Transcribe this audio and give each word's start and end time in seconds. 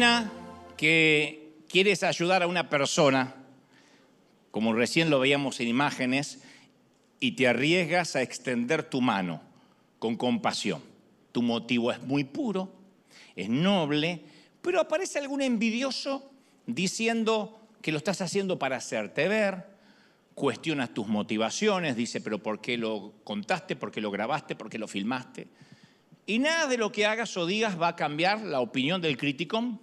Imagina 0.00 0.32
que 0.78 1.58
quieres 1.68 2.02
ayudar 2.04 2.42
a 2.42 2.46
una 2.46 2.70
persona, 2.70 3.34
como 4.50 4.72
recién 4.72 5.10
lo 5.10 5.20
veíamos 5.20 5.60
en 5.60 5.68
imágenes, 5.68 6.40
y 7.20 7.32
te 7.32 7.46
arriesgas 7.46 8.16
a 8.16 8.22
extender 8.22 8.82
tu 8.82 9.02
mano 9.02 9.42
con 9.98 10.16
compasión. 10.16 10.80
Tu 11.32 11.42
motivo 11.42 11.92
es 11.92 12.00
muy 12.00 12.24
puro, 12.24 12.72
es 13.36 13.50
noble, 13.50 14.22
pero 14.62 14.80
aparece 14.80 15.18
algún 15.18 15.42
envidioso 15.42 16.30
diciendo 16.66 17.60
que 17.82 17.92
lo 17.92 17.98
estás 17.98 18.22
haciendo 18.22 18.58
para 18.58 18.76
hacerte 18.76 19.28
ver, 19.28 19.66
cuestionas 20.34 20.94
tus 20.94 21.08
motivaciones, 21.08 21.94
dice, 21.94 22.22
pero 22.22 22.38
¿por 22.38 22.62
qué 22.62 22.78
lo 22.78 23.12
contaste? 23.22 23.76
¿Por 23.76 23.92
qué 23.92 24.00
lo 24.00 24.10
grabaste? 24.10 24.56
¿Por 24.56 24.70
qué 24.70 24.78
lo 24.78 24.88
filmaste? 24.88 25.48
Y 26.24 26.38
nada 26.38 26.68
de 26.68 26.78
lo 26.78 26.90
que 26.90 27.04
hagas 27.04 27.36
o 27.36 27.44
digas 27.44 27.78
va 27.78 27.88
a 27.88 27.96
cambiar 27.96 28.40
la 28.40 28.60
opinión 28.60 29.02
del 29.02 29.18
crítico. 29.18 29.78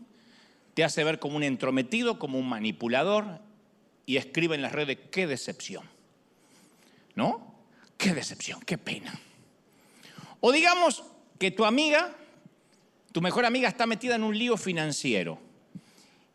Te 0.77 0.83
hace 0.83 1.03
ver 1.03 1.17
como 1.17 1.37
un 1.37 1.41
entrometido, 1.41 2.19
como 2.19 2.37
un 2.37 2.47
manipulador 2.47 3.41
y 4.05 4.17
escribe 4.17 4.53
en 4.53 4.61
las 4.61 4.73
redes, 4.73 4.99
qué 5.09 5.25
decepción. 5.25 5.89
¿No? 7.15 7.55
Qué 7.97 8.13
decepción, 8.13 8.61
qué 8.61 8.77
pena. 8.77 9.19
O 10.39 10.51
digamos 10.51 11.03
que 11.39 11.49
tu 11.49 11.65
amiga, 11.65 12.15
tu 13.11 13.23
mejor 13.23 13.45
amiga 13.45 13.67
está 13.67 13.87
metida 13.87 14.13
en 14.17 14.21
un 14.21 14.37
lío 14.37 14.55
financiero 14.55 15.39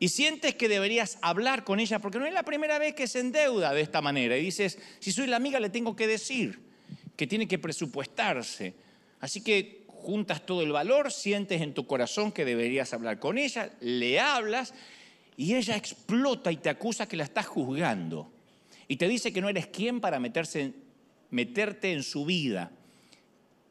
y 0.01 0.09
sientes 0.09 0.57
que 0.57 0.69
deberías 0.69 1.19
hablar 1.23 1.63
con 1.63 1.79
ella 1.79 2.01
porque 2.01 2.19
no 2.19 2.27
es 2.27 2.35
la 2.35 2.43
primera 2.43 2.81
vez 2.81 2.97
que 2.97 3.07
se 3.07 3.21
endeuda 3.21 3.73
de 3.73 3.81
esta 3.83 4.01
manera 4.01 4.37
y 4.37 4.43
dices, 4.43 4.77
si 4.99 5.13
soy 5.13 5.29
la 5.29 5.37
amiga 5.37 5.61
le 5.61 5.71
tengo 5.71 5.95
que 5.95 6.09
decir 6.09 6.59
que 7.15 7.29
tiene 7.29 7.47
que 7.47 7.61
presupuestarse. 7.61 8.75
Así 9.21 9.41
que 9.41 9.82
juntas 10.03 10.45
todo 10.45 10.63
el 10.63 10.73
valor, 10.73 11.11
sientes 11.13 11.63
en 11.63 11.73
tu 11.73 11.87
corazón 11.87 12.33
que 12.33 12.45
deberías 12.45 12.93
hablar 12.93 13.19
con 13.19 13.39
ella, 13.39 13.71
le 13.81 14.21
hablas 14.21 14.75
y 15.37 15.55
ella 15.55 15.77
explota 15.77 16.53
y 16.53 16.57
te 16.57 16.69
acusa 16.69 17.09
que 17.09 17.17
la 17.17 17.25
estás 17.25 17.47
juzgando. 17.47 18.31
Y 18.89 18.97
te 18.97 19.09
dice 19.09 19.33
que 19.33 19.41
no 19.41 19.49
eres 19.49 19.69
quien 19.69 20.01
para 20.01 20.21
meterse, 20.21 20.73
meterte 21.31 21.93
en 21.93 22.03
su 22.03 22.25
vida. 22.25 22.71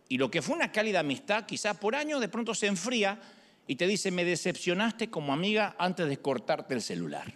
Y 0.09 0.17
lo 0.17 0.31
que 0.31 0.41
fue 0.41 0.55
una 0.55 0.71
cálida 0.71 1.01
amistad, 1.01 1.45
quizás 1.45 1.77
por 1.77 1.95
años 1.95 2.19
de 2.19 2.27
pronto 2.27 2.55
se 2.55 2.67
enfría 2.67 3.19
y 3.67 3.75
te 3.75 3.88
dice, 3.88 4.11
me 4.11 4.25
decepcionaste 4.25 5.09
como 5.09 5.33
amiga 5.33 5.75
antes 5.77 6.07
de 6.07 6.17
cortarte 6.17 6.73
el 6.73 6.81
celular. 6.81 7.33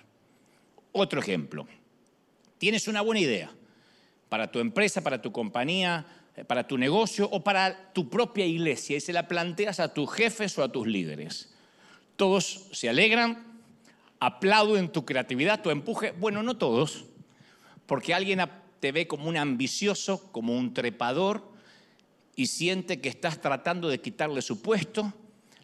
Otro 0.92 1.20
ejemplo, 1.20 1.68
tienes 2.58 2.88
una 2.88 3.02
buena 3.02 3.22
idea 3.22 3.52
para 4.30 4.52
tu 4.52 4.60
empresa, 4.60 5.02
para 5.02 5.22
tu 5.22 5.32
compañía, 5.32 6.06
para 6.44 6.68
tu 6.68 6.78
negocio 6.78 7.30
o 7.32 7.44
para 7.44 7.94
tu 7.94 8.10
propia 8.10 8.46
iglesia 8.46 8.98
y 8.98 9.00
se 9.00 9.14
la 9.14 9.28
planteas 9.28 9.80
a 9.80 9.94
tus 9.94 10.12
jefes 10.12 10.58
o 10.58 10.64
a 10.64 10.72
tus 10.72 10.86
líderes. 10.86 11.54
Todos 12.18 12.68
se 12.72 12.90
alegran, 12.90 13.62
aplauden 14.20 14.90
tu 14.90 15.06
creatividad, 15.06 15.62
tu 15.62 15.70
empuje. 15.70 16.12
Bueno, 16.12 16.44
no 16.44 16.58
todos, 16.58 17.06
porque 17.86 18.14
alguien 18.14 18.42
te 18.82 18.92
ve 18.92 19.08
como 19.08 19.30
un 19.30 19.38
ambicioso, 19.38 20.30
como 20.34 20.58
un 20.58 20.74
trepador 20.74 21.50
y 22.36 22.48
siente 22.48 23.00
que 23.00 23.08
estás 23.10 23.40
tratando 23.40 23.88
de 23.88 24.02
quitarle 24.02 24.42
su 24.42 24.62
puesto, 24.62 25.14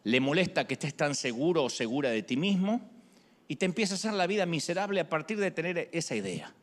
le 0.03 0.22
molesta 0.22 0.66
que 0.66 0.75
estés 0.75 0.95
tan 0.95 1.16
seguro 1.16 1.66
o 1.66 1.69
segura 1.69 2.09
de 2.09 2.23
ti 2.23 2.38
mismo 2.38 2.89
y 3.50 3.58
te 3.58 3.66
empieza 3.66 3.94
a 3.94 3.97
hacer 3.97 4.13
la 4.13 4.25
vida 4.25 4.45
miserable 4.45 5.02
a 5.02 5.09
partir 5.09 5.38
de 5.38 5.52
tener 5.52 5.89
esa 5.91 6.16
idea 6.16 6.53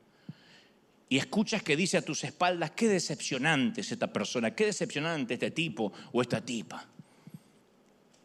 y 1.08 1.16
escuchas 1.16 1.62
que 1.62 1.76
dice 1.76 1.96
a 1.96 2.02
tus 2.02 2.24
espaldas, 2.24 2.72
qué 2.72 2.88
decepcionante 2.88 3.80
es 3.80 3.92
esta 3.92 4.12
persona, 4.12 4.54
qué 4.54 4.66
decepcionante 4.66 5.34
este 5.34 5.50
tipo 5.50 5.92
o 6.12 6.20
esta 6.20 6.44
tipa. 6.44 6.86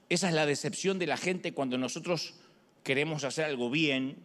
Esa 0.10 0.28
es 0.28 0.34
la 0.34 0.46
decepción 0.46 1.00
de 1.00 1.08
la 1.08 1.18
gente 1.18 1.54
cuando 1.54 1.78
nosotros 1.78 2.36
queremos 2.84 3.24
hacer 3.24 3.46
algo 3.46 3.70
bien 3.70 4.18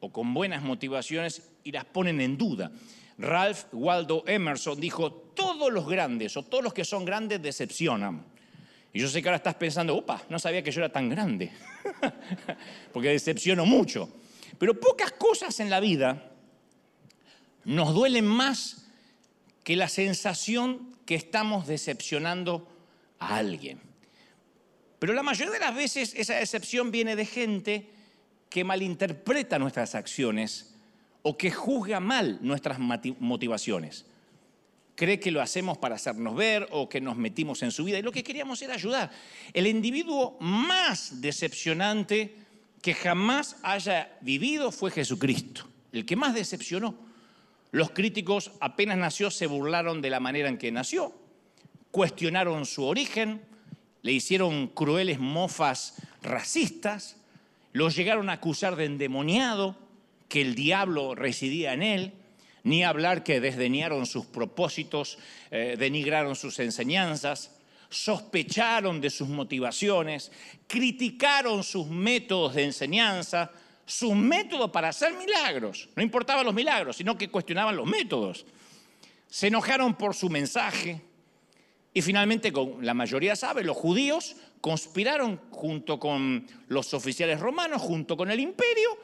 o 0.00 0.12
con 0.12 0.34
buenas 0.34 0.62
motivaciones 0.62 1.50
y 1.64 1.72
las 1.72 1.86
ponen 1.86 2.20
en 2.20 2.36
duda. 2.36 2.70
Ralph 3.16 3.64
Waldo 3.72 4.24
Emerson 4.26 4.78
dijo, 4.78 5.12
todos 5.12 5.72
los 5.72 5.88
grandes 5.88 6.36
o 6.36 6.42
todos 6.42 6.62
los 6.62 6.74
que 6.74 6.84
son 6.84 7.04
grandes 7.04 7.40
decepcionan. 7.40 8.26
Y 8.92 9.00
yo 9.00 9.08
sé 9.08 9.22
que 9.22 9.28
ahora 9.28 9.36
estás 9.36 9.54
pensando, 9.54 9.96
opa, 9.96 10.22
no 10.28 10.38
sabía 10.38 10.62
que 10.62 10.70
yo 10.70 10.80
era 10.80 10.92
tan 10.92 11.08
grande, 11.08 11.50
porque 12.92 13.08
decepciono 13.08 13.64
mucho. 13.64 14.08
Pero 14.58 14.78
pocas 14.78 15.12
cosas 15.12 15.58
en 15.60 15.70
la 15.70 15.80
vida 15.80 16.31
nos 17.64 17.94
duele 17.94 18.22
más 18.22 18.86
que 19.64 19.76
la 19.76 19.88
sensación 19.88 20.96
que 21.06 21.14
estamos 21.14 21.66
decepcionando 21.66 22.68
a 23.18 23.36
alguien. 23.36 23.80
Pero 24.98 25.14
la 25.14 25.22
mayoría 25.22 25.52
de 25.52 25.60
las 25.60 25.74
veces 25.74 26.14
esa 26.16 26.34
decepción 26.34 26.90
viene 26.90 27.16
de 27.16 27.26
gente 27.26 27.90
que 28.48 28.64
malinterpreta 28.64 29.58
nuestras 29.58 29.94
acciones 29.94 30.74
o 31.22 31.36
que 31.36 31.50
juzga 31.50 32.00
mal 32.00 32.38
nuestras 32.42 32.78
motivaciones. 32.78 34.06
Cree 34.94 35.18
que 35.18 35.30
lo 35.30 35.40
hacemos 35.40 35.78
para 35.78 35.94
hacernos 35.94 36.36
ver 36.36 36.68
o 36.70 36.88
que 36.88 37.00
nos 37.00 37.16
metimos 37.16 37.62
en 37.62 37.70
su 37.70 37.84
vida 37.84 37.98
y 37.98 38.02
lo 38.02 38.12
que 38.12 38.22
queríamos 38.22 38.60
era 38.62 38.74
ayudar. 38.74 39.10
El 39.52 39.66
individuo 39.66 40.36
más 40.40 41.20
decepcionante 41.20 42.36
que 42.82 42.94
jamás 42.94 43.56
haya 43.62 44.16
vivido 44.20 44.70
fue 44.70 44.90
Jesucristo, 44.90 45.66
el 45.92 46.04
que 46.04 46.16
más 46.16 46.34
decepcionó. 46.34 47.11
Los 47.72 47.90
críticos 47.90 48.52
apenas 48.60 48.98
nació 48.98 49.30
se 49.30 49.46
burlaron 49.46 50.02
de 50.02 50.10
la 50.10 50.20
manera 50.20 50.50
en 50.50 50.58
que 50.58 50.70
nació, 50.70 51.14
cuestionaron 51.90 52.66
su 52.66 52.84
origen, 52.84 53.40
le 54.02 54.12
hicieron 54.12 54.68
crueles 54.68 55.18
mofas 55.18 55.94
racistas, 56.20 57.16
los 57.72 57.96
llegaron 57.96 58.28
a 58.28 58.34
acusar 58.34 58.76
de 58.76 58.84
endemoniado, 58.84 59.76
que 60.28 60.42
el 60.42 60.54
diablo 60.54 61.14
residía 61.14 61.72
en 61.72 61.82
él, 61.82 62.12
ni 62.62 62.84
hablar 62.84 63.24
que 63.24 63.40
desdeñaron 63.40 64.04
sus 64.04 64.26
propósitos, 64.26 65.18
eh, 65.50 65.76
denigraron 65.78 66.36
sus 66.36 66.58
enseñanzas, 66.58 67.56
sospecharon 67.88 69.00
de 69.00 69.08
sus 69.08 69.28
motivaciones, 69.28 70.30
criticaron 70.66 71.64
sus 71.64 71.86
métodos 71.86 72.54
de 72.54 72.64
enseñanza, 72.64 73.50
su 73.92 74.14
método 74.14 74.72
para 74.72 74.88
hacer 74.88 75.12
milagros. 75.12 75.88
No 75.94 76.02
importaban 76.02 76.46
los 76.46 76.54
milagros, 76.54 76.96
sino 76.96 77.18
que 77.18 77.28
cuestionaban 77.28 77.76
los 77.76 77.86
métodos. 77.86 78.46
Se 79.28 79.48
enojaron 79.48 79.94
por 79.94 80.14
su 80.14 80.30
mensaje 80.30 81.02
y 81.92 82.00
finalmente, 82.00 82.52
como 82.52 82.80
la 82.80 82.94
mayoría 82.94 83.36
sabe, 83.36 83.62
los 83.62 83.76
judíos 83.76 84.36
conspiraron 84.62 85.38
junto 85.50 85.98
con 85.98 86.46
los 86.68 86.94
oficiales 86.94 87.38
romanos, 87.40 87.82
junto 87.82 88.16
con 88.16 88.30
el 88.30 88.40
imperio, 88.40 88.96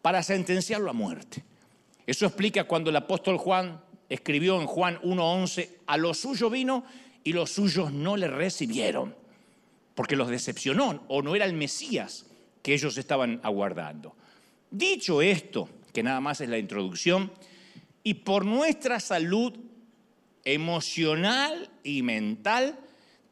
para 0.00 0.22
sentenciarlo 0.22 0.90
a 0.90 0.92
muerte. 0.92 1.42
Eso 2.06 2.26
explica 2.26 2.64
cuando 2.64 2.90
el 2.90 2.96
apóstol 2.96 3.36
Juan 3.36 3.82
escribió 4.08 4.60
en 4.60 4.66
Juan 4.66 5.00
1.11, 5.00 5.70
a 5.86 5.96
lo 5.96 6.14
suyo 6.14 6.50
vino 6.50 6.84
y 7.24 7.32
los 7.32 7.50
suyos 7.50 7.92
no 7.92 8.16
le 8.16 8.28
recibieron, 8.28 9.16
porque 9.96 10.14
los 10.14 10.28
decepcionó 10.28 11.02
o 11.08 11.20
no 11.20 11.34
era 11.34 11.46
el 11.46 11.54
Mesías 11.54 12.26
que 12.64 12.72
ellos 12.72 12.96
estaban 12.96 13.40
aguardando. 13.42 14.16
Dicho 14.70 15.20
esto, 15.20 15.68
que 15.92 16.02
nada 16.02 16.18
más 16.22 16.40
es 16.40 16.48
la 16.48 16.56
introducción, 16.56 17.30
y 18.02 18.14
por 18.14 18.46
nuestra 18.46 19.00
salud 19.00 19.52
emocional 20.42 21.68
y 21.82 22.00
mental, 22.00 22.78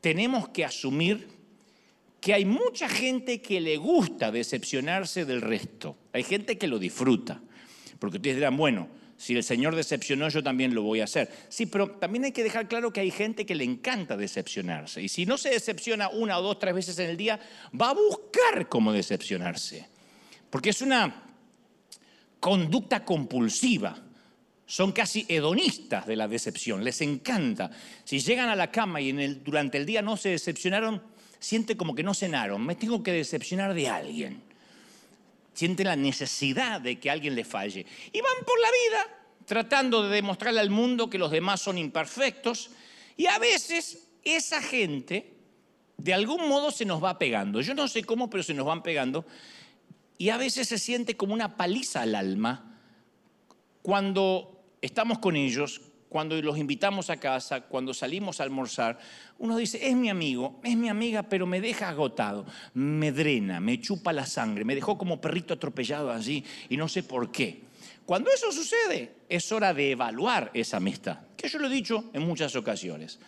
tenemos 0.03 0.51
que 0.51 0.67
asumir 0.67 1.29
que 2.21 2.35
hay 2.35 2.45
mucha 2.45 2.91
gente 2.91 3.41
que 3.41 3.63
le 3.63 3.79
gusta 3.79 4.31
decepcionarse 4.31 5.25
del 5.25 5.41
resto. 5.41 5.97
Hay 6.13 6.25
gente 6.25 6.59
que 6.59 6.69
lo 6.69 6.79
disfruta. 6.79 7.41
Porque 7.99 8.19
ustedes 8.19 8.37
dirán, 8.37 8.59
bueno, 8.59 8.87
si 9.23 9.37
el 9.37 9.45
Señor 9.45 9.77
decepcionó, 9.77 10.29
yo 10.31 10.43
también 10.43 10.75
lo 10.75 10.83
voy 10.83 11.01
a 11.01 11.05
hacer. 11.05 11.31
Sí, 11.49 11.67
pero 11.67 11.93
también 11.93 12.25
hay 12.25 12.33
que 12.33 12.43
dejar 12.43 12.67
claro 12.67 12.93
que 12.93 12.99
hay 12.99 13.13
gente 13.13 13.47
que 13.47 13.55
le 13.55 13.63
encanta 13.63 14.17
decepcionarse. 14.17 15.01
Y 15.01 15.09
si 15.09 15.27
no 15.27 15.39
se 15.39 15.51
decepciona 15.51 16.09
una 16.09 16.37
o 16.41 16.43
dos, 16.43 16.59
tres 16.59 16.75
veces 16.75 16.99
en 16.99 17.09
el 17.09 17.17
día, 17.17 17.39
va 17.81 17.91
a 17.91 17.95
buscar 17.95 18.69
cómo 18.69 18.93
decepcionarse. 18.93 19.87
Porque 20.51 20.71
es 20.71 20.83
una 20.83 21.23
conducta 22.41 23.05
compulsiva. 23.05 23.97
Son 24.67 24.91
casi 24.91 25.25
hedonistas 25.29 26.05
de 26.05 26.17
la 26.17 26.27
decepción, 26.27 26.83
les 26.83 27.01
encanta. 27.01 27.71
Si 28.03 28.19
llegan 28.19 28.49
a 28.49 28.57
la 28.57 28.73
cama 28.73 29.01
y 29.01 29.11
en 29.11 29.21
el, 29.21 29.45
durante 29.45 29.79
el 29.79 29.87
día 29.87 30.03
no 30.03 30.17
se 30.17 30.31
decepcionaron, 30.31 31.01
siente 31.39 31.77
como 31.77 31.95
que 31.95 32.03
no 32.03 32.13
cenaron. 32.13 32.67
Me 32.67 32.75
tengo 32.75 33.05
que 33.05 33.13
decepcionar 33.13 33.73
de 33.73 33.89
alguien 33.89 34.52
sienten 35.55 35.87
la 35.87 35.97
necesidad 35.97 36.81
de 36.81 36.99
que 36.99 37.11
alguien 37.11 37.35
le 37.35 37.45
falle. 37.45 37.87
Y 38.13 38.21
van 38.21 38.45
por 38.45 38.59
la 38.61 38.69
vida 38.69 39.19
tratando 39.45 40.05
de 40.05 40.15
demostrarle 40.17 40.61
al 40.61 40.71
mundo 40.71 41.11
que 41.11 41.19
los 41.19 41.31
demás 41.31 41.61
son 41.61 41.79
imperfectos. 41.79 42.71
Y 43.17 43.27
a 43.27 43.39
veces 43.39 44.09
esa 44.25 44.63
gente 44.63 45.33
de 45.97 46.15
algún 46.15 46.49
modo 46.49 46.71
se 46.71 46.85
nos 46.85 47.03
va 47.03 47.19
pegando. 47.19 47.61
Yo 47.61 47.75
no 47.75 47.87
sé 47.87 48.03
cómo, 48.03 48.29
pero 48.29 48.43
se 48.43 48.55
nos 48.55 48.67
van 48.67 48.83
pegando. 48.83 49.25
Y 50.19 50.31
a 50.31 50.37
veces 50.37 50.69
se 50.69 50.79
siente 50.79 51.17
como 51.17 51.35
una 51.35 51.57
paliza 51.57 52.03
al 52.03 52.15
alma 52.15 52.79
cuando 53.83 54.65
estamos 54.81 55.19
con 55.19 55.37
ellos, 55.37 55.81
cuando 56.13 56.41
los 56.43 56.59
invitamos 56.59 57.09
a 57.09 57.17
casa, 57.17 57.63
cuando 57.63 57.95
salimos 57.95 58.39
a 58.39 58.43
almorzar, 58.45 58.99
uno 59.39 59.57
dice, 59.57 59.89
es 59.89 59.97
mi 59.97 60.11
amigo, 60.11 60.61
es 60.63 60.77
mi 60.77 60.91
amiga, 60.91 61.23
pero 61.23 61.47
me 61.47 61.59
deja 61.59 61.89
agotado, 61.89 62.45
me 62.75 63.13
drena, 63.13 63.61
me 63.61 63.81
chupa 63.81 64.13
la 64.13 64.27
sangre, 64.27 64.63
me 64.63 64.75
dejó 64.75 64.99
como 64.99 65.23
perrito 65.23 65.55
atropellado 65.55 66.13
allí 66.13 66.45
y 66.69 66.77
no 66.77 66.87
sé 66.87 67.03
por 67.03 67.33
qué. 67.33 67.63
Cuando 68.05 68.31
eso 68.31 68.53
sucede, 68.53 69.15
es 69.27 69.51
hora 69.53 69.73
de 69.73 69.93
evaluar 69.93 70.51
esa 70.53 70.77
amistad, 70.77 71.21
que 71.35 71.49
yo 71.49 71.59
lo 71.59 71.69
he 71.69 71.71
dicho 71.71 72.11
en 72.13 72.27
muchas 72.27 72.55
ocasiones. 72.57 73.19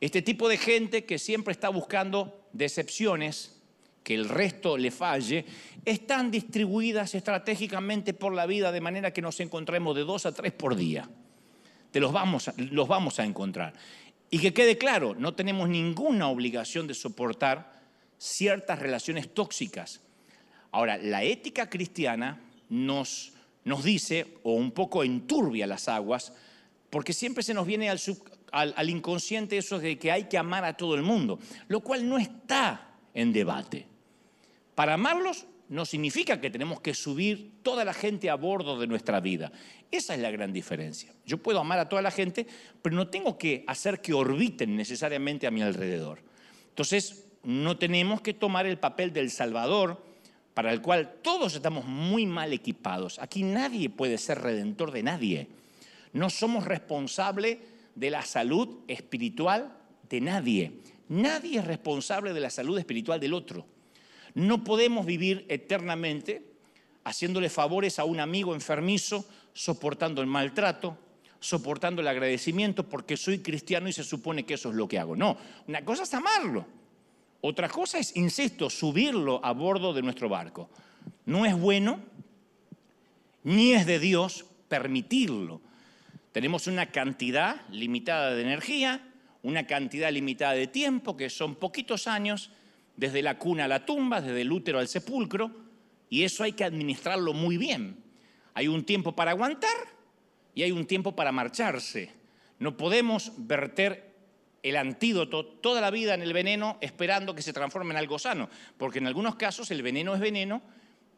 Este 0.00 0.22
tipo 0.22 0.48
de 0.48 0.56
gente 0.56 1.04
que 1.04 1.18
siempre 1.18 1.52
está 1.52 1.68
buscando 1.68 2.46
decepciones, 2.54 3.60
que 4.02 4.14
el 4.14 4.30
resto 4.30 4.78
le 4.78 4.90
falle, 4.90 5.44
están 5.84 6.30
distribuidas 6.30 7.14
estratégicamente 7.14 8.14
por 8.14 8.32
la 8.32 8.46
vida 8.46 8.72
de 8.72 8.80
manera 8.80 9.12
que 9.12 9.20
nos 9.20 9.38
encontremos 9.40 9.94
de 9.94 10.04
dos 10.04 10.24
a 10.24 10.32
tres 10.32 10.52
por 10.52 10.76
día 10.76 11.10
los 11.92 12.12
vamos, 12.12 12.50
los 12.56 12.88
vamos 12.88 13.18
a 13.18 13.24
encontrar. 13.24 13.74
Y 14.30 14.38
que 14.38 14.52
quede 14.52 14.76
claro, 14.76 15.14
no 15.14 15.34
tenemos 15.34 15.68
ninguna 15.68 16.28
obligación 16.28 16.86
de 16.86 16.94
soportar 16.94 17.80
ciertas 18.18 18.78
relaciones 18.78 19.32
tóxicas. 19.32 20.00
Ahora, 20.72 20.98
la 20.98 21.22
ética 21.22 21.70
cristiana 21.70 22.40
nos, 22.68 23.32
nos 23.64 23.84
dice, 23.84 24.38
o 24.42 24.52
un 24.52 24.72
poco 24.72 25.04
enturbia 25.04 25.66
las 25.66 25.88
aguas, 25.88 26.32
porque 26.90 27.12
siempre 27.12 27.42
se 27.42 27.54
nos 27.54 27.66
viene 27.66 27.88
al, 27.88 28.00
al 28.52 28.90
inconsciente 28.90 29.58
eso 29.58 29.78
de 29.78 29.98
que 29.98 30.10
hay 30.10 30.24
que 30.24 30.38
amar 30.38 30.64
a 30.64 30.76
todo 30.76 30.94
el 30.94 31.02
mundo, 31.02 31.38
lo 31.68 31.80
cual 31.80 32.08
no 32.08 32.18
está 32.18 32.90
en 33.14 33.32
debate. 33.32 33.86
Para 34.74 34.94
amarlos 34.94 35.46
no 35.68 35.84
significa 35.84 36.40
que 36.40 36.50
tenemos 36.50 36.80
que 36.80 36.94
subir 36.94 37.62
toda 37.62 37.84
la 37.84 37.92
gente 37.92 38.30
a 38.30 38.36
bordo 38.36 38.78
de 38.78 38.86
nuestra 38.86 39.20
vida. 39.20 39.50
Esa 39.90 40.14
es 40.14 40.20
la 40.20 40.30
gran 40.30 40.52
diferencia. 40.52 41.12
Yo 41.24 41.38
puedo 41.38 41.60
amar 41.60 41.78
a 41.78 41.88
toda 41.88 42.02
la 42.02 42.10
gente, 42.10 42.46
pero 42.82 42.94
no 42.94 43.08
tengo 43.08 43.36
que 43.36 43.64
hacer 43.66 44.00
que 44.00 44.14
orbiten 44.14 44.76
necesariamente 44.76 45.46
a 45.46 45.50
mi 45.50 45.62
alrededor. 45.62 46.20
Entonces, 46.68 47.24
no 47.42 47.78
tenemos 47.78 48.20
que 48.20 48.34
tomar 48.34 48.66
el 48.66 48.78
papel 48.78 49.12
del 49.12 49.30
Salvador, 49.30 50.04
para 50.56 50.72
el 50.72 50.80
cual 50.80 51.16
todos 51.20 51.54
estamos 51.54 51.84
muy 51.84 52.24
mal 52.24 52.52
equipados. 52.54 53.18
Aquí 53.18 53.42
nadie 53.42 53.90
puede 53.90 54.16
ser 54.16 54.40
redentor 54.40 54.90
de 54.90 55.02
nadie. 55.02 55.48
No 56.14 56.30
somos 56.30 56.64
responsables 56.64 57.58
de 57.94 58.10
la 58.10 58.22
salud 58.22 58.78
espiritual 58.88 59.76
de 60.08 60.20
nadie. 60.22 60.80
Nadie 61.10 61.58
es 61.58 61.64
responsable 61.66 62.32
de 62.32 62.40
la 62.40 62.48
salud 62.48 62.78
espiritual 62.78 63.20
del 63.20 63.34
otro. 63.34 63.66
No 64.36 64.62
podemos 64.64 65.06
vivir 65.06 65.46
eternamente 65.48 66.42
haciéndole 67.04 67.48
favores 67.48 67.98
a 67.98 68.04
un 68.04 68.20
amigo 68.20 68.52
enfermizo, 68.54 69.24
soportando 69.54 70.20
el 70.20 70.26
maltrato, 70.26 70.98
soportando 71.40 72.02
el 72.02 72.08
agradecimiento 72.08 72.86
porque 72.86 73.16
soy 73.16 73.38
cristiano 73.38 73.88
y 73.88 73.94
se 73.94 74.04
supone 74.04 74.44
que 74.44 74.52
eso 74.52 74.68
es 74.68 74.74
lo 74.74 74.86
que 74.86 74.98
hago. 74.98 75.16
No, 75.16 75.38
una 75.66 75.82
cosa 75.86 76.02
es 76.02 76.12
amarlo. 76.12 76.66
Otra 77.40 77.70
cosa 77.70 77.98
es, 77.98 78.14
insisto, 78.14 78.68
subirlo 78.68 79.42
a 79.42 79.52
bordo 79.52 79.94
de 79.94 80.02
nuestro 80.02 80.28
barco. 80.28 80.68
No 81.24 81.46
es 81.46 81.58
bueno, 81.58 82.00
ni 83.42 83.72
es 83.72 83.86
de 83.86 83.98
Dios 83.98 84.44
permitirlo. 84.68 85.62
Tenemos 86.32 86.66
una 86.66 86.90
cantidad 86.90 87.62
limitada 87.70 88.34
de 88.34 88.42
energía, 88.42 89.14
una 89.42 89.66
cantidad 89.66 90.12
limitada 90.12 90.52
de 90.52 90.66
tiempo, 90.66 91.16
que 91.16 91.30
son 91.30 91.54
poquitos 91.54 92.06
años, 92.06 92.50
desde 92.96 93.22
la 93.22 93.38
cuna 93.38 93.64
a 93.64 93.68
la 93.68 93.84
tumba, 93.84 94.20
desde 94.20 94.40
el 94.40 94.52
útero 94.52 94.78
al 94.78 94.88
sepulcro, 94.88 95.50
y 96.08 96.24
eso 96.24 96.44
hay 96.44 96.52
que 96.52 96.64
administrarlo 96.64 97.32
muy 97.32 97.56
bien. 97.56 97.96
Hay 98.54 98.68
un 98.68 98.84
tiempo 98.84 99.14
para 99.14 99.32
aguantar 99.32 99.70
y 100.54 100.62
hay 100.62 100.72
un 100.72 100.86
tiempo 100.86 101.14
para 101.14 101.32
marcharse. 101.32 102.10
No 102.58 102.76
podemos 102.76 103.32
verter 103.36 104.14
el 104.62 104.76
antídoto 104.76 105.44
toda 105.44 105.80
la 105.80 105.90
vida 105.90 106.14
en 106.14 106.22
el 106.22 106.32
veneno 106.32 106.78
esperando 106.80 107.34
que 107.34 107.42
se 107.42 107.52
transforme 107.52 107.92
en 107.92 107.98
algo 107.98 108.18
sano, 108.18 108.48
porque 108.78 108.98
en 108.98 109.06
algunos 109.06 109.36
casos 109.36 109.70
el 109.70 109.82
veneno 109.82 110.14
es 110.14 110.20
veneno 110.20 110.62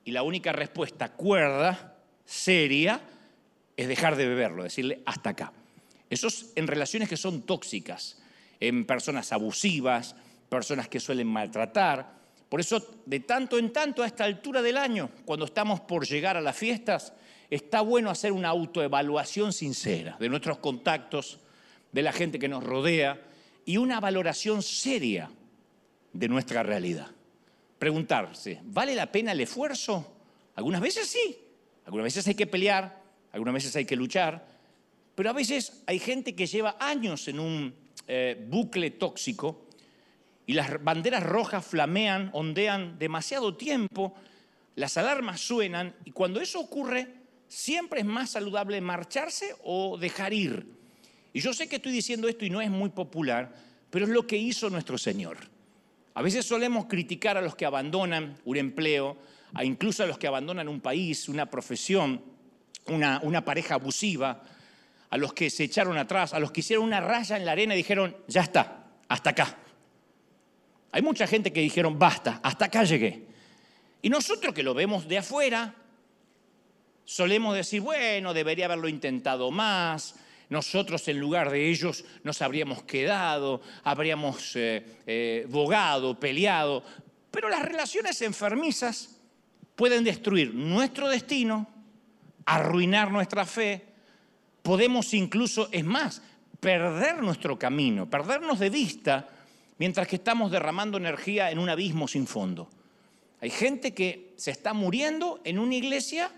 y 0.04 0.10
la 0.10 0.22
única 0.22 0.52
respuesta 0.52 1.12
cuerda, 1.12 1.96
seria, 2.24 3.00
es 3.76 3.88
dejar 3.88 4.16
de 4.16 4.26
beberlo, 4.26 4.64
decirle 4.64 5.00
hasta 5.06 5.30
acá. 5.30 5.52
Eso 6.10 6.26
es 6.26 6.52
en 6.56 6.66
relaciones 6.66 7.08
que 7.08 7.16
son 7.16 7.42
tóxicas, 7.42 8.20
en 8.60 8.84
personas 8.84 9.32
abusivas, 9.32 10.16
personas 10.48 10.88
que 10.88 11.00
suelen 11.00 11.26
maltratar. 11.26 12.18
Por 12.48 12.60
eso, 12.60 13.02
de 13.04 13.20
tanto 13.20 13.58
en 13.58 13.72
tanto, 13.72 14.02
a 14.02 14.06
esta 14.06 14.24
altura 14.24 14.62
del 14.62 14.76
año, 14.76 15.10
cuando 15.24 15.44
estamos 15.44 15.80
por 15.80 16.06
llegar 16.06 16.36
a 16.36 16.40
las 16.40 16.56
fiestas, 16.56 17.12
está 17.50 17.80
bueno 17.80 18.10
hacer 18.10 18.32
una 18.32 18.48
autoevaluación 18.48 19.52
sincera 19.52 20.16
de 20.18 20.28
nuestros 20.28 20.58
contactos, 20.58 21.40
de 21.92 22.02
la 22.02 22.12
gente 22.12 22.38
que 22.38 22.48
nos 22.48 22.64
rodea 22.64 23.20
y 23.64 23.76
una 23.76 24.00
valoración 24.00 24.62
seria 24.62 25.30
de 26.12 26.28
nuestra 26.28 26.62
realidad. 26.62 27.08
Preguntarse, 27.78 28.60
¿vale 28.64 28.94
la 28.94 29.10
pena 29.10 29.32
el 29.32 29.40
esfuerzo? 29.40 30.16
Algunas 30.54 30.80
veces 30.80 31.06
sí, 31.06 31.38
algunas 31.84 32.04
veces 32.04 32.26
hay 32.26 32.34
que 32.34 32.46
pelear, 32.46 33.02
algunas 33.32 33.54
veces 33.54 33.76
hay 33.76 33.84
que 33.84 33.96
luchar, 33.96 34.46
pero 35.14 35.30
a 35.30 35.32
veces 35.32 35.82
hay 35.86 35.98
gente 35.98 36.34
que 36.34 36.46
lleva 36.46 36.76
años 36.80 37.28
en 37.28 37.40
un 37.40 37.74
eh, 38.06 38.46
bucle 38.48 38.90
tóxico 38.92 39.67
y 40.48 40.54
las 40.54 40.82
banderas 40.82 41.22
rojas 41.22 41.62
flamean, 41.62 42.30
ondean 42.32 42.98
demasiado 42.98 43.54
tiempo, 43.54 44.14
las 44.76 44.96
alarmas 44.96 45.42
suenan 45.42 45.94
y 46.06 46.12
cuando 46.12 46.40
eso 46.40 46.58
ocurre, 46.58 47.06
siempre 47.48 48.00
es 48.00 48.06
más 48.06 48.30
saludable 48.30 48.80
marcharse 48.80 49.54
o 49.62 49.98
dejar 49.98 50.32
ir. 50.32 50.66
Y 51.34 51.40
yo 51.40 51.52
sé 51.52 51.68
que 51.68 51.76
estoy 51.76 51.92
diciendo 51.92 52.28
esto 52.28 52.46
y 52.46 52.50
no 52.50 52.62
es 52.62 52.70
muy 52.70 52.88
popular, 52.88 53.54
pero 53.90 54.06
es 54.06 54.10
lo 54.10 54.26
que 54.26 54.38
hizo 54.38 54.70
nuestro 54.70 54.96
Señor. 54.96 55.36
A 56.14 56.22
veces 56.22 56.46
solemos 56.46 56.86
criticar 56.86 57.36
a 57.36 57.42
los 57.42 57.54
que 57.54 57.66
abandonan 57.66 58.38
un 58.46 58.56
empleo, 58.56 59.18
a 59.52 59.66
incluso 59.66 60.02
a 60.02 60.06
los 60.06 60.16
que 60.16 60.28
abandonan 60.28 60.66
un 60.66 60.80
país, 60.80 61.28
una 61.28 61.44
profesión, 61.50 62.22
una, 62.86 63.20
una 63.22 63.44
pareja 63.44 63.74
abusiva, 63.74 64.42
a 65.10 65.16
los 65.18 65.34
que 65.34 65.50
se 65.50 65.64
echaron 65.64 65.98
atrás, 65.98 66.32
a 66.32 66.40
los 66.40 66.52
que 66.52 66.60
hicieron 66.60 66.86
una 66.86 67.02
raya 67.02 67.36
en 67.36 67.44
la 67.44 67.52
arena 67.52 67.74
y 67.74 67.76
dijeron, 67.76 68.16
ya 68.28 68.40
está, 68.40 68.86
hasta 69.08 69.28
acá. 69.28 69.58
Hay 70.92 71.02
mucha 71.02 71.26
gente 71.26 71.52
que 71.52 71.60
dijeron, 71.60 71.98
basta, 71.98 72.40
hasta 72.42 72.66
acá 72.66 72.84
llegué. 72.84 73.26
Y 74.00 74.08
nosotros 74.08 74.54
que 74.54 74.62
lo 74.62 74.74
vemos 74.74 75.06
de 75.08 75.18
afuera, 75.18 75.74
solemos 77.04 77.54
decir, 77.54 77.80
bueno, 77.80 78.32
debería 78.32 78.66
haberlo 78.66 78.88
intentado 78.88 79.50
más, 79.50 80.14
nosotros 80.50 81.06
en 81.08 81.20
lugar 81.20 81.50
de 81.50 81.68
ellos 81.68 82.04
nos 82.22 82.40
habríamos 82.40 82.82
quedado, 82.84 83.60
habríamos 83.84 84.56
eh, 84.56 84.84
eh, 85.06 85.46
bogado, 85.48 86.18
peleado, 86.18 86.82
pero 87.30 87.48
las 87.48 87.62
relaciones 87.62 88.22
enfermizas 88.22 89.20
pueden 89.76 90.04
destruir 90.04 90.54
nuestro 90.54 91.08
destino, 91.08 91.68
arruinar 92.46 93.10
nuestra 93.10 93.44
fe, 93.44 93.84
podemos 94.62 95.12
incluso, 95.12 95.68
es 95.70 95.84
más, 95.84 96.22
perder 96.60 97.22
nuestro 97.22 97.58
camino, 97.58 98.08
perdernos 98.08 98.58
de 98.58 98.70
vista 98.70 99.28
mientras 99.78 100.06
que 100.06 100.16
estamos 100.16 100.50
derramando 100.50 100.98
energía 100.98 101.50
en 101.50 101.58
un 101.58 101.68
abismo 101.68 102.06
sin 102.08 102.26
fondo. 102.26 102.68
Hay 103.40 103.50
gente 103.50 103.94
que 103.94 104.34
se 104.36 104.50
está 104.50 104.72
muriendo 104.74 105.40
en 105.44 105.58
una 105.58 105.74
iglesia 105.74 106.30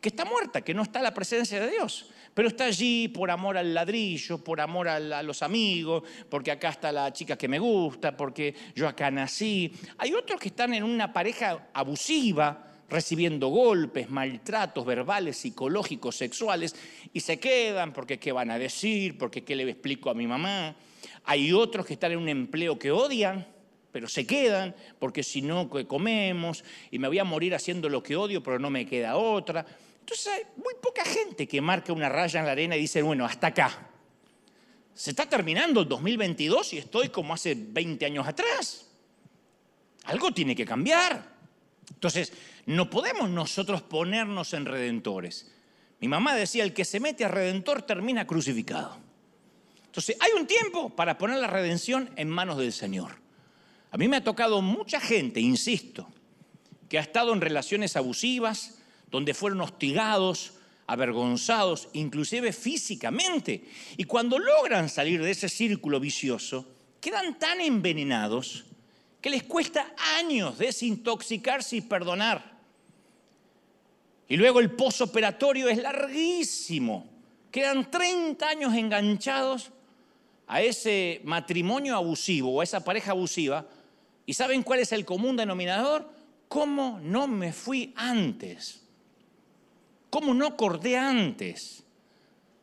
que 0.00 0.08
está 0.08 0.24
muerta, 0.24 0.60
que 0.62 0.74
no 0.74 0.82
está 0.82 1.02
la 1.02 1.12
presencia 1.12 1.58
de 1.60 1.70
Dios, 1.70 2.10
pero 2.32 2.48
está 2.48 2.66
allí 2.66 3.08
por 3.08 3.30
amor 3.30 3.56
al 3.56 3.74
ladrillo, 3.74 4.38
por 4.38 4.60
amor 4.60 4.88
a, 4.88 5.22
los 5.22 5.42
amigos, 5.42 6.04
porque 6.28 6.52
acá 6.52 6.68
está 6.68 6.92
la 6.92 7.12
chica 7.12 7.36
que 7.36 7.48
me 7.48 7.58
gusta, 7.58 8.16
porque 8.16 8.54
yo 8.74 8.86
acá 8.86 9.10
nací. 9.10 9.72
Hay 9.98 10.14
otros 10.14 10.38
que 10.38 10.48
están 10.48 10.74
en 10.74 10.84
una 10.84 11.12
pareja 11.12 11.68
abusiva, 11.72 12.62
recibiendo 12.88 13.48
golpes, 13.48 14.08
maltratos 14.08 14.86
verbales, 14.86 15.38
psicológicos, 15.38 16.14
sexuales, 16.14 16.76
y 17.12 17.18
se 17.18 17.40
quedan 17.40 17.92
porque 17.92 18.18
qué 18.18 18.30
van 18.30 18.50
a 18.52 18.58
decir, 18.58 19.18
porque 19.18 19.42
qué 19.42 19.56
le 19.56 19.68
explico 19.68 20.10
a 20.10 20.14
mi 20.14 20.28
mamá. 20.28 20.76
Hay 21.26 21.52
otros 21.52 21.84
que 21.84 21.94
están 21.94 22.12
en 22.12 22.18
un 22.18 22.28
empleo 22.28 22.78
que 22.78 22.90
odian, 22.90 23.46
pero 23.92 24.08
se 24.08 24.26
quedan 24.26 24.74
porque 24.98 25.22
si 25.22 25.42
no 25.42 25.68
comemos 25.68 26.64
y 26.90 26.98
me 26.98 27.08
voy 27.08 27.18
a 27.18 27.24
morir 27.24 27.54
haciendo 27.54 27.88
lo 27.88 28.02
que 28.02 28.16
odio, 28.16 28.42
pero 28.42 28.58
no 28.58 28.70
me 28.70 28.86
queda 28.86 29.16
otra. 29.16 29.66
Entonces 30.00 30.28
hay 30.28 30.42
muy 30.56 30.74
poca 30.80 31.04
gente 31.04 31.48
que 31.48 31.60
marca 31.60 31.92
una 31.92 32.08
raya 32.08 32.40
en 32.40 32.46
la 32.46 32.52
arena 32.52 32.76
y 32.76 32.80
dice, 32.80 33.02
bueno, 33.02 33.24
hasta 33.24 33.48
acá. 33.48 33.90
Se 34.94 35.10
está 35.10 35.28
terminando 35.28 35.80
el 35.80 35.88
2022 35.88 36.74
y 36.74 36.78
estoy 36.78 37.08
como 37.08 37.34
hace 37.34 37.54
20 37.56 38.06
años 38.06 38.26
atrás. 38.26 38.86
Algo 40.04 40.32
tiene 40.32 40.54
que 40.54 40.64
cambiar. 40.64 41.34
Entonces, 41.90 42.32
no 42.66 42.88
podemos 42.88 43.28
nosotros 43.28 43.82
ponernos 43.82 44.54
en 44.54 44.64
redentores. 44.64 45.52
Mi 46.00 46.08
mamá 46.08 46.34
decía, 46.34 46.62
el 46.62 46.72
que 46.72 46.84
se 46.84 47.00
mete 47.00 47.24
a 47.24 47.28
redentor 47.28 47.82
termina 47.82 48.26
crucificado. 48.26 49.05
Entonces, 49.96 50.18
hay 50.20 50.32
un 50.38 50.46
tiempo 50.46 50.90
para 50.90 51.16
poner 51.16 51.38
la 51.38 51.46
redención 51.46 52.10
en 52.16 52.28
manos 52.28 52.58
del 52.58 52.74
Señor. 52.74 53.12
A 53.90 53.96
mí 53.96 54.08
me 54.08 54.18
ha 54.18 54.22
tocado 54.22 54.60
mucha 54.60 55.00
gente, 55.00 55.40
insisto, 55.40 56.06
que 56.90 56.98
ha 56.98 57.00
estado 57.00 57.32
en 57.32 57.40
relaciones 57.40 57.96
abusivas, 57.96 58.76
donde 59.10 59.32
fueron 59.32 59.62
hostigados, 59.62 60.52
avergonzados, 60.86 61.88
inclusive 61.94 62.52
físicamente. 62.52 63.64
Y 63.96 64.04
cuando 64.04 64.38
logran 64.38 64.90
salir 64.90 65.22
de 65.22 65.30
ese 65.30 65.48
círculo 65.48 65.98
vicioso, 65.98 66.68
quedan 67.00 67.38
tan 67.38 67.62
envenenados 67.62 68.66
que 69.22 69.30
les 69.30 69.44
cuesta 69.44 69.94
años 70.18 70.58
desintoxicarse 70.58 71.76
y 71.76 71.80
perdonar. 71.80 72.58
Y 74.28 74.36
luego 74.36 74.60
el 74.60 74.72
posoperatorio 74.72 75.70
es 75.70 75.78
larguísimo. 75.78 77.08
Quedan 77.50 77.90
30 77.90 78.46
años 78.46 78.74
enganchados 78.74 79.72
a 80.46 80.62
ese 80.62 81.20
matrimonio 81.24 81.96
abusivo 81.96 82.54
o 82.54 82.60
a 82.60 82.64
esa 82.64 82.84
pareja 82.84 83.12
abusiva. 83.12 83.66
¿Y 84.24 84.34
saben 84.34 84.62
cuál 84.62 84.80
es 84.80 84.92
el 84.92 85.04
común 85.04 85.36
denominador? 85.36 86.08
¿Cómo 86.48 87.00
no 87.02 87.26
me 87.26 87.52
fui 87.52 87.92
antes? 87.96 88.82
¿Cómo 90.10 90.34
no 90.34 90.56
cordé 90.56 90.96
antes? 90.96 91.82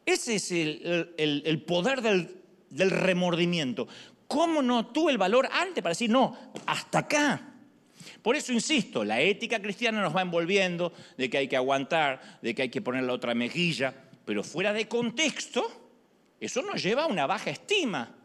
Ese 0.05 0.35
es 0.35 0.51
el, 0.51 1.63
poder 1.65 2.01
del, 2.01 2.41
del 2.69 2.89
remordimiento. 2.89 3.87
¿Cómo 4.27 4.61
no 4.61 4.87
tuve 4.87 5.11
el 5.11 5.17
valor 5.17 5.47
antes 5.51 5.83
para 5.83 5.91
decir, 5.91 6.09
no, 6.09 6.35
hasta 6.65 6.99
acá? 6.99 7.53
Por 8.21 8.35
eso 8.35 8.53
insisto, 8.53 9.03
la 9.03 9.21
ética 9.21 9.61
cristiana 9.61 10.01
nos 10.01 10.15
va 10.15 10.21
envolviendo 10.21 10.93
de 11.17 11.29
que 11.29 11.37
hay 11.37 11.47
que 11.47 11.57
aguantar, 11.57 12.39
de 12.41 12.55
que 12.55 12.63
hay 12.63 12.69
que 12.69 12.81
poner 12.81 13.03
la 13.03 13.13
otra 13.13 13.35
mejilla, 13.35 13.93
pero 14.25 14.43
fuera 14.43 14.73
de 14.73 14.87
contexto, 14.87 15.82
eso 16.45 16.61
nos 16.61 16.81
lleva 16.81 17.03
a 17.03 17.07
una 17.07 17.25
baja 17.25 17.49
estima, 17.49 18.15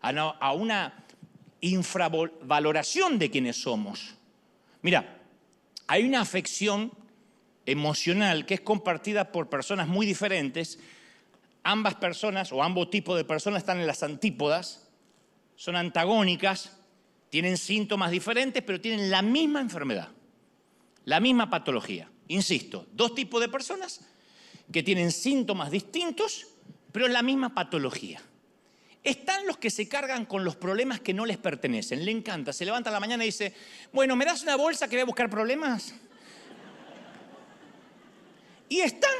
a 0.00 0.52
una 0.52 1.04
infravaloración 1.60 3.18
de 3.18 3.30
quienes 3.30 3.62
somos. 3.62 4.14
Mira, 4.82 5.22
hay 5.86 6.04
una 6.04 6.20
afección 6.20 6.92
emocional 7.66 8.46
que 8.46 8.54
es 8.54 8.60
compartida 8.60 9.30
por 9.30 9.48
personas 9.48 9.86
muy 9.86 10.06
diferentes. 10.06 10.78
Ambas 11.62 11.94
personas 11.94 12.52
o 12.52 12.62
ambos 12.62 12.90
tipos 12.90 13.16
de 13.16 13.24
personas 13.24 13.62
están 13.62 13.78
en 13.78 13.86
las 13.86 14.02
antípodas, 14.02 14.88
son 15.54 15.76
antagónicas, 15.76 16.76
tienen 17.30 17.56
síntomas 17.56 18.10
diferentes, 18.10 18.62
pero 18.64 18.80
tienen 18.80 19.10
la 19.10 19.22
misma 19.22 19.60
enfermedad, 19.60 20.08
la 21.04 21.20
misma 21.20 21.48
patología. 21.48 22.10
Insisto, 22.26 22.86
dos 22.92 23.14
tipos 23.14 23.40
de 23.40 23.48
personas 23.48 24.00
que 24.72 24.82
tienen 24.82 25.12
síntomas 25.12 25.70
distintos, 25.70 26.48
pero 26.92 27.08
la 27.08 27.22
misma 27.22 27.54
patología. 27.54 28.20
Están 29.02 29.46
los 29.46 29.56
que 29.56 29.70
se 29.70 29.88
cargan 29.88 30.26
con 30.26 30.44
los 30.44 30.54
problemas 30.54 31.00
que 31.00 31.12
no 31.12 31.26
les 31.26 31.38
pertenecen. 31.38 32.04
Le 32.04 32.12
encanta. 32.12 32.52
Se 32.52 32.64
levanta 32.64 32.90
la 32.90 33.00
mañana 33.00 33.24
y 33.24 33.28
dice, 33.28 33.52
bueno, 33.92 34.14
¿me 34.14 34.24
das 34.24 34.42
una 34.42 34.54
bolsa 34.54 34.86
que 34.86 34.96
voy 34.96 35.02
a 35.02 35.06
buscar 35.06 35.28
problemas? 35.28 35.94
Y 38.68 38.80
están 38.80 39.10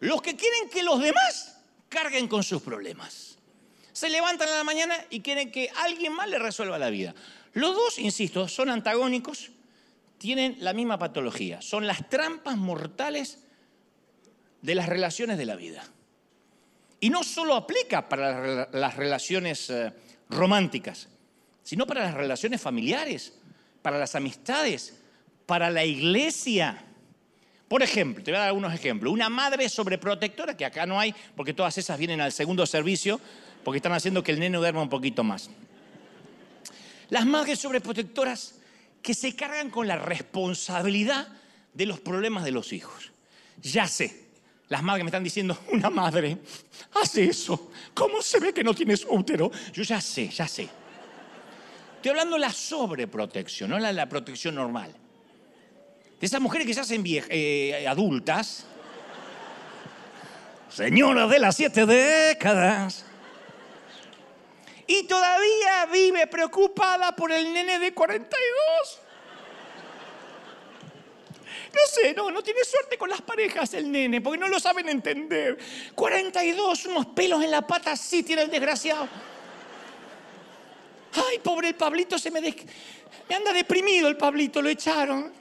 los 0.00 0.20
que 0.20 0.34
quieren 0.34 0.68
que 0.68 0.82
los 0.82 1.00
demás 1.00 1.60
carguen 1.88 2.26
con 2.26 2.42
sus 2.42 2.60
problemas. 2.62 3.38
Se 3.92 4.08
levantan 4.08 4.48
a 4.48 4.56
la 4.56 4.64
mañana 4.64 4.96
y 5.10 5.20
quieren 5.20 5.52
que 5.52 5.70
alguien 5.76 6.12
más 6.12 6.28
le 6.28 6.38
resuelva 6.38 6.78
la 6.78 6.90
vida. 6.90 7.14
Los 7.52 7.76
dos, 7.76 7.98
insisto, 7.98 8.48
son 8.48 8.70
antagónicos, 8.70 9.52
tienen 10.18 10.56
la 10.58 10.72
misma 10.72 10.98
patología. 10.98 11.62
Son 11.62 11.86
las 11.86 12.08
trampas 12.08 12.56
mortales 12.56 13.38
de 14.62 14.74
las 14.74 14.88
relaciones 14.88 15.38
de 15.38 15.46
la 15.46 15.56
vida. 15.56 15.84
Y 17.02 17.10
no 17.10 17.24
solo 17.24 17.56
aplica 17.56 18.08
para 18.08 18.68
las 18.70 18.96
relaciones 18.96 19.68
eh, 19.70 19.92
románticas, 20.30 21.08
sino 21.64 21.84
para 21.84 22.04
las 22.04 22.14
relaciones 22.14 22.60
familiares, 22.60 23.34
para 23.82 23.98
las 23.98 24.14
amistades, 24.14 25.00
para 25.44 25.68
la 25.68 25.84
iglesia. 25.84 26.80
Por 27.66 27.82
ejemplo, 27.82 28.22
te 28.22 28.30
voy 28.30 28.36
a 28.36 28.42
dar 28.42 28.48
algunos 28.50 28.72
ejemplos. 28.72 29.12
Una 29.12 29.28
madre 29.28 29.68
sobreprotectora, 29.68 30.56
que 30.56 30.64
acá 30.64 30.86
no 30.86 31.00
hay, 31.00 31.12
porque 31.34 31.52
todas 31.52 31.76
esas 31.76 31.98
vienen 31.98 32.20
al 32.20 32.30
segundo 32.30 32.64
servicio, 32.66 33.20
porque 33.64 33.78
están 33.78 33.94
haciendo 33.94 34.22
que 34.22 34.30
el 34.30 34.38
neno 34.38 34.60
duerma 34.60 34.82
un 34.82 34.88
poquito 34.88 35.24
más. 35.24 35.50
Las 37.10 37.26
madres 37.26 37.58
sobreprotectoras 37.58 38.60
que 39.02 39.14
se 39.14 39.34
cargan 39.34 39.70
con 39.70 39.88
la 39.88 39.96
responsabilidad 39.96 41.26
de 41.74 41.86
los 41.86 41.98
problemas 41.98 42.44
de 42.44 42.52
los 42.52 42.72
hijos. 42.72 43.10
Ya 43.60 43.88
sé, 43.88 44.28
las 44.72 44.82
madres 44.82 45.04
me 45.04 45.08
están 45.08 45.22
diciendo, 45.22 45.56
una 45.70 45.90
madre 45.90 46.38
hace 46.94 47.24
eso. 47.24 47.70
¿Cómo 47.92 48.22
se 48.22 48.40
ve 48.40 48.54
que 48.54 48.64
no 48.64 48.72
tienes 48.72 49.06
útero? 49.08 49.50
Yo 49.70 49.82
ya 49.82 50.00
sé, 50.00 50.28
ya 50.28 50.48
sé. 50.48 50.66
Estoy 51.96 52.10
hablando 52.10 52.36
de 52.36 52.40
la 52.40 52.50
sobreprotección, 52.50 53.68
no 53.68 53.78
la, 53.78 53.92
la 53.92 54.08
protección 54.08 54.54
normal. 54.54 54.90
De 56.18 56.26
esas 56.26 56.40
mujeres 56.40 56.66
que 56.66 56.72
se 56.72 56.80
hacen 56.80 57.04
eh, 57.06 57.86
adultas. 57.86 58.64
Señora 60.70 61.26
de 61.26 61.38
las 61.38 61.54
siete 61.54 61.84
décadas. 61.84 63.04
Y 64.86 65.02
todavía 65.06 65.86
vive 65.92 66.26
preocupada 66.28 67.14
por 67.14 67.30
el 67.30 67.52
nene 67.52 67.78
de 67.78 67.92
42. 67.92 69.02
No 71.72 71.80
sé, 71.86 72.12
no, 72.14 72.30
no 72.30 72.42
tiene 72.42 72.62
suerte 72.64 72.98
con 72.98 73.08
las 73.08 73.22
parejas 73.22 73.72
el 73.74 73.90
nene, 73.90 74.20
porque 74.20 74.38
no 74.38 74.48
lo 74.48 74.60
saben 74.60 74.88
entender. 74.88 75.58
42, 75.94 76.86
unos 76.86 77.06
pelos 77.06 77.42
en 77.42 77.50
la 77.50 77.62
pata, 77.62 77.96
sí 77.96 78.22
tiene 78.22 78.42
el 78.42 78.50
desgraciado. 78.50 79.08
Ay, 81.14 81.38
pobre 81.38 81.68
el 81.68 81.74
Pablito, 81.74 82.18
se 82.18 82.30
me, 82.30 82.40
me 82.40 83.34
anda 83.34 83.52
deprimido 83.52 84.08
el 84.08 84.16
Pablito, 84.16 84.60
lo 84.60 84.68
echaron. 84.68 85.32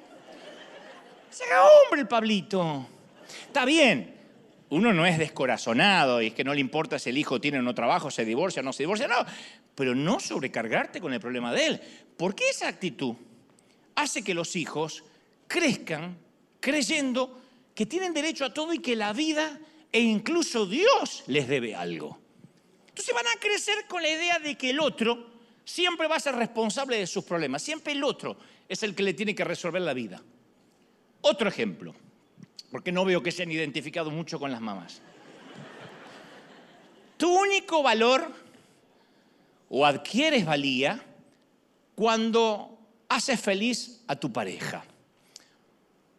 Se 1.29 1.43
haga 1.45 1.63
hombre 1.63 2.01
el 2.01 2.07
Pablito. 2.07 2.87
Está 3.47 3.65
bien, 3.65 4.21
uno 4.71 4.93
no 4.93 5.05
es 5.05 5.17
descorazonado 5.17 6.21
y 6.21 6.27
es 6.27 6.33
que 6.33 6.45
no 6.45 6.53
le 6.53 6.61
importa 6.61 6.97
si 6.97 7.09
el 7.09 7.17
hijo 7.17 7.41
tiene 7.41 7.59
o 7.59 7.61
no 7.61 7.75
trabajo, 7.75 8.09
se 8.09 8.23
divorcia 8.23 8.61
o 8.61 8.63
no 8.63 8.71
se 8.71 8.83
divorcia, 8.83 9.07
no. 9.07 9.25
Pero 9.75 9.95
no 9.95 10.19
sobrecargarte 10.21 11.01
con 11.01 11.13
el 11.13 11.19
problema 11.19 11.53
de 11.53 11.67
él. 11.67 11.81
Porque 12.17 12.49
esa 12.49 12.69
actitud 12.69 13.15
hace 13.95 14.23
que 14.23 14.33
los 14.33 14.55
hijos 14.55 15.03
crezcan 15.51 16.17
creyendo 16.61 17.41
que 17.75 17.85
tienen 17.85 18.13
derecho 18.13 18.45
a 18.45 18.53
todo 18.53 18.73
y 18.73 18.79
que 18.79 18.95
la 18.95 19.11
vida 19.11 19.59
e 19.91 19.99
incluso 19.99 20.65
Dios 20.65 21.23
les 21.27 21.47
debe 21.47 21.75
algo. 21.75 22.17
Entonces 22.87 23.13
van 23.13 23.27
a 23.27 23.39
crecer 23.39 23.85
con 23.87 24.01
la 24.01 24.09
idea 24.09 24.39
de 24.39 24.57
que 24.57 24.69
el 24.69 24.79
otro 24.79 25.29
siempre 25.65 26.07
va 26.07 26.15
a 26.15 26.19
ser 26.19 26.35
responsable 26.35 26.97
de 26.97 27.07
sus 27.07 27.25
problemas, 27.25 27.61
siempre 27.61 27.91
el 27.93 28.03
otro 28.03 28.37
es 28.69 28.83
el 28.83 28.95
que 28.95 29.03
le 29.03 29.13
tiene 29.13 29.35
que 29.35 29.43
resolver 29.43 29.81
la 29.81 29.93
vida. 29.93 30.21
Otro 31.21 31.49
ejemplo, 31.49 31.93
porque 32.71 32.91
no 32.91 33.03
veo 33.03 33.21
que 33.21 33.31
se 33.31 33.43
han 33.43 33.51
identificado 33.51 34.09
mucho 34.09 34.39
con 34.39 34.51
las 34.51 34.61
mamás. 34.61 35.01
Tu 37.17 37.29
único 37.29 37.83
valor 37.83 38.31
o 39.69 39.85
adquieres 39.85 40.45
valía 40.45 41.03
cuando 41.95 42.79
haces 43.09 43.39
feliz 43.39 44.01
a 44.07 44.15
tu 44.15 44.31
pareja. 44.31 44.85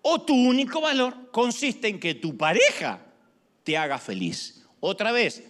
O 0.03 0.23
tu 0.23 0.35
único 0.35 0.81
valor 0.81 1.31
consiste 1.31 1.89
en 1.89 2.01
que 2.01 2.15
tu 2.15 2.37
pareja 2.37 3.01
te 3.63 3.77
haga 3.77 3.99
feliz. 3.99 4.67
Otra 4.81 5.13
vez, 5.13 5.45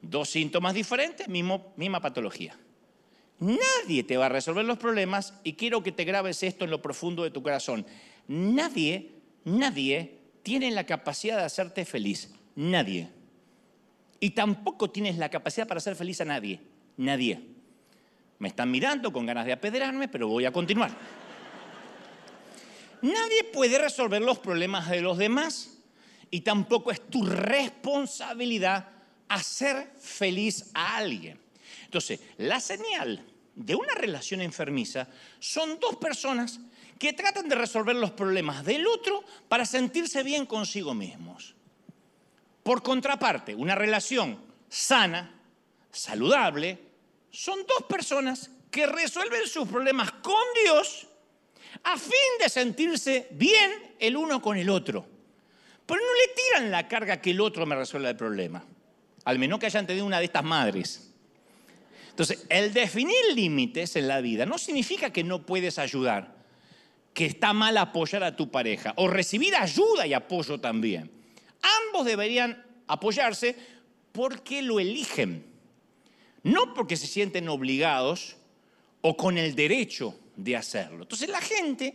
dos 0.00 0.30
síntomas 0.30 0.74
diferentes, 0.74 1.28
misma 1.28 2.00
patología. 2.00 2.58
Nadie 3.38 4.04
te 4.04 4.16
va 4.16 4.26
a 4.26 4.28
resolver 4.28 4.64
los 4.64 4.78
problemas 4.78 5.34
y 5.44 5.54
quiero 5.54 5.82
que 5.82 5.92
te 5.92 6.04
grabes 6.04 6.42
esto 6.42 6.64
en 6.64 6.70
lo 6.70 6.80
profundo 6.80 7.22
de 7.22 7.30
tu 7.30 7.42
corazón. 7.42 7.84
Nadie, 8.28 9.10
nadie 9.44 10.18
tiene 10.42 10.70
la 10.70 10.86
capacidad 10.86 11.38
de 11.38 11.44
hacerte 11.44 11.84
feliz. 11.84 12.32
Nadie. 12.54 13.10
Y 14.20 14.30
tampoco 14.30 14.90
tienes 14.90 15.18
la 15.18 15.28
capacidad 15.28 15.66
para 15.66 15.78
hacer 15.78 15.96
feliz 15.96 16.20
a 16.20 16.24
nadie. 16.24 16.60
Nadie. 16.96 17.40
Me 18.38 18.48
están 18.48 18.70
mirando 18.70 19.12
con 19.12 19.26
ganas 19.26 19.44
de 19.44 19.52
apedrearme, 19.52 20.08
pero 20.08 20.28
voy 20.28 20.44
a 20.44 20.52
continuar. 20.52 20.96
Nadie 23.02 23.44
puede 23.44 23.78
resolver 23.78 24.22
los 24.22 24.38
problemas 24.38 24.88
de 24.88 25.00
los 25.00 25.18
demás 25.18 25.78
y 26.30 26.40
tampoco 26.40 26.90
es 26.90 27.00
tu 27.10 27.24
responsabilidad 27.26 28.88
hacer 29.28 29.92
feliz 29.98 30.70
a 30.72 30.96
alguien. 30.96 31.38
Entonces, 31.84 32.20
la 32.38 32.60
señal 32.60 33.24
de 33.54 33.74
una 33.74 33.94
relación 33.94 34.40
enfermiza 34.40 35.08
son 35.38 35.78
dos 35.80 35.96
personas 35.96 36.60
que 36.98 37.12
tratan 37.12 37.48
de 37.48 37.56
resolver 37.56 37.96
los 37.96 38.12
problemas 38.12 38.64
del 38.64 38.86
otro 38.86 39.24
para 39.48 39.66
sentirse 39.66 40.22
bien 40.22 40.46
consigo 40.46 40.94
mismos. 40.94 41.54
Por 42.62 42.82
contraparte, 42.82 43.54
una 43.54 43.74
relación 43.74 44.38
sana, 44.68 45.34
saludable, 45.90 46.78
son 47.30 47.58
dos 47.66 47.86
personas 47.88 48.50
que 48.70 48.86
resuelven 48.86 49.46
sus 49.48 49.68
problemas 49.68 50.12
con 50.12 50.42
Dios 50.62 51.08
a 51.84 51.98
fin 51.98 52.38
de 52.40 52.48
sentirse 52.48 53.28
bien 53.32 53.70
el 53.98 54.16
uno 54.16 54.40
con 54.40 54.56
el 54.56 54.70
otro. 54.70 55.04
Pero 55.86 56.00
no 56.00 56.14
le 56.14 56.34
tiran 56.34 56.70
la 56.70 56.88
carga 56.88 57.20
que 57.20 57.30
el 57.30 57.40
otro 57.40 57.66
me 57.66 57.74
resuelva 57.74 58.10
el 58.10 58.16
problema. 58.16 58.64
Al 59.24 59.38
menos 59.38 59.58
que 59.58 59.66
hayan 59.66 59.86
tenido 59.86 60.06
una 60.06 60.18
de 60.18 60.26
estas 60.26 60.44
madres. 60.44 61.12
Entonces, 62.10 62.44
el 62.48 62.72
definir 62.72 63.34
límites 63.34 63.96
en 63.96 64.06
la 64.06 64.20
vida 64.20 64.44
no 64.44 64.58
significa 64.58 65.10
que 65.10 65.24
no 65.24 65.46
puedes 65.46 65.78
ayudar, 65.78 66.36
que 67.14 67.26
está 67.26 67.52
mal 67.52 67.76
apoyar 67.78 68.22
a 68.22 68.36
tu 68.36 68.50
pareja 68.50 68.92
o 68.96 69.08
recibir 69.08 69.54
ayuda 69.56 70.06
y 70.06 70.12
apoyo 70.12 70.60
también. 70.60 71.10
ambos 71.88 72.04
deberían 72.04 72.64
apoyarse 72.86 73.56
porque 74.12 74.60
lo 74.62 74.78
eligen, 74.78 75.46
no 76.42 76.74
porque 76.74 76.96
se 76.96 77.06
sienten 77.06 77.48
obligados 77.48 78.36
o 79.00 79.16
con 79.16 79.38
el 79.38 79.54
derecho 79.54 80.14
de 80.42 80.56
hacerlo. 80.56 81.02
Entonces 81.02 81.28
la 81.28 81.40
gente 81.40 81.94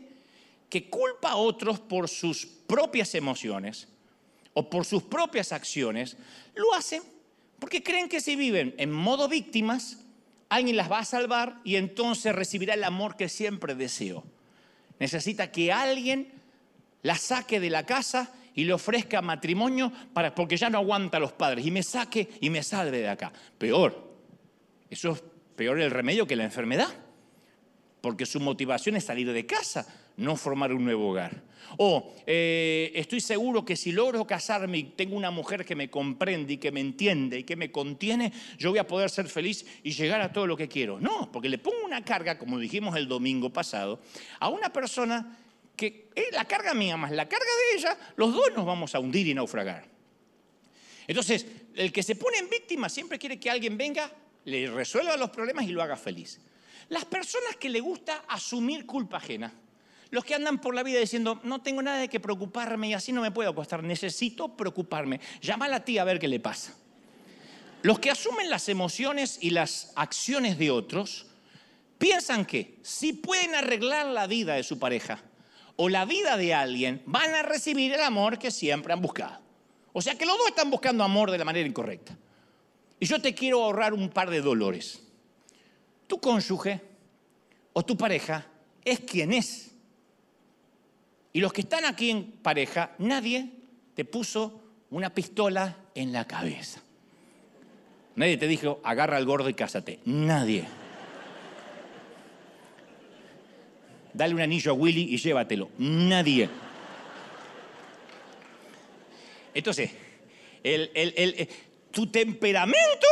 que 0.70 0.90
culpa 0.90 1.32
a 1.32 1.36
otros 1.36 1.80
por 1.80 2.10
sus 2.10 2.46
propias 2.46 3.16
emociones 3.16 3.88
o 4.54 4.70
por 4.70 4.86
sus 4.86 5.04
propias 5.04 5.52
acciones, 5.52 6.18
lo 6.56 6.74
hacen 6.74 7.04
porque 7.60 7.84
creen 7.84 8.10
que 8.10 8.22
si 8.22 8.36
viven 8.36 8.76
en 8.78 8.92
modo 8.92 9.28
víctimas, 9.28 10.00
alguien 10.50 10.76
las 10.76 10.92
va 10.92 11.00
a 11.00 11.06
salvar 11.06 11.60
y 11.64 11.76
entonces 11.76 12.34
recibirá 12.34 12.74
el 12.74 12.84
amor 12.84 13.16
que 13.16 13.30
siempre 13.30 13.76
deseó. 13.76 14.24
Necesita 15.00 15.52
que 15.52 15.72
alguien 15.72 16.32
la 17.04 17.16
saque 17.16 17.60
de 17.60 17.70
la 17.70 17.86
casa 17.86 18.34
y 18.54 18.64
le 18.64 18.74
ofrezca 18.74 19.22
matrimonio 19.22 19.92
para, 20.14 20.34
porque 20.34 20.58
ya 20.58 20.70
no 20.70 20.80
aguanta 20.80 21.18
a 21.18 21.20
los 21.20 21.34
padres 21.34 21.66
y 21.66 21.72
me 21.72 21.84
saque 21.84 22.28
y 22.42 22.50
me 22.50 22.64
salve 22.64 23.00
de 23.00 23.10
acá. 23.10 23.32
Peor, 23.58 24.12
eso 24.90 25.12
es 25.12 25.24
peor 25.56 25.80
el 25.80 25.92
remedio 25.92 26.26
que 26.26 26.36
la 26.36 26.44
enfermedad, 26.44 26.90
porque 28.02 28.26
su 28.26 28.40
motivación 28.40 28.96
es 28.96 29.06
salir 29.06 29.32
de 29.32 29.46
casa, 29.46 29.88
no 30.18 30.36
formar 30.36 30.74
un 30.74 30.86
nuevo 30.86 31.10
hogar. 31.10 31.44
O 31.78 32.14
eh, 32.26 32.92
estoy 32.96 33.20
seguro 33.20 33.66
que 33.66 33.76
si 33.76 33.92
logro 33.92 34.26
casarme 34.26 34.78
y 34.78 34.84
tengo 34.84 35.18
una 35.18 35.32
mujer 35.32 35.66
que 35.66 35.76
me 35.76 35.90
comprende 35.90 36.54
y 36.54 36.58
que 36.58 36.72
me 36.72 36.80
entiende 36.80 37.40
y 37.40 37.44
que 37.44 37.56
me 37.56 37.72
contiene, 37.72 38.32
yo 38.58 38.70
voy 38.70 38.80
a 38.80 38.88
poder 38.88 39.10
ser 39.10 39.28
feliz 39.28 39.66
y 39.84 39.92
llegar 39.92 40.22
a 40.22 40.32
todo 40.32 40.48
lo 40.48 40.56
que 40.56 40.68
quiero. 40.68 41.00
No, 41.00 41.30
porque 41.32 41.50
le 41.50 41.58
pongo 41.58 41.84
una 41.84 42.04
carga, 42.06 42.38
como 42.38 42.58
dijimos 42.58 42.96
el 42.96 43.08
domingo 43.08 43.52
pasado, 43.52 44.00
a 44.40 44.50
una 44.50 44.72
persona 44.72 45.38
que 45.76 46.10
es 46.16 46.32
la 46.32 46.46
carga 46.46 46.74
mía 46.74 46.98
más 46.98 47.12
la 47.12 47.30
carga 47.30 47.46
de 47.46 47.78
ella, 47.78 47.98
los 48.16 48.34
dos 48.34 48.52
nos 48.56 48.66
vamos 48.66 48.96
a 48.96 49.00
hundir 49.00 49.28
y 49.28 49.34
naufragar. 49.34 49.86
Entonces, 51.08 51.46
el 51.76 51.92
que 51.92 52.04
se 52.04 52.16
pone 52.16 52.38
en 52.38 52.50
víctima 52.50 52.90
siempre 52.90 53.20
quiere 53.20 53.40
que 53.40 53.50
alguien 53.50 53.78
venga, 53.78 54.12
le 54.46 54.70
resuelva 54.70 55.16
los 55.16 55.30
problemas 55.30 55.66
y 55.66 55.70
lo 55.70 55.82
haga 55.82 55.96
feliz. 55.96 56.40
Las 56.90 57.06
personas 57.06 57.56
que 57.58 57.70
le 57.70 57.80
gusta 57.80 58.24
asumir 58.28 58.86
culpa 58.86 59.18
ajena, 59.18 59.54
los 60.10 60.24
que 60.24 60.36
andan 60.36 60.60
por 60.60 60.74
la 60.74 60.84
vida 60.84 61.00
diciendo, 61.00 61.40
no 61.44 61.62
tengo 61.62 61.82
nada 61.82 61.98
de 61.98 62.08
que 62.10 62.20
preocuparme 62.20 62.90
y 62.90 62.94
así 62.94 63.12
no 63.12 63.22
me 63.22 63.32
puedo 63.32 63.50
acostar, 63.50 63.84
necesito 63.84 64.56
preocuparme. 64.56 65.20
Llama 65.42 65.66
a 65.66 65.70
la 65.70 65.84
tía 65.84 66.02
a 66.02 66.06
ver 66.06 66.20
qué 66.20 66.28
le 66.28 66.40
pasa. 66.40 66.74
Los 67.82 68.00
que 68.00 68.10
asumen 68.10 68.50
las 68.50 68.70
emociones 68.70 69.38
y 69.42 69.50
las 69.50 69.92
acciones 69.96 70.58
de 70.58 70.72
otros 70.72 71.28
piensan 71.98 72.46
que 72.46 72.78
si 72.82 73.14
pueden 73.14 73.54
arreglar 73.56 74.08
la 74.08 74.28
vida 74.28 74.56
de 74.56 74.64
su 74.64 74.80
pareja 74.80 75.22
o 75.76 75.90
la 75.90 76.06
vida 76.06 76.38
de 76.38 76.54
alguien, 76.54 77.04
van 77.06 77.34
a 77.36 77.44
recibir 77.44 77.94
el 77.94 78.02
amor 78.02 78.40
que 78.40 78.50
siempre 78.50 78.94
han 78.94 79.02
buscado. 79.02 79.40
O 79.94 80.02
sea 80.02 80.16
que 80.18 80.26
los 80.26 80.38
dos 80.38 80.48
están 80.48 80.72
buscando 80.72 81.04
amor 81.04 81.32
de 81.32 81.38
la 81.38 81.46
manera 81.46 81.68
incorrecta. 81.68 82.18
Y 83.00 83.06
yo 83.06 83.22
te 83.22 83.36
quiero 83.36 83.64
ahorrar 83.64 83.94
un 83.94 84.10
par 84.10 84.30
de 84.30 84.42
dolores. 84.42 85.07
Tu 86.08 86.20
cónyuge 86.20 86.82
o 87.74 87.84
tu 87.84 87.96
pareja 87.98 88.46
es 88.84 89.02
quien 89.02 89.34
es. 89.34 89.72
Y 91.34 91.40
los 91.40 91.54
que 91.54 91.62
están 91.62 91.86
aquí 91.86 92.10
en 92.10 92.32
pareja, 92.42 92.96
nadie 92.98 93.52
te 93.94 94.06
puso 94.06 94.62
una 94.90 95.14
pistola 95.14 95.76
en 95.94 96.12
la 96.12 96.26
cabeza. 96.26 96.82
Nadie 98.16 98.38
te 98.38 98.48
dijo, 98.48 98.82
agarra 98.84 99.18
al 99.18 99.26
gordo 99.26 99.50
y 99.50 99.54
cásate. 99.54 100.00
Nadie. 100.06 100.66
Dale 104.14 104.34
un 104.34 104.42
anillo 104.42 104.72
a 104.72 104.74
Willy 104.74 105.14
y 105.14 105.18
llévatelo. 105.18 105.70
Nadie. 105.78 106.50
Entonces, 109.54 109.92
eh, 110.64 111.48
tu 111.92 112.08
temperamento 112.08 113.08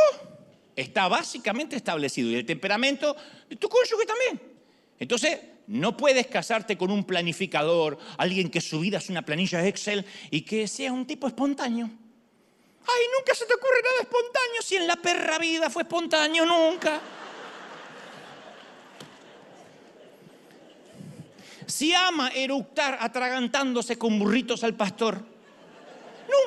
está 0.76 1.08
básicamente 1.08 1.74
establecido 1.74 2.30
y 2.30 2.36
el 2.36 2.46
temperamento 2.46 3.16
de 3.48 3.56
tu 3.56 3.68
cónyuge 3.68 4.06
también. 4.06 4.40
Entonces, 4.98 5.40
no 5.66 5.96
puedes 5.96 6.26
casarte 6.28 6.78
con 6.78 6.90
un 6.90 7.04
planificador, 7.04 7.98
alguien 8.18 8.50
que 8.50 8.60
su 8.60 8.78
vida 8.80 8.98
es 8.98 9.08
una 9.08 9.22
planilla 9.22 9.66
Excel 9.66 10.04
y 10.30 10.42
que 10.42 10.68
sea 10.68 10.92
un 10.92 11.06
tipo 11.06 11.26
espontáneo. 11.26 11.86
Ay, 11.86 13.04
nunca 13.18 13.34
se 13.34 13.46
te 13.46 13.54
ocurre 13.54 13.82
nada 13.82 14.02
espontáneo 14.02 14.62
si 14.62 14.76
en 14.76 14.86
la 14.86 14.96
perra 14.96 15.38
vida 15.38 15.68
fue 15.70 15.82
espontáneo, 15.82 16.44
nunca. 16.44 17.00
Si 21.66 21.92
ama 21.92 22.28
eructar 22.28 22.98
atragantándose 23.00 23.98
con 23.98 24.20
burritos 24.20 24.62
al 24.62 24.74
pastor, 24.74 25.20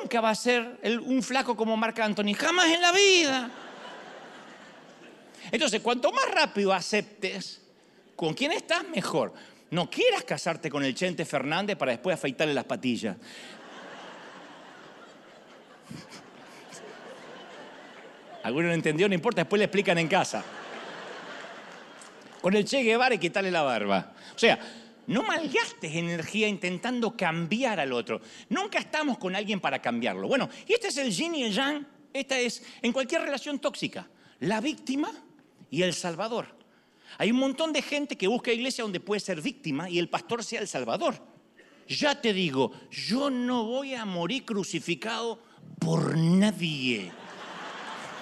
nunca 0.00 0.22
va 0.22 0.30
a 0.30 0.34
ser 0.34 0.78
un 1.04 1.22
flaco 1.22 1.54
como 1.54 1.76
Marc 1.76 1.98
Anthony, 1.98 2.32
jamás 2.34 2.68
en 2.68 2.80
la 2.80 2.92
vida. 2.92 3.50
Entonces, 5.52 5.80
cuanto 5.80 6.12
más 6.12 6.30
rápido 6.32 6.72
aceptes 6.72 7.60
¿Con 8.20 8.34
quién 8.34 8.52
estás 8.52 8.86
mejor? 8.86 9.32
No 9.70 9.88
quieras 9.88 10.24
casarte 10.24 10.68
con 10.68 10.84
el 10.84 10.94
Chente 10.94 11.24
Fernández 11.24 11.78
para 11.78 11.92
después 11.92 12.12
afeitarle 12.12 12.52
las 12.52 12.66
patillas. 12.66 13.16
Alguno 18.42 18.68
no 18.68 18.74
entendió, 18.74 19.08
no 19.08 19.14
importa, 19.14 19.40
después 19.40 19.58
le 19.58 19.64
explican 19.64 19.96
en 19.96 20.06
casa. 20.06 20.44
Con 22.42 22.54
el 22.54 22.66
Che 22.66 22.82
Guevara 22.82 23.14
y 23.14 23.18
quitarle 23.18 23.50
la 23.50 23.62
barba. 23.62 24.12
O 24.36 24.38
sea, 24.38 24.58
no 25.06 25.22
malgastes 25.22 25.94
energía 25.94 26.46
intentando 26.46 27.16
cambiar 27.16 27.80
al 27.80 27.94
otro. 27.94 28.20
Nunca 28.50 28.78
estamos 28.78 29.16
con 29.16 29.34
alguien 29.34 29.60
para 29.60 29.80
cambiarlo. 29.80 30.28
Bueno, 30.28 30.50
y 30.68 30.74
este 30.74 30.88
es 30.88 30.98
el 30.98 31.10
yin 31.10 31.36
y 31.36 31.44
el 31.44 31.54
yang. 31.54 31.86
Esta 32.12 32.38
es 32.38 32.62
en 32.82 32.92
cualquier 32.92 33.22
relación 33.22 33.58
tóxica. 33.60 34.06
La 34.40 34.60
víctima 34.60 35.10
y 35.70 35.82
el 35.82 35.94
salvador. 35.94 36.46
Hay 37.18 37.30
un 37.30 37.38
montón 37.38 37.72
de 37.72 37.82
gente 37.82 38.16
que 38.16 38.28
busca 38.28 38.52
iglesia 38.52 38.82
donde 38.82 39.00
puede 39.00 39.20
ser 39.20 39.40
víctima 39.40 39.90
y 39.90 39.98
el 39.98 40.08
pastor 40.08 40.44
sea 40.44 40.60
el 40.60 40.68
salvador. 40.68 41.14
Ya 41.88 42.20
te 42.20 42.32
digo, 42.32 42.72
yo 42.90 43.30
no 43.30 43.64
voy 43.64 43.94
a 43.94 44.04
morir 44.04 44.44
crucificado 44.44 45.40
por 45.78 46.16
nadie. 46.16 47.10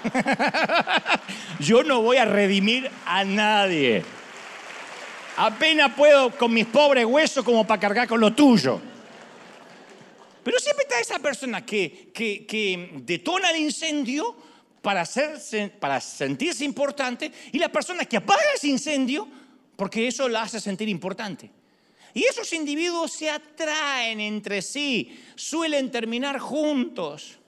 yo 1.61 1.83
no 1.83 2.01
voy 2.01 2.17
a 2.17 2.25
redimir 2.25 2.91
a 3.05 3.25
nadie. 3.25 4.05
Apenas 5.37 5.93
puedo 5.95 6.31
con 6.31 6.53
mis 6.53 6.67
pobres 6.67 7.05
huesos 7.05 7.45
como 7.45 7.67
para 7.67 7.81
cargar 7.81 8.09
con 8.09 8.21
lo 8.21 8.33
tuyo. 8.33 8.81
Pero 10.43 10.59
siempre 10.59 10.85
está 10.85 10.99
esa 10.99 11.19
persona 11.19 11.65
que, 11.65 12.11
que, 12.15 12.47
que 12.47 12.91
detona 13.03 13.51
el 13.51 13.59
incendio 13.59 14.35
para, 14.83 15.05
para 15.81 16.01
sentirse 16.01 16.65
importante 16.65 17.33
y 17.53 17.59
la 17.59 17.71
persona 17.71 18.05
que 18.05 18.17
apaga 18.17 18.43
ese 18.55 18.69
incendio 18.69 19.29
porque 19.77 20.09
eso 20.09 20.29
la 20.29 20.43
hace 20.43 20.61
sentir 20.61 20.89
importante. 20.89 21.51
Y 22.15 22.25
esos 22.25 22.53
individuos 22.53 23.13
se 23.13 23.31
atraen 23.31 24.21
entre 24.21 24.61
sí, 24.63 25.23
suelen 25.37 25.91
terminar 25.91 26.39
juntos. 26.39 27.39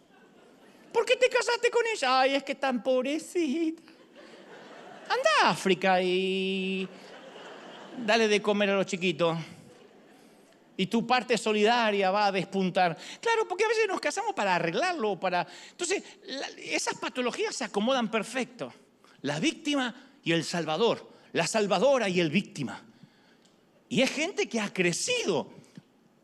¿Por 0.93 1.05
qué 1.05 1.17
te 1.17 1.29
casaste 1.29 1.71
con 1.71 1.83
ella? 1.93 2.21
Ay, 2.21 2.35
es 2.35 2.45
que 2.45 2.55
tan 2.55 2.83
pobrecita. 2.83 3.83
Anda 5.09 5.31
a 5.43 5.51
África 5.51 6.01
y 6.01 6.89
dale 8.05 8.29
de 8.29 8.41
comer 8.41 8.71
a 8.71 8.77
los 8.77 8.87
chiquitos 8.87 9.37
y 10.81 10.87
tu 10.87 11.07
parte 11.07 11.37
solidaria 11.37 12.11
va 12.11 12.29
a 12.29 12.33
despuntar. 12.33 12.97
Claro, 13.21 13.47
porque 13.47 13.65
a 13.65 13.69
veces 13.69 13.87
nos 13.87 14.01
casamos 14.01 14.33
para 14.33 14.55
arreglarlo, 14.55 15.21
para... 15.21 15.47
Entonces, 15.73 16.03
esas 16.57 16.97
patologías 16.97 17.55
se 17.55 17.65
acomodan 17.65 18.11
perfecto. 18.11 18.73
La 19.21 19.39
víctima 19.39 19.95
y 20.25 20.33
el 20.33 20.43
salvador, 20.43 21.07
la 21.35 21.47
salvadora 21.47 22.09
y 22.09 22.19
el 22.19 22.31
víctima. 22.31 22.83
Y 23.91 24.01
es 24.01 24.11
gente 24.11 24.49
que 24.49 24.59
ha 24.59 24.73
crecido 24.73 25.53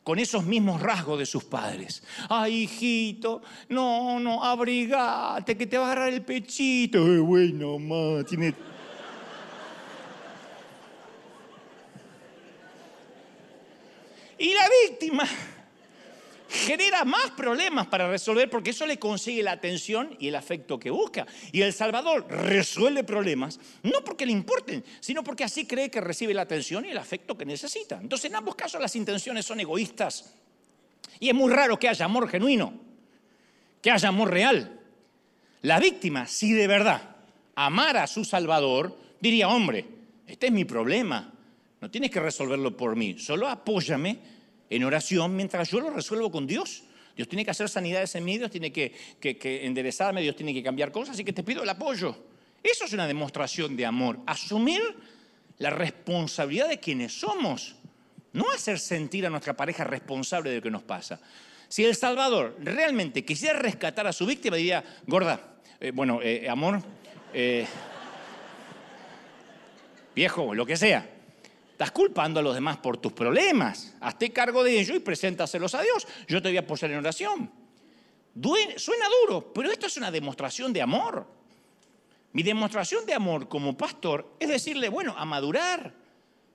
con 0.03 0.19
esos 0.19 0.43
mismos 0.45 0.81
rasgos 0.81 1.19
de 1.19 1.27
sus 1.27 1.45
padres. 1.45 2.03
Ay, 2.31 2.63
hijito, 2.63 3.43
no, 3.69 4.19
no, 4.19 4.43
abrigate, 4.43 5.55
que 5.55 5.67
te 5.67 5.77
va 5.77 5.85
a 5.85 5.93
agarrar 5.93 6.15
el 6.15 6.23
pechito. 6.23 7.05
Bueno, 7.25 7.79
mamá, 7.79 8.25
tiene 8.25 8.55
Y 14.39 14.53
la 14.53 14.69
víctima 14.83 15.27
genera 16.49 17.05
más 17.05 17.31
problemas 17.31 17.87
para 17.87 18.09
resolver 18.09 18.49
porque 18.49 18.71
eso 18.71 18.87
le 18.87 18.99
consigue 18.99 19.43
la 19.43 19.53
atención 19.53 20.17
y 20.19 20.29
el 20.29 20.35
afecto 20.35 20.79
que 20.79 20.91
busca. 20.91 21.27
Y 21.53 21.63
el 21.63 21.73
Salvador 21.73 22.27
resuelve 22.29 23.05
problemas 23.05 23.59
no 23.83 24.05
porque 24.05 24.27
le 24.27 24.33
importen, 24.33 24.85
sino 25.01 25.25
porque 25.25 25.45
así 25.45 25.67
cree 25.67 25.91
que 25.91 26.01
recibe 26.01 26.35
la 26.35 26.43
atención 26.43 26.85
y 26.85 26.91
el 26.91 26.99
afecto 26.99 27.37
que 27.37 27.45
necesita. 27.45 27.99
Entonces 28.01 28.31
en 28.31 28.37
ambos 28.37 28.55
casos 28.55 28.81
las 28.81 28.95
intenciones 28.97 29.45
son 29.45 29.61
egoístas. 29.61 30.35
Y 31.19 31.29
es 31.29 31.35
muy 31.35 31.53
raro 31.53 31.79
que 31.79 31.89
haya 31.89 32.05
amor 32.05 32.29
genuino, 32.29 32.75
que 33.83 33.91
haya 33.91 34.09
amor 34.09 34.31
real. 34.31 34.81
La 35.63 35.81
víctima, 35.81 36.27
si 36.27 36.53
de 36.53 36.67
verdad 36.67 37.17
amara 37.55 38.03
a 38.03 38.07
su 38.07 38.25
Salvador, 38.25 38.97
diría, 39.19 39.49
hombre, 39.49 39.87
este 40.27 40.47
es 40.47 40.53
mi 40.53 40.65
problema, 40.65 41.33
no 41.81 41.91
tienes 41.91 42.11
que 42.11 42.21
resolverlo 42.21 42.77
por 42.77 42.97
mí, 42.97 43.19
solo 43.19 43.49
apóyame 43.49 44.19
en 44.69 44.85
oración 44.85 45.37
mientras 45.37 45.71
yo 45.71 45.81
lo 45.81 45.91
resuelvo 45.91 46.31
con 46.31 46.47
Dios. 46.47 46.85
Dios 47.15 47.29
tiene 47.29 47.45
que 47.45 47.51
hacer 47.51 47.69
sanidades 47.69 48.15
en 48.15 48.25
mí, 48.25 48.37
Dios 48.37 48.51
tiene 48.51 48.71
que, 48.73 48.93
que 49.21 49.67
enderezarme, 49.67 50.21
Dios 50.21 50.37
tiene 50.37 50.53
que 50.53 50.63
cambiar 50.63 50.93
cosas, 50.93 51.15
así 51.15 51.25
que 51.25 51.33
te 51.33 51.43
pido 51.43 51.63
el 51.63 51.69
apoyo. 51.69 52.15
Eso 52.63 52.85
es 52.85 52.93
una 52.93 53.07
demostración 53.07 53.77
de 53.77 53.87
amor, 53.87 54.19
asumir 54.27 54.83
la 55.59 55.71
responsabilidad 55.71 56.69
de 56.69 56.79
quienes 56.79 57.19
somos, 57.19 57.77
no 58.33 58.51
hacer 58.51 58.79
sentir 58.79 59.25
a 59.27 59.31
nuestra 59.31 59.55
pareja 59.55 59.85
responsable 59.85 60.51
de 60.51 60.57
lo 60.57 60.63
que 60.63 60.71
nos 60.71 60.83
pasa. 60.83 61.21
Si 61.69 61.85
El 61.85 61.97
Salvador 61.97 62.57
realmente 62.61 63.25
quisiera 63.25 63.59
rescatar 63.59 64.07
a 64.07 64.13
su 64.13 64.27
víctima, 64.27 64.57
diría, 64.57 64.85
gorda, 65.07 65.57
eh, 65.81 65.91
bueno, 65.95 66.21
eh, 66.23 66.49
amor, 66.49 66.83
eh, 67.33 67.67
viejo, 70.15 70.55
lo 70.55 70.67
que 70.67 70.77
sea, 70.77 71.16
estás 71.77 71.91
culpando 71.91 72.41
a 72.41 72.43
los 72.43 72.55
demás 72.55 72.79
por 72.79 72.97
tus 72.97 73.13
problemas. 73.13 73.95
Hazte 74.01 74.33
cargo 74.33 74.65
de 74.65 74.81
ello 74.81 74.95
y 74.95 74.99
preséntaselos 74.99 75.75
a 75.75 75.83
Dios. 75.83 76.09
Yo 76.27 76.41
te 76.41 76.49
voy 76.49 76.57
a 76.57 76.61
apoyar 76.61 76.91
en 76.91 76.97
oración. 76.97 77.51
suena 78.77 79.05
duro, 79.21 79.53
pero 79.53 79.71
esto 79.71 79.87
es 79.87 79.95
una 79.99 80.11
demostración 80.11 80.73
de 80.73 80.81
amor. 80.81 81.27
Mi 82.33 82.43
demostración 82.43 83.05
de 83.05 83.13
amor 83.13 83.47
como 83.47 83.77
pastor 83.77 84.37
es 84.41 84.49
decirle, 84.49 84.89
bueno, 84.89 85.15
a 85.19 85.27
madurar, 85.27 85.93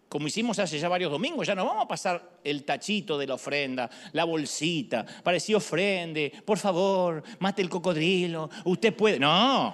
como 0.10 0.26
hicimos 0.26 0.58
hace 0.58 0.80
ya 0.80 0.90
varios 0.90 1.12
domingos, 1.12 1.46
ya 1.46 1.54
no 1.54 1.68
vamos 1.68 1.86
a 1.86 1.88
pasar 1.88 2.40
el 2.44 2.64
tachito 2.64 3.16
de 3.16 3.28
la 3.28 3.36
ofrenda, 3.36 3.92
la 4.14 4.24
bolsita, 4.24 5.06
para 5.24 5.36
decir 5.36 5.56
ofrende, 5.56 6.34
por 6.44 6.58
favor, 6.58 7.22
mate 7.38 7.62
el 7.62 7.70
cocodrilo, 7.70 8.50
usted 8.66 8.96
puede. 8.96 9.20
No, 9.20 9.72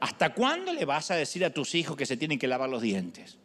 ¿hasta 0.00 0.34
cuándo 0.34 0.72
le 0.72 0.84
vas 0.84 1.12
a 1.12 1.14
decir 1.14 1.44
a 1.44 1.50
tus 1.50 1.76
hijos 1.76 1.96
que 1.96 2.06
se 2.06 2.16
tienen 2.16 2.40
que 2.40 2.48
lavar 2.48 2.68
los 2.68 2.82
dientes? 2.82 3.38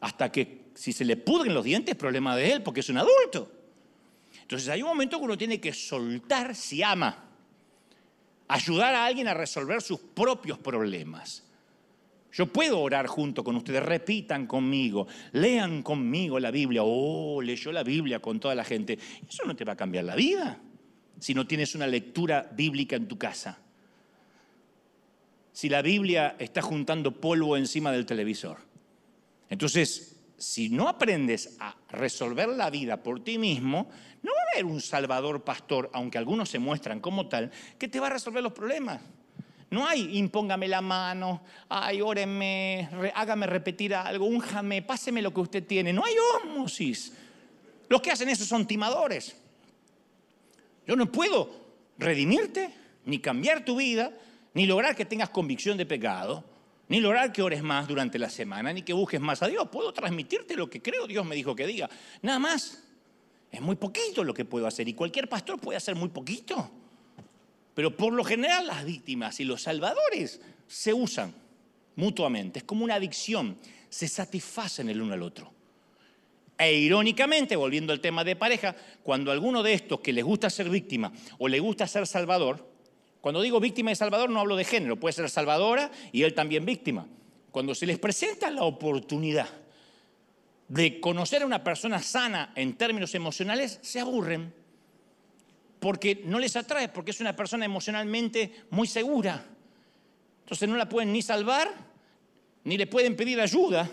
Hasta 0.00 0.32
que 0.32 0.70
si 0.74 0.92
se 0.92 1.04
le 1.04 1.16
pudren 1.16 1.54
los 1.54 1.64
dientes, 1.64 1.94
problema 1.94 2.36
de 2.36 2.52
él, 2.52 2.62
porque 2.62 2.80
es 2.80 2.88
un 2.88 2.98
adulto. 2.98 3.52
Entonces 4.42 4.68
hay 4.68 4.82
un 4.82 4.88
momento 4.88 5.18
que 5.18 5.24
uno 5.24 5.38
tiene 5.38 5.60
que 5.60 5.72
soltar 5.72 6.54
si 6.54 6.82
ama 6.82 7.30
ayudar 8.50 8.94
a 8.94 9.06
alguien 9.06 9.28
a 9.28 9.34
resolver 9.34 9.80
sus 9.80 10.00
propios 10.00 10.58
problemas. 10.58 11.44
Yo 12.32 12.46
puedo 12.46 12.80
orar 12.80 13.06
junto 13.06 13.42
con 13.42 13.56
ustedes, 13.56 13.82
repitan 13.82 14.46
conmigo, 14.46 15.06
lean 15.32 15.82
conmigo 15.82 16.38
la 16.38 16.50
Biblia. 16.50 16.82
Oh, 16.84 17.40
leyó 17.42 17.72
la 17.72 17.82
Biblia 17.82 18.20
con 18.20 18.38
toda 18.38 18.54
la 18.54 18.64
gente. 18.64 18.98
Eso 19.28 19.44
no 19.46 19.54
te 19.54 19.64
va 19.64 19.72
a 19.72 19.76
cambiar 19.76 20.04
la 20.04 20.14
vida 20.14 20.60
si 21.18 21.34
no 21.34 21.46
tienes 21.46 21.74
una 21.74 21.86
lectura 21.86 22.48
bíblica 22.52 22.96
en 22.96 23.06
tu 23.06 23.18
casa. 23.18 23.58
Si 25.52 25.68
la 25.68 25.82
Biblia 25.82 26.36
está 26.38 26.62
juntando 26.62 27.20
polvo 27.20 27.56
encima 27.56 27.92
del 27.92 28.06
televisor. 28.06 28.69
Entonces, 29.50 30.16
si 30.38 30.70
no 30.70 30.88
aprendes 30.88 31.56
a 31.60 31.76
resolver 31.90 32.48
la 32.48 32.70
vida 32.70 33.02
por 33.02 33.22
ti 33.22 33.36
mismo, 33.36 33.90
no 34.22 34.32
va 34.32 34.38
a 34.38 34.52
haber 34.54 34.64
un 34.64 34.80
salvador 34.80 35.44
pastor, 35.44 35.90
aunque 35.92 36.16
algunos 36.16 36.48
se 36.48 36.58
muestran 36.58 37.00
como 37.00 37.28
tal, 37.28 37.50
que 37.78 37.88
te 37.88 38.00
va 38.00 38.06
a 38.06 38.10
resolver 38.10 38.42
los 38.42 38.52
problemas. 38.52 39.02
No 39.70 39.86
hay 39.86 40.18
impóngame 40.18 40.66
la 40.66 40.80
mano, 40.80 41.42
ay, 41.68 42.00
óreme, 42.00 42.88
hágame 43.14 43.46
repetir 43.46 43.94
algo, 43.94 44.26
únjame, 44.26 44.82
páseme 44.82 45.22
lo 45.22 45.32
que 45.32 45.40
usted 45.40 45.66
tiene. 45.66 45.92
No 45.92 46.04
hay 46.04 46.14
ósmosis. 46.36 47.12
Los 47.88 48.00
que 48.00 48.10
hacen 48.10 48.28
eso 48.28 48.44
son 48.44 48.66
timadores. 48.66 49.36
Yo 50.86 50.96
no 50.96 51.10
puedo 51.10 51.50
redimirte, 51.98 52.74
ni 53.04 53.18
cambiar 53.18 53.64
tu 53.64 53.76
vida, 53.76 54.12
ni 54.54 54.66
lograr 54.66 54.96
que 54.96 55.04
tengas 55.04 55.30
convicción 55.30 55.76
de 55.76 55.86
pecado, 55.86 56.44
ni 56.90 56.98
lograr 57.00 57.32
que 57.32 57.40
ores 57.40 57.62
más 57.62 57.86
durante 57.86 58.18
la 58.18 58.28
semana, 58.28 58.72
ni 58.72 58.82
que 58.82 58.92
busques 58.92 59.20
más 59.20 59.40
a 59.44 59.46
Dios. 59.46 59.68
Puedo 59.70 59.92
transmitirte 59.92 60.56
lo 60.56 60.68
que 60.68 60.82
creo 60.82 61.06
Dios 61.06 61.24
me 61.24 61.36
dijo 61.36 61.54
que 61.54 61.64
diga. 61.64 61.88
Nada 62.20 62.40
más. 62.40 62.82
Es 63.52 63.60
muy 63.60 63.76
poquito 63.76 64.24
lo 64.24 64.34
que 64.34 64.44
puedo 64.44 64.66
hacer 64.66 64.88
y 64.88 64.94
cualquier 64.94 65.28
pastor 65.28 65.60
puede 65.60 65.76
hacer 65.76 65.94
muy 65.94 66.08
poquito. 66.08 66.68
Pero 67.74 67.96
por 67.96 68.12
lo 68.12 68.24
general 68.24 68.66
las 68.66 68.84
víctimas 68.84 69.38
y 69.38 69.44
los 69.44 69.62
salvadores 69.62 70.40
se 70.66 70.92
usan 70.92 71.32
mutuamente. 71.94 72.58
Es 72.58 72.64
como 72.64 72.84
una 72.84 72.96
adicción. 72.96 73.56
Se 73.88 74.08
satisfacen 74.08 74.88
el 74.88 75.00
uno 75.00 75.14
al 75.14 75.22
otro. 75.22 75.52
E 76.58 76.74
irónicamente, 76.74 77.54
volviendo 77.54 77.92
al 77.92 78.00
tema 78.00 78.24
de 78.24 78.34
pareja, 78.34 78.74
cuando 79.04 79.30
alguno 79.30 79.62
de 79.62 79.74
estos 79.74 80.00
que 80.00 80.12
les 80.12 80.24
gusta 80.24 80.50
ser 80.50 80.68
víctima 80.68 81.12
o 81.38 81.46
le 81.46 81.60
gusta 81.60 81.86
ser 81.86 82.06
salvador, 82.08 82.69
cuando 83.20 83.42
digo 83.42 83.60
víctima 83.60 83.92
y 83.92 83.96
salvador 83.96 84.30
no 84.30 84.40
hablo 84.40 84.56
de 84.56 84.64
género, 84.64 84.96
puede 84.98 85.12
ser 85.12 85.28
salvadora 85.28 85.90
y 86.12 86.22
él 86.22 86.34
también 86.34 86.64
víctima. 86.64 87.06
Cuando 87.50 87.74
se 87.74 87.86
les 87.86 87.98
presenta 87.98 88.50
la 88.50 88.62
oportunidad 88.62 89.48
de 90.68 91.00
conocer 91.00 91.42
a 91.42 91.46
una 91.46 91.64
persona 91.64 92.00
sana 92.00 92.52
en 92.54 92.74
términos 92.76 93.14
emocionales, 93.14 93.78
se 93.82 94.00
aburren. 94.00 94.54
Porque 95.80 96.22
no 96.24 96.38
les 96.38 96.56
atrae, 96.56 96.88
porque 96.88 97.10
es 97.10 97.20
una 97.20 97.34
persona 97.34 97.64
emocionalmente 97.64 98.64
muy 98.70 98.86
segura. 98.86 99.44
Entonces 100.42 100.68
no 100.68 100.76
la 100.76 100.88
pueden 100.88 101.12
ni 101.12 101.22
salvar, 101.22 101.72
ni 102.64 102.78
le 102.78 102.86
pueden 102.86 103.16
pedir 103.16 103.40
ayuda. 103.40 103.90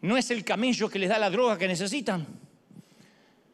No 0.00 0.16
es 0.16 0.30
el 0.30 0.44
camello 0.44 0.88
que 0.88 0.98
les 0.98 1.08
da 1.08 1.18
la 1.18 1.30
droga 1.30 1.58
que 1.58 1.68
necesitan. 1.68 2.26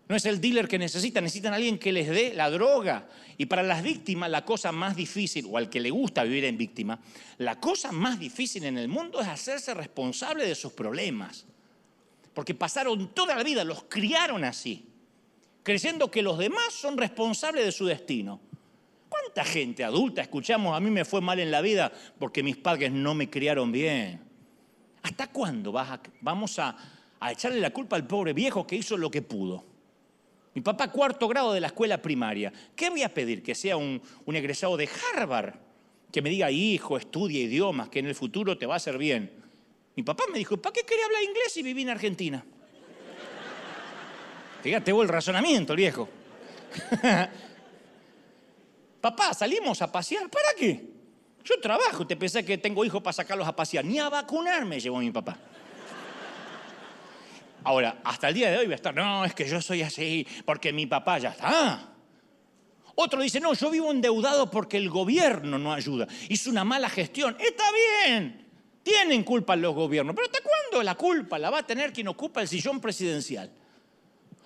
No 0.08 0.16
es 0.16 0.24
el 0.24 0.40
dealer 0.40 0.66
que 0.66 0.78
necesitan, 0.78 1.22
necesitan 1.22 1.52
a 1.52 1.56
alguien 1.56 1.78
que 1.78 1.92
les 1.92 2.08
dé 2.08 2.32
la 2.34 2.48
droga. 2.48 3.06
Y 3.36 3.44
para 3.44 3.62
las 3.62 3.82
víctimas 3.82 4.30
la 4.30 4.42
cosa 4.42 4.72
más 4.72 4.96
difícil, 4.96 5.46
o 5.50 5.58
al 5.58 5.68
que 5.68 5.80
le 5.80 5.90
gusta 5.90 6.24
vivir 6.24 6.46
en 6.46 6.56
víctima, 6.56 6.98
la 7.36 7.60
cosa 7.60 7.92
más 7.92 8.18
difícil 8.18 8.64
en 8.64 8.78
el 8.78 8.88
mundo 8.88 9.20
es 9.20 9.28
hacerse 9.28 9.74
responsable 9.74 10.46
de 10.46 10.54
sus 10.54 10.72
problemas. 10.72 11.44
Porque 12.32 12.54
pasaron 12.54 13.08
toda 13.08 13.36
la 13.36 13.42
vida, 13.42 13.64
los 13.64 13.84
criaron 13.84 14.44
así, 14.44 14.86
creyendo 15.62 16.10
que 16.10 16.22
los 16.22 16.38
demás 16.38 16.72
son 16.72 16.96
responsables 16.96 17.66
de 17.66 17.72
su 17.72 17.84
destino. 17.84 18.40
¿Cuánta 19.10 19.44
gente 19.44 19.84
adulta 19.84 20.22
escuchamos, 20.22 20.74
a 20.74 20.80
mí 20.80 20.90
me 20.90 21.04
fue 21.04 21.20
mal 21.20 21.38
en 21.38 21.50
la 21.50 21.60
vida 21.60 21.92
porque 22.18 22.42
mis 22.42 22.56
padres 22.56 22.92
no 22.92 23.14
me 23.14 23.28
criaron 23.28 23.70
bien? 23.70 24.22
¿Hasta 25.02 25.26
cuándo 25.26 25.70
vamos 26.22 26.58
a 26.58 26.76
echarle 27.30 27.60
la 27.60 27.70
culpa 27.70 27.96
al 27.96 28.06
pobre 28.06 28.32
viejo 28.32 28.66
que 28.66 28.76
hizo 28.76 28.96
lo 28.96 29.10
que 29.10 29.20
pudo? 29.20 29.67
Mi 30.54 30.62
papá 30.62 30.90
cuarto 30.90 31.28
grado 31.28 31.52
de 31.52 31.60
la 31.60 31.68
escuela 31.68 32.00
primaria. 32.00 32.52
¿Qué 32.74 32.90
voy 32.90 33.02
a 33.02 33.12
pedir? 33.12 33.42
Que 33.42 33.54
sea 33.54 33.76
un, 33.76 34.02
egresado 34.26 34.76
de 34.76 34.88
Harvard, 35.14 35.54
que 36.10 36.22
me 36.22 36.30
diga, 36.30 36.50
hijo, 36.50 36.96
estudia 36.96 37.40
idiomas, 37.40 37.88
que 37.88 37.98
en 37.98 38.06
el 38.06 38.14
futuro 38.14 38.56
te 38.56 38.66
va 38.66 38.74
a 38.74 38.76
hacer 38.78 38.98
bien. 38.98 39.30
Mi 39.94 40.02
papá 40.02 40.24
me 40.32 40.38
dijo, 40.38 40.56
¿para 40.56 40.72
qué 40.72 40.82
quería 40.82 41.04
hablar 41.04 41.22
inglés 41.22 41.52
si 41.52 41.62
viví 41.62 41.82
en 41.82 41.90
Argentina? 41.90 42.44
Fíjate 44.62 44.92
vos 44.92 45.02
el 45.04 45.08
razonamiento, 45.08 45.72
el 45.72 45.76
viejo. 45.76 46.08
papá, 49.00 49.34
salimos 49.34 49.80
a 49.82 49.90
pasear, 49.90 50.28
¿para 50.28 50.54
qué? 50.56 50.84
Yo 51.44 51.60
trabajo, 51.60 52.06
te 52.06 52.16
pensé 52.16 52.44
que 52.44 52.58
tengo 52.58 52.84
hijos 52.84 53.02
para 53.02 53.12
sacarlos 53.12 53.46
a 53.46 53.56
pasear. 53.56 53.84
Ni 53.84 53.98
a 53.98 54.08
vacunar 54.08 54.64
me 54.66 54.80
llevó 54.80 54.98
mi 54.98 55.10
papá. 55.10 55.38
Ahora, 57.64 58.00
hasta 58.04 58.28
el 58.28 58.34
día 58.34 58.50
de 58.50 58.58
hoy 58.58 58.66
voy 58.66 58.72
a 58.72 58.76
estar, 58.76 58.94
no, 58.94 59.24
es 59.24 59.34
que 59.34 59.48
yo 59.48 59.60
soy 59.60 59.82
así, 59.82 60.26
porque 60.44 60.72
mi 60.72 60.86
papá 60.86 61.18
ya 61.18 61.30
está. 61.30 61.88
Otro 62.94 63.22
dice, 63.22 63.40
no, 63.40 63.54
yo 63.54 63.70
vivo 63.70 63.90
endeudado 63.92 64.50
porque 64.50 64.76
el 64.76 64.90
gobierno 64.90 65.58
no 65.58 65.72
ayuda. 65.72 66.08
Hizo 66.28 66.50
una 66.50 66.64
mala 66.64 66.88
gestión. 66.88 67.36
Está 67.38 67.64
bien, 68.04 68.48
tienen 68.82 69.22
culpa 69.22 69.54
los 69.54 69.74
gobiernos, 69.74 70.16
pero 70.16 70.26
¿hasta 70.26 70.40
cuándo 70.40 70.82
la 70.82 70.96
culpa 70.96 71.38
la 71.38 71.50
va 71.50 71.58
a 71.58 71.66
tener 71.66 71.92
quien 71.92 72.08
ocupa 72.08 72.40
el 72.40 72.48
sillón 72.48 72.80
presidencial? 72.80 73.52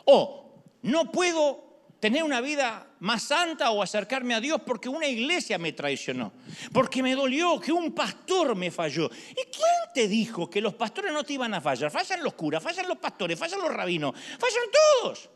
O 0.04 0.52
no 0.82 1.10
puedo 1.10 1.72
tener 2.02 2.24
una 2.24 2.40
vida 2.40 2.88
más 2.98 3.22
santa 3.22 3.70
o 3.70 3.80
acercarme 3.80 4.34
a 4.34 4.40
Dios 4.40 4.60
porque 4.66 4.88
una 4.88 5.06
iglesia 5.06 5.56
me 5.56 5.72
traicionó, 5.72 6.32
porque 6.72 7.00
me 7.00 7.14
dolió 7.14 7.60
que 7.60 7.70
un 7.70 7.92
pastor 7.92 8.56
me 8.56 8.72
falló. 8.72 9.08
¿Y 9.30 9.34
quién 9.34 9.81
te 9.92 10.08
dijo 10.08 10.48
que 10.48 10.60
los 10.60 10.74
pastores 10.74 11.12
no 11.12 11.24
te 11.24 11.34
iban 11.34 11.54
a 11.54 11.60
fallar? 11.60 11.90
Fallan 11.90 12.22
los 12.22 12.34
curas, 12.34 12.62
fallan 12.62 12.88
los 12.88 12.98
pastores, 12.98 13.38
fallan 13.38 13.60
los 13.60 13.72
rabinos, 13.72 14.14
fallan 14.38 14.64
todos. 15.00 15.30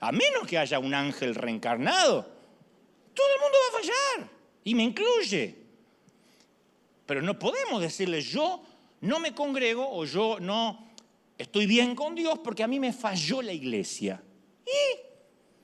A 0.00 0.12
menos 0.12 0.46
que 0.46 0.58
haya 0.58 0.78
un 0.78 0.94
ángel 0.94 1.34
reencarnado, 1.34 2.22
todo 3.14 3.26
el 3.34 3.40
mundo 3.40 3.58
va 3.62 3.78
a 3.78 3.80
fallar, 3.80 4.30
y 4.64 4.74
me 4.74 4.82
incluye. 4.82 5.56
Pero 7.06 7.22
no 7.22 7.38
podemos 7.38 7.80
decirle 7.80 8.20
yo 8.20 8.62
no 9.02 9.18
me 9.18 9.34
congrego 9.34 9.88
o 9.90 10.04
yo 10.04 10.38
no 10.40 10.92
estoy 11.36 11.66
bien 11.66 11.94
con 11.94 12.14
Dios 12.14 12.38
porque 12.42 12.62
a 12.62 12.68
mí 12.68 12.78
me 12.78 12.92
falló 12.92 13.42
la 13.42 13.52
iglesia. 13.52 14.22
¿Y 14.64 15.12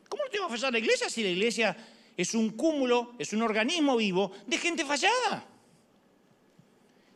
¿Cómo 0.09 0.25
no 0.25 0.31
te 0.31 0.39
va 0.39 0.47
a 0.47 0.49
fallar 0.49 0.73
la 0.73 0.79
iglesia 0.79 1.09
si 1.09 1.23
la 1.23 1.29
iglesia 1.29 1.77
es 2.17 2.35
un 2.35 2.51
cúmulo, 2.51 3.15
es 3.19 3.33
un 3.33 3.43
organismo 3.43 3.97
vivo 3.97 4.33
de 4.47 4.59
gente 4.59 4.85
fallada? 4.85 5.47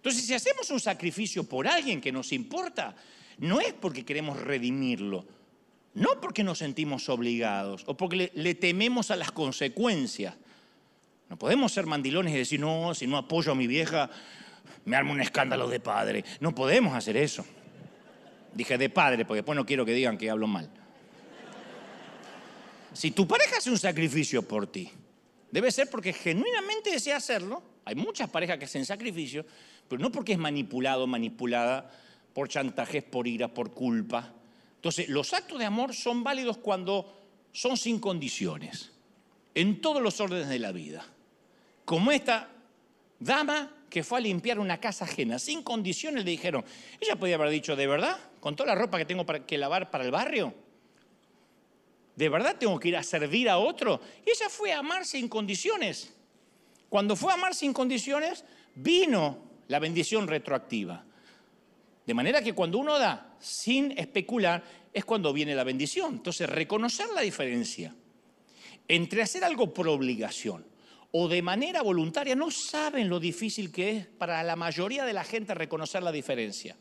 Entonces, 0.02 0.26
si 0.26 0.34
hacemos 0.34 0.68
un 0.70 0.80
sacrificio 0.80 1.44
por 1.44 1.68
alguien 1.68 2.00
que 2.00 2.10
nos 2.10 2.32
importa, 2.32 2.96
no 3.38 3.60
es 3.60 3.72
porque 3.72 4.04
queremos 4.04 4.40
redimirlo, 4.40 5.24
no 5.94 6.20
porque 6.20 6.42
nos 6.42 6.58
sentimos 6.58 7.08
obligados 7.08 7.84
o 7.86 7.96
porque 7.96 8.32
le, 8.34 8.54
tememos 8.56 9.12
a 9.12 9.16
las 9.16 9.30
consecuencias. 9.30 10.34
No 11.28 11.38
podemos 11.38 11.70
ser 11.70 11.86
mandilones 11.86 12.34
y 12.34 12.38
decir, 12.38 12.58
no, 12.58 12.92
si 12.96 13.06
no 13.06 13.16
apoyo 13.16 13.52
a 13.52 13.54
mi 13.54 13.68
vieja, 13.68 14.10
me 14.86 14.96
armo 14.96 15.12
un 15.12 15.20
escándalo 15.20 15.68
de 15.68 15.78
padre. 15.78 16.24
No 16.40 16.52
podemos 16.52 16.96
hacer 16.96 17.16
eso. 17.16 17.46
Dije 18.54 18.76
de 18.76 18.90
padre, 18.90 19.24
porque 19.24 19.38
después 19.42 19.54
no 19.54 19.64
quiero 19.64 19.86
que 19.86 19.92
digan 19.92 20.18
que 20.18 20.28
hablo 20.28 20.48
mal. 20.48 20.68
Si 22.92 23.12
tu 23.12 23.28
pareja 23.28 23.58
hace 23.58 23.70
un 23.70 23.78
sacrificio 23.78 24.42
por 24.42 24.66
ti, 24.66 24.90
debe 25.48 25.70
ser 25.70 25.88
porque 25.88 26.12
genuinamente 26.12 26.90
desea 26.90 27.18
hacerlo. 27.18 27.62
Hay 27.84 27.94
muchas 27.94 28.28
parejas 28.28 28.58
que 28.58 28.64
hacen 28.64 28.84
sacrificio, 28.84 29.46
no 30.00 30.12
porque 30.12 30.32
es 30.32 30.38
manipulado, 30.38 31.06
manipulada 31.06 31.90
por 32.32 32.48
chantajes, 32.48 33.02
por 33.02 33.26
ira, 33.26 33.52
por 33.52 33.72
culpa. 33.72 34.32
Entonces, 34.76 35.08
los 35.08 35.32
actos 35.32 35.58
de 35.58 35.64
amor 35.64 35.94
son 35.94 36.24
válidos 36.24 36.58
cuando 36.58 37.20
son 37.52 37.76
sin 37.76 38.00
condiciones, 38.00 38.92
en 39.54 39.80
todos 39.80 40.02
los 40.02 40.20
órdenes 40.20 40.48
de 40.48 40.58
la 40.58 40.72
vida. 40.72 41.04
Como 41.84 42.10
esta 42.10 42.48
dama 43.18 43.70
que 43.90 44.02
fue 44.02 44.18
a 44.18 44.22
limpiar 44.22 44.58
una 44.58 44.80
casa 44.80 45.04
ajena, 45.04 45.38
sin 45.38 45.62
condiciones, 45.62 46.24
le 46.24 46.30
dijeron, 46.30 46.64
ella 46.98 47.16
podía 47.16 47.34
haber 47.34 47.50
dicho, 47.50 47.76
¿de 47.76 47.86
verdad? 47.86 48.18
¿Con 48.40 48.56
toda 48.56 48.68
la 48.68 48.74
ropa 48.74 48.96
que 48.98 49.04
tengo 49.04 49.26
que 49.26 49.58
lavar 49.58 49.90
para 49.90 50.04
el 50.04 50.10
barrio? 50.10 50.54
¿De 52.16 52.28
verdad 52.28 52.56
tengo 52.58 52.78
que 52.80 52.88
ir 52.88 52.96
a 52.96 53.02
servir 53.02 53.48
a 53.48 53.58
otro? 53.58 54.00
Y 54.24 54.30
ella 54.30 54.48
fue 54.48 54.72
a 54.72 54.78
amar 54.78 55.04
sin 55.04 55.28
condiciones. 55.28 56.12
Cuando 56.88 57.16
fue 57.16 57.32
a 57.32 57.34
amar 57.34 57.54
sin 57.54 57.72
condiciones, 57.72 58.44
vino 58.74 59.51
la 59.68 59.78
bendición 59.78 60.26
retroactiva. 60.26 61.04
De 62.06 62.14
manera 62.14 62.42
que 62.42 62.52
cuando 62.52 62.78
uno 62.78 62.98
da 62.98 63.36
sin 63.38 63.92
especular, 63.98 64.62
es 64.92 65.04
cuando 65.04 65.32
viene 65.32 65.54
la 65.54 65.64
bendición. 65.64 66.14
Entonces, 66.14 66.48
reconocer 66.48 67.08
la 67.14 67.22
diferencia 67.22 67.94
entre 68.88 69.22
hacer 69.22 69.44
algo 69.44 69.72
por 69.72 69.88
obligación 69.88 70.66
o 71.12 71.28
de 71.28 71.42
manera 71.42 71.82
voluntaria, 71.82 72.34
no 72.34 72.50
saben 72.50 73.08
lo 73.08 73.20
difícil 73.20 73.70
que 73.70 73.96
es 73.96 74.06
para 74.06 74.42
la 74.42 74.56
mayoría 74.56 75.04
de 75.04 75.12
la 75.12 75.24
gente 75.24 75.54
reconocer 75.54 76.02
la 76.02 76.10
diferencia. 76.10 76.76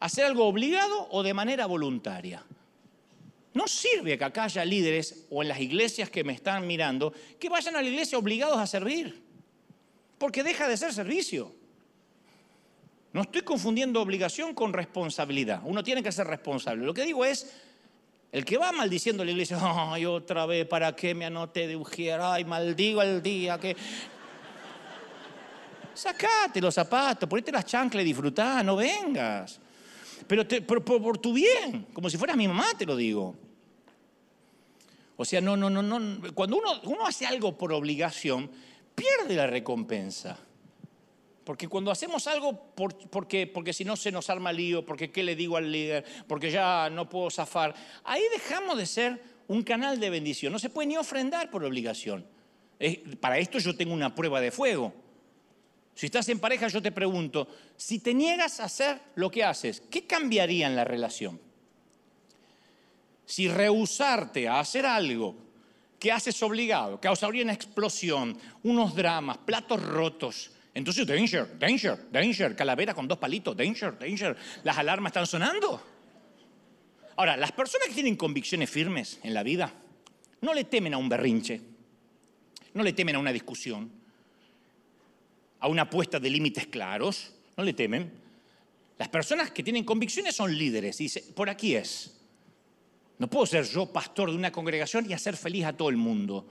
Hacer 0.00 0.24
algo 0.24 0.46
obligado 0.46 1.08
o 1.10 1.22
de 1.22 1.34
manera 1.34 1.66
voluntaria. 1.66 2.44
No 3.54 3.66
sirve 3.66 4.16
que 4.16 4.24
acá 4.24 4.44
haya 4.44 4.64
líderes 4.64 5.26
o 5.30 5.42
en 5.42 5.48
las 5.48 5.60
iglesias 5.60 6.10
que 6.10 6.22
me 6.22 6.32
están 6.32 6.66
mirando 6.66 7.12
que 7.40 7.48
vayan 7.48 7.74
a 7.74 7.82
la 7.82 7.88
iglesia 7.88 8.16
obligados 8.16 8.58
a 8.58 8.66
servir, 8.68 9.20
porque 10.16 10.44
deja 10.44 10.68
de 10.68 10.76
ser 10.76 10.92
servicio. 10.92 11.57
No 13.12 13.22
estoy 13.22 13.42
confundiendo 13.42 14.02
obligación 14.02 14.54
con 14.54 14.72
responsabilidad. 14.72 15.62
Uno 15.64 15.82
tiene 15.82 16.02
que 16.02 16.12
ser 16.12 16.26
responsable. 16.26 16.84
Lo 16.84 16.92
que 16.92 17.04
digo 17.04 17.24
es, 17.24 17.54
el 18.30 18.44
que 18.44 18.58
va 18.58 18.72
maldiciendo 18.72 19.22
a 19.22 19.26
la 19.26 19.32
iglesia, 19.32 19.58
ay, 19.92 20.04
otra 20.04 20.46
vez, 20.46 20.66
¿para 20.66 20.94
qué 20.94 21.14
me 21.14 21.24
anoté 21.24 21.66
de 21.66 21.76
ujier? 21.76 22.20
Ay, 22.20 22.44
maldigo 22.44 23.02
el 23.02 23.22
día 23.22 23.58
que... 23.58 23.76
Sacate 25.94 26.60
los 26.60 26.74
zapatos, 26.74 27.28
ponete 27.28 27.50
las 27.50 27.64
chanclas 27.64 28.02
y 28.02 28.06
disfrutá, 28.06 28.62
no 28.62 28.76
vengas. 28.76 29.58
Pero 30.28 30.46
por, 30.64 31.18
tu 31.18 31.32
bien, 31.32 31.86
como 31.92 32.08
si 32.08 32.16
fueras 32.16 32.36
mi 32.36 32.46
mamá, 32.46 32.66
te 32.78 32.86
lo 32.86 32.94
digo. 32.94 33.34
O 35.16 35.24
sea, 35.24 35.40
no, 35.40 35.56
no, 35.56 35.68
no, 35.68 35.82
no. 35.82 36.32
Cuando 36.34 36.58
uno, 36.58 36.80
uno 36.84 37.04
hace 37.04 37.26
algo 37.26 37.58
por 37.58 37.72
obligación, 37.72 38.48
pierde 38.94 39.34
la 39.34 39.48
recompensa. 39.48 40.38
Porque 41.48 41.66
cuando 41.66 41.90
hacemos 41.90 42.26
algo 42.26 42.74
porque, 42.74 43.46
porque 43.46 43.72
si 43.72 43.82
no 43.82 43.96
se 43.96 44.12
nos 44.12 44.28
arma 44.28 44.52
lío, 44.52 44.84
porque 44.84 45.10
qué 45.10 45.22
le 45.22 45.34
digo 45.34 45.56
al 45.56 45.72
líder, 45.72 46.04
porque 46.26 46.50
ya 46.50 46.90
no 46.90 47.08
puedo 47.08 47.30
zafar, 47.30 47.74
ahí 48.04 48.20
dejamos 48.34 48.76
de 48.76 48.84
ser 48.84 49.22
un 49.46 49.62
canal 49.62 49.98
de 49.98 50.10
bendición. 50.10 50.52
No 50.52 50.58
se 50.58 50.68
puede 50.68 50.88
ni 50.88 50.98
ofrendar 50.98 51.50
por 51.50 51.64
obligación. 51.64 52.26
Para 53.18 53.38
esto 53.38 53.58
yo 53.60 53.74
tengo 53.74 53.94
una 53.94 54.14
prueba 54.14 54.42
de 54.42 54.50
fuego. 54.50 54.92
Si 55.94 56.04
estás 56.04 56.28
en 56.28 56.38
pareja, 56.38 56.68
yo 56.68 56.82
te 56.82 56.92
pregunto, 56.92 57.48
si 57.78 57.98
te 57.98 58.12
niegas 58.12 58.60
a 58.60 58.64
hacer 58.64 59.00
lo 59.14 59.30
que 59.30 59.42
haces, 59.42 59.80
¿qué 59.90 60.06
cambiaría 60.06 60.66
en 60.66 60.76
la 60.76 60.84
relación? 60.84 61.40
Si 63.24 63.48
rehusarte 63.48 64.48
a 64.48 64.60
hacer 64.60 64.84
algo 64.84 65.34
que 65.98 66.12
haces 66.12 66.42
obligado, 66.42 67.00
causaría 67.00 67.42
una 67.42 67.54
explosión, 67.54 68.36
unos 68.64 68.94
dramas, 68.94 69.38
platos 69.38 69.82
rotos, 69.82 70.50
entonces, 70.78 71.04
danger, 71.08 71.58
danger, 71.58 72.06
danger, 72.12 72.54
calavera 72.54 72.94
con 72.94 73.08
dos 73.08 73.18
palitos, 73.18 73.56
danger, 73.56 73.98
danger. 73.98 74.36
Las 74.62 74.78
alarmas 74.78 75.10
están 75.10 75.26
sonando. 75.26 75.82
Ahora, 77.16 77.36
las 77.36 77.50
personas 77.50 77.88
que 77.88 77.94
tienen 77.94 78.14
convicciones 78.14 78.70
firmes 78.70 79.18
en 79.24 79.34
la 79.34 79.42
vida 79.42 79.74
no 80.40 80.54
le 80.54 80.62
temen 80.62 80.94
a 80.94 80.98
un 80.98 81.08
berrinche, 81.08 81.60
no 82.74 82.84
le 82.84 82.92
temen 82.92 83.16
a 83.16 83.18
una 83.18 83.32
discusión, 83.32 83.90
a 85.58 85.66
una 85.66 85.90
puesta 85.90 86.20
de 86.20 86.30
límites 86.30 86.68
claros, 86.68 87.34
no 87.56 87.64
le 87.64 87.72
temen. 87.72 88.12
Las 88.98 89.08
personas 89.08 89.50
que 89.50 89.64
tienen 89.64 89.82
convicciones 89.82 90.36
son 90.36 90.56
líderes. 90.56 90.98
Dice, 90.98 91.24
por 91.34 91.50
aquí 91.50 91.74
es. 91.74 92.16
No 93.18 93.28
puedo 93.28 93.46
ser 93.46 93.64
yo 93.64 93.92
pastor 93.92 94.30
de 94.30 94.36
una 94.36 94.52
congregación 94.52 95.10
y 95.10 95.12
hacer 95.12 95.36
feliz 95.36 95.64
a 95.64 95.76
todo 95.76 95.88
el 95.88 95.96
mundo. 95.96 96.46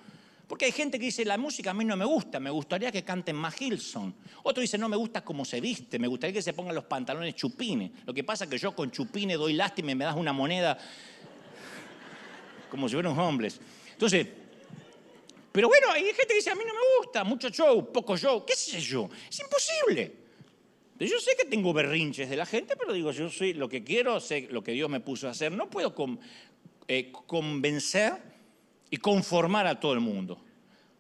Porque 0.48 0.66
hay 0.66 0.72
gente 0.72 0.98
que 0.98 1.06
dice, 1.06 1.26
la 1.26 1.38
música 1.38 1.72
a 1.72 1.74
mí 1.74 1.84
no 1.84 1.98
me 1.98 2.06
gusta, 2.06 2.40
me 2.40 2.50
gustaría 2.50 2.90
que 2.92 3.04
canten 3.04 3.36
más 3.36 3.62
Hilson. 3.62 4.16
Otro 4.44 4.62
dice, 4.62 4.78
no 4.78 4.88
me 4.88 4.96
gusta 4.96 5.24
cómo 5.24 5.44
se 5.44 5.60
viste, 5.60 6.00
me 6.00 6.08
gustaría 6.08 6.36
que 6.36 6.42
se 6.42 6.54
pongan 6.54 6.74
los 6.74 6.86
pantalones 6.86 7.36
chupines. 7.36 7.92
Lo 8.06 8.14
que 8.14 8.24
pasa 8.24 8.46
es 8.46 8.50
que 8.50 8.58
yo 8.58 8.74
con 8.74 8.90
chupines 8.90 9.38
doy 9.38 9.54
lástima 9.54 9.92
y 9.92 9.96
me 9.96 10.06
das 10.06 10.16
una 10.16 10.32
moneda 10.32 10.78
como 12.70 12.88
si 12.88 12.96
fueran 12.96 13.18
hombres. 13.20 13.60
Entonces, 13.92 14.26
pero 15.52 15.68
bueno, 15.68 15.92
hay 15.92 16.04
gente 16.06 16.28
que 16.28 16.36
dice, 16.36 16.52
a 16.52 16.56
mí 16.56 16.64
no 16.66 16.74
me 16.74 16.80
gusta, 17.00 17.24
mucho 17.26 17.50
show, 17.50 17.92
poco 17.92 18.16
show, 18.16 18.46
qué 18.46 18.56
sé 18.56 18.80
yo. 18.80 19.10
Es 19.30 19.40
imposible. 19.40 20.28
Yo 21.00 21.20
sé 21.20 21.32
que 21.38 21.46
tengo 21.46 21.74
berrinches 21.74 22.30
de 22.30 22.38
la 22.38 22.46
gente, 22.46 22.76
pero 22.78 22.94
digo, 22.94 23.12
yo 23.12 23.30
soy 23.30 23.54
lo 23.54 23.68
que 23.68 23.84
quiero, 23.84 24.20
sé 24.20 24.48
lo 24.50 24.64
que 24.64 24.72
Dios 24.72 24.90
me 24.90 25.00
puso 25.00 25.28
a 25.28 25.32
hacer. 25.32 25.52
No 25.52 25.70
puedo 25.70 25.94
eh, 26.88 27.12
convencer 27.12 28.37
y 28.90 28.98
conformar 28.98 29.68
a 29.68 29.80
todo 29.80 29.94
el 29.94 30.00
mundo. 30.00 30.40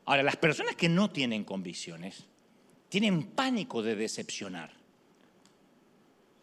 Ahora, 0.05 0.23
las 0.23 0.37
personas 0.37 0.75
que 0.75 0.89
no 0.89 1.09
tienen 1.09 1.43
convicciones 1.43 2.25
tienen 2.89 3.23
pánico 3.23 3.81
de 3.81 3.95
decepcionar 3.95 4.71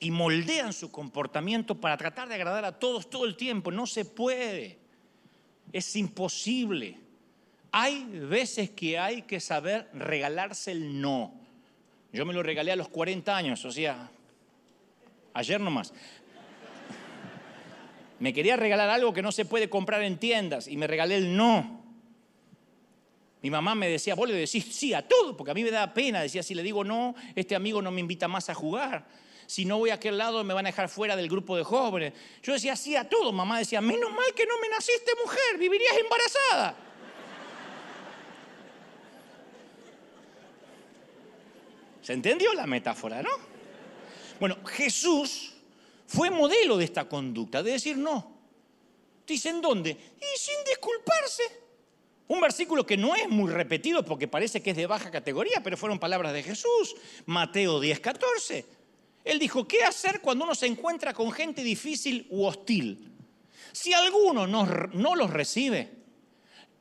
y 0.01 0.11
moldean 0.11 0.73
su 0.73 0.91
comportamiento 0.91 1.81
para 1.81 1.97
tratar 1.97 2.29
de 2.29 2.35
agradar 2.35 2.65
a 2.65 2.79
todos 2.79 3.09
todo 3.09 3.25
el 3.25 3.37
tiempo. 3.37 3.71
No 3.71 3.87
se 3.87 4.05
puede, 4.05 4.79
es 5.73 5.97
imposible. 5.97 6.99
Hay 7.73 8.05
veces 8.05 8.71
que 8.71 8.99
hay 8.99 9.23
que 9.23 9.41
saber 9.41 9.89
regalarse 9.95 10.73
el 10.73 11.01
no. 11.01 11.33
Yo 12.13 12.27
me 12.27 12.35
lo 12.35 12.43
regalé 12.43 12.71
a 12.71 12.77
los 12.77 12.89
40 12.89 13.35
años, 13.35 13.65
o 13.65 13.73
sea, 13.73 14.11
ayer 15.33 15.61
nomás. 15.61 15.93
Me 18.19 18.33
quería 18.33 18.57
regalar 18.57 18.91
algo 18.91 19.13
que 19.13 19.23
no 19.23 19.33
se 19.33 19.45
puede 19.45 19.69
comprar 19.69 20.03
en 20.03 20.19
tiendas 20.19 20.69
y 20.69 20.77
me 20.77 20.87
regalé 20.87 21.17
el 21.17 21.37
no. 21.37 21.83
Mi 23.43 23.51
mamá 23.51 23.75
me 23.75 23.89
decía, 23.89 24.15
vos 24.15 24.29
le 24.29 24.35
decís 24.35 24.65
sí 24.71 24.95
a 24.95 25.07
todo, 25.07 25.37
porque 25.37 25.51
a 25.51 25.55
mí 25.55 25.63
me 25.63 25.71
da 25.71 25.93
pena. 25.93 26.23
Decía, 26.23 26.43
si 26.43 26.55
le 26.55 26.63
digo 26.63 26.85
no, 26.85 27.15
este 27.35 27.55
amigo 27.55 27.83
no 27.83 27.91
me 27.91 28.01
invita 28.01 28.27
más 28.29 28.49
a 28.49 28.55
jugar. 28.55 29.07
Si 29.47 29.65
no 29.67 29.79
voy 29.79 29.91
a 29.91 29.95
aquel 29.95 30.17
lado, 30.17 30.43
me 30.45 30.55
van 30.55 30.65
a 30.65 30.71
dejar 30.71 30.89
fuera 30.89 31.17
del 31.17 31.29
grupo 31.29 31.57
de 31.57 31.65
jóvenes. 31.65 32.15
Yo 32.43 32.55
decía 32.55 32.75
sí 32.77 32.97
a 32.97 33.07
todo. 33.07 33.33
Mamá 33.33 33.59
decía, 33.59 33.81
menos 33.81 34.11
mal 34.11 34.33
que 34.35 34.47
no 34.47 34.59
me 34.61 34.69
naciste 34.69 35.13
mujer, 35.23 35.59
vivirías 35.59 35.97
embarazada. 35.99 36.77
¿Se 42.01 42.13
entendió 42.13 42.53
la 42.55 42.67
metáfora, 42.67 43.23
no? 43.23 43.31
Bueno, 44.39 44.57
Jesús 44.67 45.54
fue 46.15 46.31
modelo 46.31 46.77
de 46.77 46.85
esta 46.85 47.09
conducta, 47.09 47.63
de 47.63 47.73
decir 47.73 47.97
no. 47.97 48.39
Dicen 49.27 49.61
dónde? 49.61 49.91
Y 49.91 50.39
sin 50.39 50.55
disculparse. 50.65 51.43
Un 52.29 52.41
versículo 52.41 52.87
que 52.87 52.97
no 52.97 53.17
es 53.17 53.29
muy 53.29 53.51
repetido 53.51 54.05
porque 54.05 54.29
parece 54.29 54.63
que 54.63 54.71
es 54.71 54.77
de 54.77 54.87
baja 54.87 55.11
categoría, 55.11 55.61
pero 55.63 55.77
fueron 55.77 55.99
palabras 55.99 56.33
de 56.33 56.45
Jesús. 56.45 56.95
Mateo 57.27 57.81
10, 57.81 57.99
14. 57.99 58.65
Él 59.25 59.39
dijo, 59.41 59.67
¿qué 59.67 59.83
hacer 59.83 60.21
cuando 60.21 60.45
uno 60.45 60.55
se 60.55 60.67
encuentra 60.67 61.13
con 61.13 61.33
gente 61.33 61.65
difícil 61.65 62.29
u 62.31 62.45
hostil? 62.45 63.11
Si 63.73 63.93
alguno 63.93 64.47
no, 64.47 64.67
no 64.67 65.17
los 65.17 65.31
recibe 65.31 65.91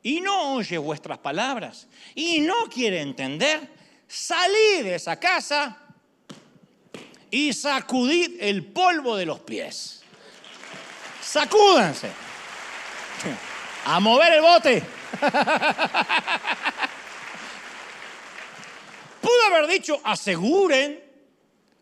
y 0.02 0.20
no 0.20 0.54
oye 0.54 0.78
vuestras 0.78 1.18
palabras 1.18 1.88
y 2.14 2.38
no 2.38 2.68
quiere 2.72 3.00
entender, 3.00 3.68
salid 4.06 4.84
de 4.84 4.94
esa 4.94 5.18
casa 5.18 5.83
y 7.34 7.52
sacudid 7.52 8.36
el 8.38 8.64
polvo 8.64 9.16
de 9.16 9.26
los 9.26 9.40
pies. 9.40 10.00
Sacúdanse. 11.20 12.08
A 13.86 13.98
mover 13.98 14.34
el 14.34 14.40
bote. 14.40 14.80
Pudo 19.20 19.42
haber 19.48 19.66
dicho, 19.66 20.00
aseguren, 20.04 21.02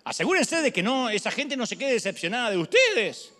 asegúrense 0.05 0.63
de 0.63 0.73
que 0.73 0.83
no, 0.83 1.11
esa 1.11 1.31
gente 1.31 1.55
no 1.55 1.67
se 1.67 1.77
quede 1.77 1.93
decepcionada 1.93 2.49
de 2.53 2.57
ustedes. 2.57 3.35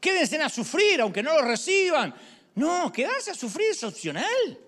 Quédense 0.00 0.40
a 0.40 0.48
sufrir, 0.48 1.02
aunque 1.02 1.22
no 1.22 1.34
lo 1.34 1.42
reciban. 1.42 2.14
No, 2.54 2.90
quedarse 2.90 3.32
a 3.32 3.34
sufrir 3.34 3.72
es 3.72 3.84
opcional. 3.84 4.58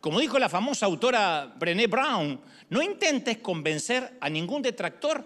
Como 0.00 0.20
dijo 0.20 0.38
la 0.38 0.48
famosa 0.48 0.86
autora 0.86 1.52
Brené 1.54 1.86
Brown, 1.86 2.40
no 2.70 2.82
intentes 2.82 3.38
convencer 3.38 4.16
a 4.20 4.28
ningún 4.28 4.62
detractor, 4.62 5.24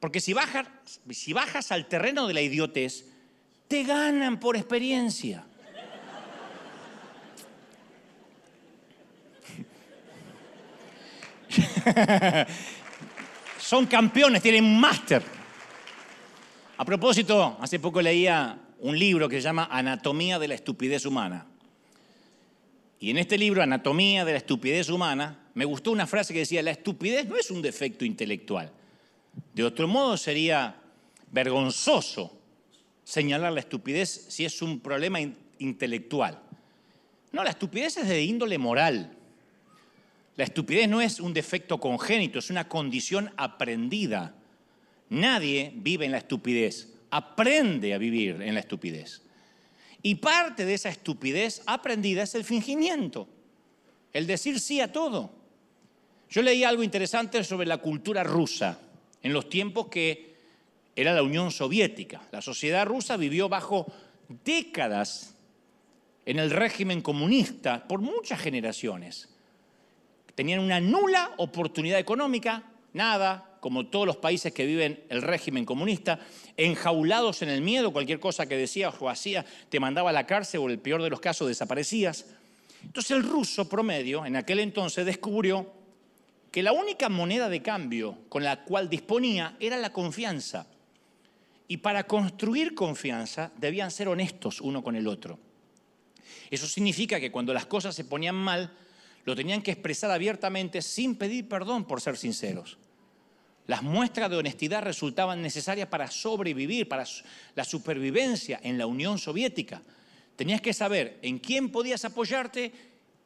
porque 0.00 0.20
si 0.20 0.32
bajas, 0.32 0.66
si 1.10 1.32
bajas 1.32 1.72
al 1.72 1.86
terreno 1.86 2.26
de 2.26 2.34
la 2.34 2.42
idiotez, 2.42 3.06
te 3.68 3.84
ganan 3.84 4.38
por 4.40 4.56
experiencia. 4.56 5.44
Son 13.58 13.86
campeones, 13.86 14.42
tienen 14.42 14.78
máster. 14.78 15.22
A 16.76 16.84
propósito, 16.84 17.56
hace 17.60 17.78
poco 17.78 18.02
leía 18.02 18.58
un 18.80 18.98
libro 18.98 19.28
que 19.28 19.36
se 19.36 19.42
llama 19.42 19.68
Anatomía 19.70 20.38
de 20.38 20.48
la 20.48 20.54
Estupidez 20.54 21.06
Humana. 21.06 21.46
Y 23.04 23.10
en 23.10 23.18
este 23.18 23.36
libro, 23.36 23.62
Anatomía 23.62 24.24
de 24.24 24.32
la 24.32 24.38
estupidez 24.38 24.88
humana, 24.88 25.38
me 25.52 25.66
gustó 25.66 25.90
una 25.90 26.06
frase 26.06 26.32
que 26.32 26.38
decía, 26.38 26.62
la 26.62 26.70
estupidez 26.70 27.28
no 27.28 27.36
es 27.36 27.50
un 27.50 27.60
defecto 27.60 28.06
intelectual. 28.06 28.72
De 29.52 29.62
otro 29.62 29.86
modo 29.86 30.16
sería 30.16 30.80
vergonzoso 31.30 32.34
señalar 33.04 33.52
la 33.52 33.60
estupidez 33.60 34.08
si 34.30 34.46
es 34.46 34.62
un 34.62 34.80
problema 34.80 35.18
intelectual. 35.58 36.40
No, 37.30 37.44
la 37.44 37.50
estupidez 37.50 37.98
es 37.98 38.08
de 38.08 38.22
índole 38.22 38.56
moral. 38.56 39.14
La 40.36 40.44
estupidez 40.44 40.88
no 40.88 41.02
es 41.02 41.20
un 41.20 41.34
defecto 41.34 41.78
congénito, 41.78 42.38
es 42.38 42.48
una 42.48 42.70
condición 42.70 43.30
aprendida. 43.36 44.34
Nadie 45.10 45.74
vive 45.76 46.06
en 46.06 46.12
la 46.12 46.18
estupidez, 46.18 46.94
aprende 47.10 47.92
a 47.92 47.98
vivir 47.98 48.40
en 48.40 48.54
la 48.54 48.60
estupidez. 48.60 49.20
Y 50.06 50.16
parte 50.16 50.66
de 50.66 50.74
esa 50.74 50.90
estupidez 50.90 51.62
aprendida 51.64 52.24
es 52.24 52.34
el 52.34 52.44
fingimiento, 52.44 53.26
el 54.12 54.26
decir 54.26 54.60
sí 54.60 54.82
a 54.82 54.92
todo. 54.92 55.30
Yo 56.28 56.42
leí 56.42 56.62
algo 56.62 56.82
interesante 56.82 57.42
sobre 57.42 57.66
la 57.66 57.78
cultura 57.78 58.22
rusa 58.22 58.78
en 59.22 59.32
los 59.32 59.48
tiempos 59.48 59.88
que 59.88 60.34
era 60.94 61.14
la 61.14 61.22
Unión 61.22 61.50
Soviética. 61.50 62.20
La 62.32 62.42
sociedad 62.42 62.84
rusa 62.84 63.16
vivió 63.16 63.48
bajo 63.48 63.86
décadas 64.44 65.36
en 66.26 66.38
el 66.38 66.50
régimen 66.50 67.00
comunista 67.00 67.88
por 67.88 68.00
muchas 68.02 68.38
generaciones. 68.38 69.30
Tenían 70.34 70.60
una 70.60 70.80
nula 70.80 71.32
oportunidad 71.38 71.98
económica, 71.98 72.62
nada, 72.92 73.53
como 73.64 73.86
todos 73.86 74.06
los 74.06 74.18
países 74.18 74.52
que 74.52 74.66
viven 74.66 75.04
el 75.08 75.22
régimen 75.22 75.64
comunista, 75.64 76.20
enjaulados 76.54 77.40
en 77.40 77.48
el 77.48 77.62
miedo, 77.62 77.94
cualquier 77.94 78.20
cosa 78.20 78.44
que 78.44 78.58
decías 78.58 78.94
o 79.00 79.08
hacías 79.08 79.46
te 79.70 79.80
mandaba 79.80 80.10
a 80.10 80.12
la 80.12 80.26
cárcel 80.26 80.60
o 80.60 80.68
el 80.68 80.78
peor 80.78 81.02
de 81.02 81.08
los 81.08 81.18
casos 81.18 81.48
desaparecías. 81.48 82.26
Entonces 82.82 83.12
el 83.12 83.22
ruso 83.22 83.66
promedio 83.66 84.26
en 84.26 84.36
aquel 84.36 84.60
entonces 84.60 85.06
descubrió 85.06 85.72
que 86.52 86.62
la 86.62 86.72
única 86.72 87.08
moneda 87.08 87.48
de 87.48 87.62
cambio 87.62 88.18
con 88.28 88.44
la 88.44 88.64
cual 88.64 88.90
disponía 88.90 89.56
era 89.58 89.78
la 89.78 89.94
confianza. 89.94 90.66
Y 91.66 91.78
para 91.78 92.06
construir 92.06 92.74
confianza 92.74 93.50
debían 93.56 93.90
ser 93.90 94.08
honestos 94.08 94.60
uno 94.60 94.84
con 94.84 94.94
el 94.94 95.08
otro. 95.08 95.38
Eso 96.50 96.66
significa 96.66 97.18
que 97.18 97.32
cuando 97.32 97.54
las 97.54 97.64
cosas 97.64 97.94
se 97.94 98.04
ponían 98.04 98.34
mal, 98.34 98.76
lo 99.24 99.34
tenían 99.34 99.62
que 99.62 99.70
expresar 99.70 100.10
abiertamente 100.10 100.82
sin 100.82 101.16
pedir 101.16 101.48
perdón 101.48 101.86
por 101.86 102.02
ser 102.02 102.18
sinceros. 102.18 102.76
Las 103.66 103.82
muestras 103.82 104.30
de 104.30 104.36
honestidad 104.36 104.82
resultaban 104.82 105.40
necesarias 105.40 105.88
para 105.88 106.10
sobrevivir, 106.10 106.88
para 106.88 107.04
la 107.54 107.64
supervivencia 107.64 108.60
en 108.62 108.76
la 108.76 108.86
Unión 108.86 109.18
Soviética. 109.18 109.82
Tenías 110.36 110.60
que 110.60 110.74
saber 110.74 111.18
en 111.22 111.38
quién 111.38 111.70
podías 111.70 112.04
apoyarte 112.04 112.72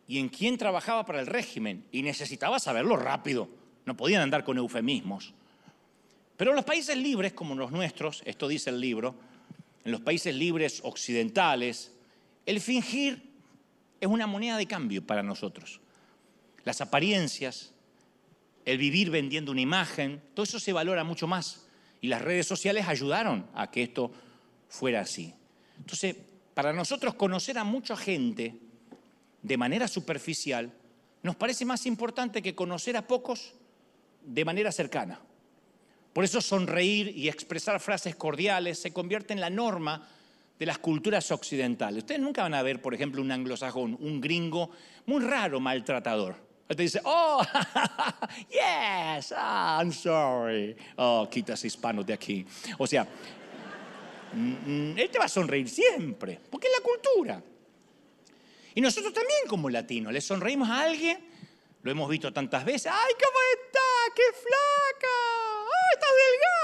y 0.07 0.19
en 0.19 0.29
quién 0.29 0.57
trabajaba 0.57 1.05
para 1.05 1.21
el 1.21 1.27
régimen. 1.27 1.85
Y 1.91 2.03
necesitabas 2.03 2.63
saberlo 2.63 2.97
rápido. 2.97 3.49
No 3.85 3.97
podían 3.97 4.23
andar 4.23 4.45
con 4.45 4.59
eufemismos. 4.59 5.35
Pero 6.37 6.53
en 6.53 6.57
los 6.57 6.65
países 6.65 6.97
libres 6.97 7.33
como 7.33 7.57
los 7.57 7.73
nuestros, 7.73 8.23
esto 8.25 8.47
dice 8.47 8.71
el 8.71 8.81
libro, 8.81 9.17
en 9.85 9.91
los 9.91 10.01
países 10.01 10.35
libres 10.35 10.81
occidentales, 10.85 11.93
el 12.47 12.61
fingir 12.61 13.29
es 14.01 14.09
una 14.09 14.27
moneda 14.27 14.57
de 14.57 14.67
cambio 14.67 15.05
para 15.05 15.23
nosotros. 15.23 15.81
Las 16.65 16.81
apariencias, 16.81 17.73
el 18.69 18.77
vivir 18.77 19.09
vendiendo 19.09 19.51
una 19.51 19.63
imagen, 19.63 20.21
todo 20.35 20.45
eso 20.45 20.61
se 20.61 20.75
valora 20.75 21.03
mucho 21.03 21.27
más. 21.27 21.67
Y 22.03 22.09
las 22.09 22.21
redes 22.21 22.47
sociales 22.47 22.87
ayudaron 22.87 23.47
a 23.55 23.71
que 23.71 23.83
esto 23.83 24.13
fuera 24.69 25.01
así. 25.01 25.33
Entonces, 25.79 26.15
para 26.53 26.75
nosotros 26.75 27.15
conocer 27.15 27.57
a 27.57 27.65
mucha 27.65 27.97
gente 27.97 28.59
de 29.41 29.57
manera 29.57 29.89
superficial 29.89 30.71
nos 31.23 31.35
parece 31.35 31.65
más 31.65 31.87
importante 31.87 32.43
que 32.43 32.55
conocer 32.55 32.99
a 32.99 33.07
pocos 33.07 33.55
de 34.23 34.45
manera 34.45 34.71
cercana. 34.71 35.19
Por 36.13 36.25
eso 36.25 36.43
sonreír 36.43 37.17
y 37.17 37.31
expresar 37.31 37.81
frases 37.81 38.17
cordiales 38.17 38.79
se 38.79 38.93
convierte 38.93 39.33
en 39.33 39.41
la 39.41 39.49
norma 39.49 40.07
de 40.59 40.67
las 40.67 40.77
culturas 40.77 41.31
occidentales. 41.31 42.03
Ustedes 42.03 42.21
nunca 42.21 42.43
van 42.43 42.53
a 42.53 42.63
ver, 42.63 42.83
por 42.83 42.93
ejemplo, 42.93 43.23
un 43.23 43.33
anglosajón, 43.33 43.97
un 43.99 44.21
gringo 44.21 44.71
muy 45.07 45.25
raro 45.25 45.59
maltratador. 45.59 46.48
Te 46.69 46.83
dice, 46.83 47.01
oh, 47.05 47.43
yes, 48.51 49.33
ah, 49.35 49.79
I'm 49.81 49.91
sorry. 49.91 50.77
Oh, 50.97 51.27
quitas 51.31 51.65
hispanos 51.65 52.05
de 52.05 52.13
aquí. 52.13 52.47
O 52.77 52.87
sea, 52.87 53.07
mm, 54.35 54.93
mm, 54.93 54.99
él 54.99 55.09
te 55.11 55.19
va 55.19 55.25
a 55.25 55.29
sonreír 55.29 55.69
siempre, 55.69 56.39
porque 56.51 56.67
es 56.67 56.73
la 56.77 56.83
cultura. 56.83 57.43
Y 58.75 58.81
nosotros 58.83 59.15
también 59.15 59.41
como 59.49 59.71
latinos, 59.71 60.13
le 60.13 60.21
sonreímos 60.21 60.69
a 60.69 60.83
alguien, 60.83 61.19
lo 61.83 61.91
hemos 61.91 62.09
visto 62.09 62.33
tantas 62.33 62.65
veces, 62.65 62.93
¡ay, 62.93 63.15
cómo 63.15 63.39
está! 63.65 64.15
¡Qué 64.15 64.23
flaca! 64.33 65.29
está 65.95 66.07
delgada. 66.07 66.59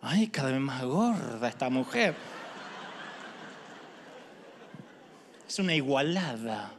Ay, 0.00 0.26
cada 0.28 0.50
vez 0.50 0.60
más 0.60 0.82
gorda 0.82 1.48
esta 1.48 1.70
mujer. 1.70 2.14
Es 5.46 5.58
una 5.58 5.74
igualada, 5.74 6.72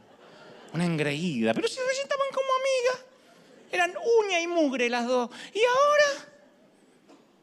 una 0.74 0.84
engreída. 0.84 1.54
Pero 1.54 1.68
se 1.68 1.80
presentaban 1.82 2.26
como 2.32 2.46
amigas. 2.52 3.06
Eran 3.70 3.94
uña 4.20 4.40
y 4.40 4.46
mugre 4.46 4.90
las 4.90 5.06
dos. 5.06 5.30
¿Y 5.54 5.60
ahora? 5.60 6.28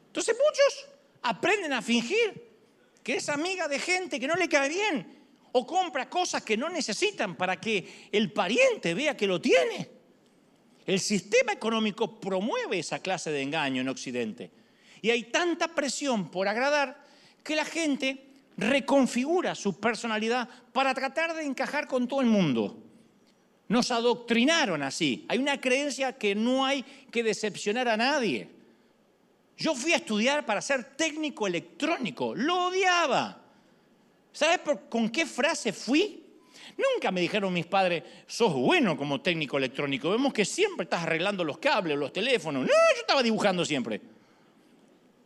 Entonces 0.08 0.36
muchos 0.36 0.86
aprenden 1.22 1.72
a 1.72 1.82
fingir 1.82 2.50
que 3.02 3.16
es 3.16 3.28
amiga 3.28 3.66
de 3.68 3.78
gente 3.78 4.20
que 4.20 4.28
no 4.28 4.34
le 4.34 4.48
cae 4.48 4.68
bien 4.68 5.18
o 5.52 5.66
compra 5.66 6.08
cosas 6.08 6.42
que 6.42 6.56
no 6.56 6.68
necesitan 6.68 7.34
para 7.34 7.58
que 7.60 8.08
el 8.12 8.32
pariente 8.32 8.94
vea 8.94 9.16
que 9.16 9.26
lo 9.26 9.40
tiene. 9.40 9.88
El 10.86 11.00
sistema 11.00 11.52
económico 11.52 12.20
promueve 12.20 12.78
esa 12.78 12.98
clase 13.00 13.30
de 13.30 13.42
engaño 13.42 13.80
en 13.80 13.88
Occidente. 13.88 14.50
Y 15.00 15.10
hay 15.10 15.24
tanta 15.24 15.68
presión 15.68 16.30
por 16.30 16.48
agradar 16.48 17.04
que 17.42 17.56
la 17.56 17.64
gente 17.64 18.26
reconfigura 18.56 19.54
su 19.54 19.80
personalidad 19.80 20.48
para 20.72 20.94
tratar 20.94 21.34
de 21.34 21.44
encajar 21.44 21.86
con 21.86 22.06
todo 22.06 22.20
el 22.20 22.26
mundo. 22.26 22.81
Nos 23.72 23.90
adoctrinaron 23.90 24.82
así. 24.82 25.24
Hay 25.28 25.38
una 25.38 25.58
creencia 25.58 26.12
que 26.12 26.34
no 26.34 26.62
hay 26.62 26.82
que 27.10 27.22
decepcionar 27.22 27.88
a 27.88 27.96
nadie. 27.96 28.46
Yo 29.56 29.74
fui 29.74 29.94
a 29.94 29.96
estudiar 29.96 30.44
para 30.44 30.60
ser 30.60 30.94
técnico 30.94 31.46
electrónico. 31.46 32.34
Lo 32.34 32.66
odiaba. 32.66 33.40
¿Sabes 34.30 34.60
con 34.90 35.08
qué 35.08 35.24
frase 35.24 35.72
fui? 35.72 36.22
Nunca 36.76 37.10
me 37.10 37.22
dijeron 37.22 37.50
mis 37.50 37.64
padres, 37.64 38.02
sos 38.26 38.52
bueno 38.52 38.94
como 38.94 39.22
técnico 39.22 39.56
electrónico, 39.56 40.10
vemos 40.10 40.34
que 40.34 40.44
siempre 40.44 40.84
estás 40.84 41.04
arreglando 41.04 41.42
los 41.42 41.56
cables, 41.56 41.96
los 41.96 42.12
teléfonos. 42.12 42.64
No, 42.64 42.68
yo 42.68 43.00
estaba 43.00 43.22
dibujando 43.22 43.64
siempre. 43.64 44.02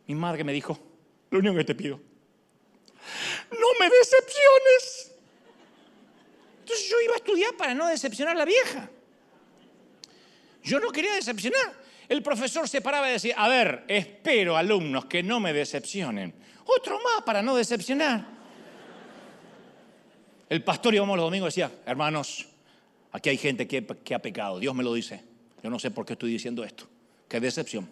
Mi 0.07 0.15
madre 0.15 0.45
me 0.45 0.53
dijo, 0.53 0.79
lo 1.31 1.39
único 1.39 1.55
que 1.55 1.65
te 1.65 1.75
pido, 1.75 1.99
no 3.51 3.67
me 3.77 3.89
decepciones. 3.89 5.16
Entonces 6.67 6.89
yo 6.89 6.99
iba 6.99 7.13
a 7.13 7.15
estudiar 7.15 7.55
para 7.55 7.73
no 7.73 7.87
decepcionar 7.87 8.35
a 8.35 8.39
la 8.39 8.43
vieja. 8.43 8.89
Yo 10.61 10.81
no 10.81 10.89
quería 10.89 11.13
decepcionar. 11.15 11.73
El 12.09 12.21
profesor 12.21 12.67
se 12.67 12.81
paraba 12.81 13.07
y 13.07 13.13
decía, 13.13 13.35
a 13.37 13.47
ver, 13.47 13.85
espero 13.87 14.57
alumnos 14.57 15.05
que 15.05 15.23
no 15.23 15.39
me 15.39 15.53
decepcionen. 15.53 16.35
Otro 16.65 16.99
más 16.99 17.23
para 17.25 17.41
no 17.41 17.55
decepcionar. 17.55 18.27
El 20.49 20.61
pastor 20.61 20.93
íbamos 20.93 21.15
los 21.15 21.27
domingos 21.27 21.55
decía, 21.55 21.71
hermanos, 21.85 22.45
aquí 23.13 23.29
hay 23.29 23.37
gente 23.37 23.65
que, 23.65 24.13
ha 24.13 24.19
pecado, 24.19 24.59
Dios 24.59 24.75
me 24.75 24.83
lo 24.83 24.93
dice. 24.93 25.23
Yo 25.63 25.69
no 25.69 25.79
sé 25.79 25.89
por 25.89 26.05
qué 26.05 26.13
estoy 26.13 26.31
diciendo 26.31 26.65
esto. 26.65 26.85
Qué 27.29 27.39
decepción. 27.39 27.89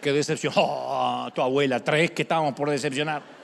Qué 0.00 0.12
decepción. 0.12 0.52
Oh, 0.56 1.28
tu 1.34 1.42
abuela, 1.42 1.82
tres 1.82 2.12
que 2.12 2.22
estábamos 2.22 2.54
por 2.54 2.70
decepcionar. 2.70 3.41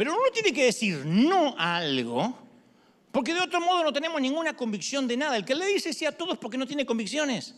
Pero 0.00 0.14
uno 0.14 0.30
tiene 0.32 0.54
que 0.54 0.64
decir 0.64 1.04
no 1.04 1.54
a 1.58 1.76
algo, 1.76 2.34
porque 3.12 3.34
de 3.34 3.40
otro 3.40 3.60
modo 3.60 3.84
no 3.84 3.92
tenemos 3.92 4.18
ninguna 4.18 4.56
convicción 4.56 5.06
de 5.06 5.14
nada. 5.14 5.36
El 5.36 5.44
que 5.44 5.54
le 5.54 5.66
dice 5.66 5.92
sí 5.92 6.06
a 6.06 6.16
todos 6.16 6.38
porque 6.38 6.56
no 6.56 6.66
tiene 6.66 6.86
convicciones. 6.86 7.54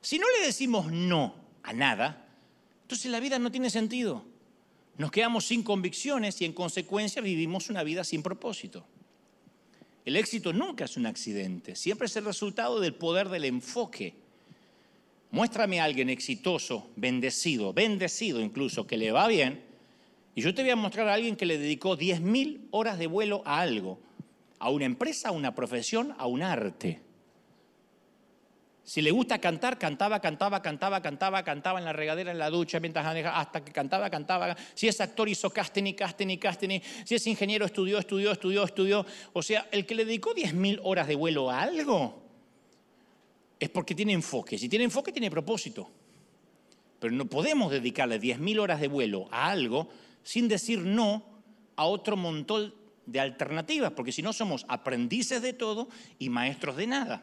Si 0.00 0.18
no 0.18 0.26
le 0.36 0.46
decimos 0.46 0.90
no 0.90 1.32
a 1.62 1.72
nada, 1.72 2.26
entonces 2.82 3.08
la 3.08 3.20
vida 3.20 3.38
no 3.38 3.52
tiene 3.52 3.70
sentido. 3.70 4.24
Nos 4.98 5.12
quedamos 5.12 5.44
sin 5.44 5.62
convicciones 5.62 6.42
y 6.42 6.44
en 6.44 6.54
consecuencia 6.54 7.22
vivimos 7.22 7.70
una 7.70 7.84
vida 7.84 8.02
sin 8.02 8.24
propósito. 8.24 8.84
El 10.04 10.16
éxito 10.16 10.52
nunca 10.52 10.86
es 10.86 10.96
un 10.96 11.06
accidente, 11.06 11.76
siempre 11.76 12.06
es 12.06 12.16
el 12.16 12.24
resultado 12.24 12.80
del 12.80 12.96
poder 12.96 13.28
del 13.28 13.44
enfoque. 13.44 14.12
Muéstrame 15.30 15.80
a 15.80 15.84
alguien 15.84 16.10
exitoso, 16.10 16.90
bendecido, 16.96 17.72
bendecido 17.72 18.40
incluso, 18.40 18.88
que 18.88 18.96
le 18.96 19.12
va 19.12 19.28
bien, 19.28 19.72
y 20.34 20.42
yo 20.42 20.54
te 20.54 20.62
voy 20.62 20.70
a 20.70 20.76
mostrar 20.76 21.08
a 21.08 21.14
alguien 21.14 21.36
que 21.36 21.46
le 21.46 21.58
dedicó 21.58 21.96
10.000 21.96 22.68
horas 22.70 22.98
de 22.98 23.06
vuelo 23.06 23.42
a 23.44 23.60
algo, 23.60 24.00
a 24.58 24.70
una 24.70 24.84
empresa, 24.84 25.28
a 25.28 25.32
una 25.32 25.54
profesión, 25.54 26.14
a 26.18 26.26
un 26.26 26.42
arte. 26.42 27.00
Si 28.82 29.00
le 29.00 29.10
gusta 29.12 29.38
cantar, 29.38 29.78
cantaba, 29.78 30.20
cantaba, 30.20 30.60
cantaba, 30.60 31.00
cantaba, 31.00 31.42
cantaba 31.42 31.78
en 31.78 31.86
la 31.86 31.94
regadera, 31.94 32.32
en 32.32 32.38
la 32.38 32.50
ducha, 32.50 32.80
mientras 32.80 33.06
hasta 33.06 33.64
que 33.64 33.72
cantaba, 33.72 34.10
cantaba. 34.10 34.54
Si 34.74 34.88
es 34.88 35.00
actor, 35.00 35.26
hizo 35.28 35.48
casting 35.48 35.84
y 35.84 35.94
casting 35.94 36.28
y 36.28 36.36
casting. 36.36 36.80
Si 37.04 37.14
es 37.14 37.26
ingeniero, 37.26 37.64
estudió, 37.64 37.98
estudió, 37.98 38.32
estudió, 38.32 38.64
estudió. 38.64 39.06
O 39.32 39.42
sea, 39.42 39.68
el 39.70 39.86
que 39.86 39.94
le 39.94 40.04
dedicó 40.04 40.34
10.000 40.34 40.80
horas 40.82 41.08
de 41.08 41.14
vuelo 41.14 41.50
a 41.50 41.62
algo 41.62 42.22
es 43.58 43.70
porque 43.70 43.94
tiene 43.94 44.12
enfoque. 44.12 44.58
Si 44.58 44.68
tiene 44.68 44.84
enfoque, 44.84 45.12
tiene 45.12 45.30
propósito. 45.30 45.90
Pero 46.98 47.14
no 47.14 47.24
podemos 47.24 47.70
dedicarle 47.70 48.20
10.000 48.20 48.58
horas 48.58 48.80
de 48.82 48.88
vuelo 48.88 49.28
a 49.30 49.50
algo 49.50 49.88
sin 50.24 50.48
decir 50.48 50.80
no 50.80 51.24
a 51.76 51.84
otro 51.84 52.16
montón 52.16 52.74
de 53.06 53.20
alternativas, 53.20 53.92
porque 53.92 54.12
si 54.12 54.22
no 54.22 54.32
somos 54.32 54.64
aprendices 54.68 55.42
de 55.42 55.52
todo 55.52 55.88
y 56.18 56.30
maestros 56.30 56.76
de 56.76 56.86
nada. 56.86 57.22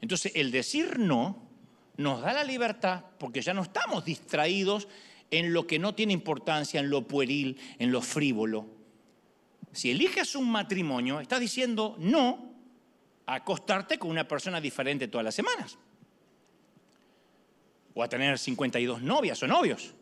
Entonces, 0.00 0.32
el 0.34 0.50
decir 0.50 0.98
no 0.98 1.42
nos 1.96 2.20
da 2.20 2.32
la 2.32 2.44
libertad 2.44 3.04
porque 3.18 3.40
ya 3.40 3.54
no 3.54 3.62
estamos 3.62 4.04
distraídos 4.04 4.88
en 5.30 5.52
lo 5.52 5.66
que 5.66 5.78
no 5.78 5.94
tiene 5.94 6.12
importancia, 6.12 6.80
en 6.80 6.90
lo 6.90 7.06
pueril, 7.06 7.56
en 7.78 7.90
lo 7.90 8.02
frívolo. 8.02 8.66
Si 9.72 9.90
eliges 9.90 10.34
un 10.36 10.50
matrimonio, 10.50 11.20
estás 11.20 11.40
diciendo 11.40 11.96
no 11.98 12.52
a 13.26 13.36
acostarte 13.36 13.98
con 13.98 14.10
una 14.10 14.28
persona 14.28 14.60
diferente 14.60 15.08
todas 15.08 15.24
las 15.24 15.34
semanas. 15.34 15.78
O 17.94 18.02
a 18.02 18.08
tener 18.08 18.38
52 18.38 19.02
novias 19.02 19.42
o 19.42 19.46
novios. 19.46 19.94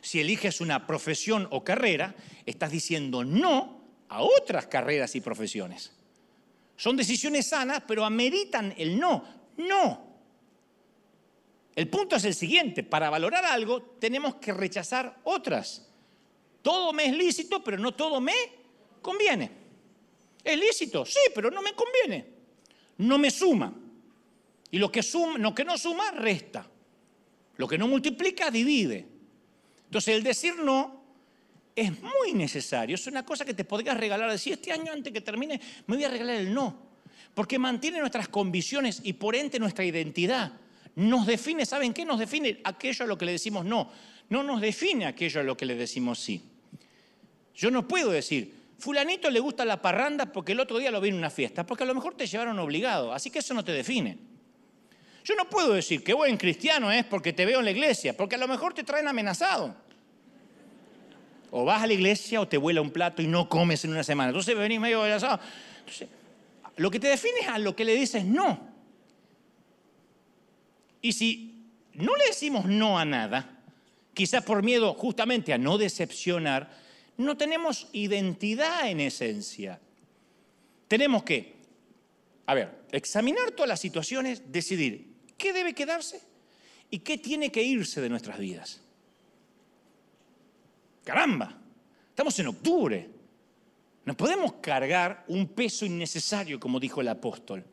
Si 0.00 0.20
eliges 0.20 0.60
una 0.60 0.86
profesión 0.86 1.48
o 1.50 1.64
carrera, 1.64 2.14
estás 2.46 2.70
diciendo 2.70 3.24
no 3.24 3.78
a 4.08 4.22
otras 4.22 4.66
carreras 4.66 5.14
y 5.16 5.20
profesiones. 5.20 5.92
Son 6.76 6.96
decisiones 6.96 7.48
sanas, 7.48 7.82
pero 7.86 8.04
ameritan 8.04 8.74
el 8.78 8.98
no. 8.98 9.24
No. 9.56 10.08
El 11.74 11.88
punto 11.88 12.16
es 12.16 12.24
el 12.24 12.34
siguiente, 12.34 12.82
para 12.82 13.10
valorar 13.10 13.44
algo 13.44 13.82
tenemos 13.82 14.36
que 14.36 14.52
rechazar 14.52 15.20
otras. 15.24 15.88
Todo 16.62 16.92
me 16.92 17.06
es 17.06 17.16
lícito, 17.16 17.62
pero 17.62 17.78
no 17.78 17.94
todo 17.94 18.20
me 18.20 18.34
conviene. 19.00 19.50
Es 20.42 20.58
lícito, 20.58 21.04
sí, 21.04 21.20
pero 21.34 21.50
no 21.50 21.62
me 21.62 21.72
conviene. 21.74 22.26
No 22.98 23.18
me 23.18 23.30
suma. 23.30 23.72
Y 24.70 24.78
lo 24.78 24.90
que, 24.90 25.02
lo 25.38 25.54
que 25.54 25.64
no 25.64 25.78
suma, 25.78 26.10
resta. 26.10 26.68
Lo 27.56 27.66
que 27.66 27.78
no 27.78 27.88
multiplica, 27.88 28.50
divide. 28.50 29.06
Entonces 29.88 30.14
el 30.14 30.22
decir 30.22 30.54
no 30.56 31.02
es 31.74 31.90
muy 32.02 32.34
necesario. 32.34 32.94
Es 32.94 33.06
una 33.06 33.24
cosa 33.24 33.46
que 33.46 33.54
te 33.54 33.64
podrías 33.64 33.96
regalar. 33.96 34.30
Decir, 34.30 34.52
este 34.52 34.70
año 34.70 34.92
antes 34.92 35.12
que 35.12 35.22
termine, 35.22 35.58
me 35.86 35.96
voy 35.96 36.04
a 36.04 36.10
regalar 36.10 36.36
el 36.36 36.52
no. 36.52 36.76
Porque 37.32 37.58
mantiene 37.58 37.98
nuestras 38.00 38.28
convicciones 38.28 39.00
y 39.02 39.14
por 39.14 39.34
ente 39.34 39.58
nuestra 39.58 39.84
identidad. 39.84 40.52
Nos 40.96 41.26
define, 41.26 41.64
¿saben 41.64 41.94
qué? 41.94 42.04
Nos 42.04 42.18
define 42.18 42.60
aquello 42.64 43.04
a 43.04 43.08
lo 43.08 43.16
que 43.16 43.24
le 43.24 43.32
decimos 43.32 43.64
no. 43.64 43.90
No 44.28 44.42
nos 44.42 44.60
define 44.60 45.06
aquello 45.06 45.40
a 45.40 45.44
lo 45.44 45.56
que 45.56 45.64
le 45.64 45.74
decimos 45.74 46.18
sí. 46.18 46.42
Yo 47.54 47.70
no 47.70 47.88
puedo 47.88 48.10
decir, 48.10 48.54
fulanito 48.78 49.30
le 49.30 49.40
gusta 49.40 49.64
la 49.64 49.80
parranda 49.80 50.30
porque 50.30 50.52
el 50.52 50.60
otro 50.60 50.76
día 50.78 50.90
lo 50.90 51.00
vi 51.00 51.08
en 51.08 51.14
una 51.14 51.30
fiesta, 51.30 51.64
porque 51.64 51.84
a 51.84 51.86
lo 51.86 51.94
mejor 51.94 52.14
te 52.14 52.26
llevaron 52.26 52.58
obligado, 52.58 53.12
así 53.12 53.30
que 53.30 53.38
eso 53.38 53.54
no 53.54 53.64
te 53.64 53.72
define. 53.72 54.27
Yo 55.28 55.34
no 55.34 55.44
puedo 55.44 55.74
decir 55.74 56.02
que 56.02 56.14
buen 56.14 56.38
cristiano 56.38 56.90
es 56.90 57.04
porque 57.04 57.34
te 57.34 57.44
veo 57.44 57.58
en 57.58 57.66
la 57.66 57.70
iglesia, 57.70 58.16
porque 58.16 58.36
a 58.36 58.38
lo 58.38 58.48
mejor 58.48 58.72
te 58.72 58.82
traen 58.82 59.08
amenazado. 59.08 59.76
O 61.50 61.66
vas 61.66 61.82
a 61.82 61.86
la 61.86 61.92
iglesia 61.92 62.40
o 62.40 62.48
te 62.48 62.56
vuela 62.56 62.80
un 62.80 62.90
plato 62.90 63.20
y 63.20 63.26
no 63.26 63.46
comes 63.46 63.84
en 63.84 63.90
una 63.90 64.02
semana. 64.02 64.30
Entonces 64.30 64.56
venís 64.56 64.80
medio 64.80 65.02
asado. 65.02 65.38
Entonces, 65.80 66.08
lo 66.76 66.90
que 66.90 66.98
te 66.98 67.08
define 67.08 67.40
es 67.40 67.48
a 67.48 67.58
lo 67.58 67.76
que 67.76 67.84
le 67.84 67.94
dices 67.94 68.24
no. 68.24 68.58
Y 71.02 71.12
si 71.12 71.66
no 71.92 72.16
le 72.16 72.28
decimos 72.28 72.64
no 72.64 72.98
a 72.98 73.04
nada, 73.04 73.60
quizás 74.14 74.42
por 74.42 74.62
miedo 74.62 74.94
justamente 74.94 75.52
a 75.52 75.58
no 75.58 75.76
decepcionar, 75.76 76.70
no 77.18 77.36
tenemos 77.36 77.88
identidad 77.92 78.88
en 78.88 79.00
esencia. 79.00 79.78
Tenemos 80.86 81.22
que, 81.22 81.54
a 82.46 82.54
ver, 82.54 82.78
examinar 82.92 83.50
todas 83.50 83.68
las 83.68 83.80
situaciones, 83.80 84.50
decidir 84.50 85.17
qué 85.38 85.52
debe 85.52 85.74
quedarse 85.74 86.20
y 86.90 86.98
qué 86.98 87.16
tiene 87.16 87.50
que 87.50 87.62
irse 87.62 88.00
de 88.00 88.08
nuestras 88.10 88.38
vidas. 88.38 88.80
Caramba, 91.04 91.56
estamos 92.10 92.38
en 92.38 92.48
octubre. 92.48 93.08
No 94.04 94.16
podemos 94.16 94.54
cargar 94.54 95.24
un 95.28 95.48
peso 95.48 95.86
innecesario, 95.86 96.58
como 96.58 96.80
dijo 96.80 97.00
el 97.00 97.08
apóstol. 97.08 97.64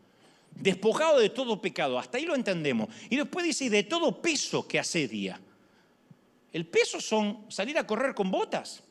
Despojado 0.52 1.20
de 1.20 1.30
todo 1.30 1.62
pecado, 1.62 2.00
hasta 2.00 2.18
ahí 2.18 2.26
lo 2.26 2.36
entendemos. 2.36 2.88
Y 3.10 3.18
después 3.18 3.46
dice, 3.46 3.70
de 3.70 3.84
todo 3.84 4.22
peso 4.22 4.66
que 4.68 4.80
asedia. 4.80 5.40
El 6.54 6.66
peso 6.66 7.02
son 7.02 7.46
salir 7.50 7.78
a 7.78 7.86
correr 7.86 8.16
con 8.16 8.32
botas, 8.32 8.82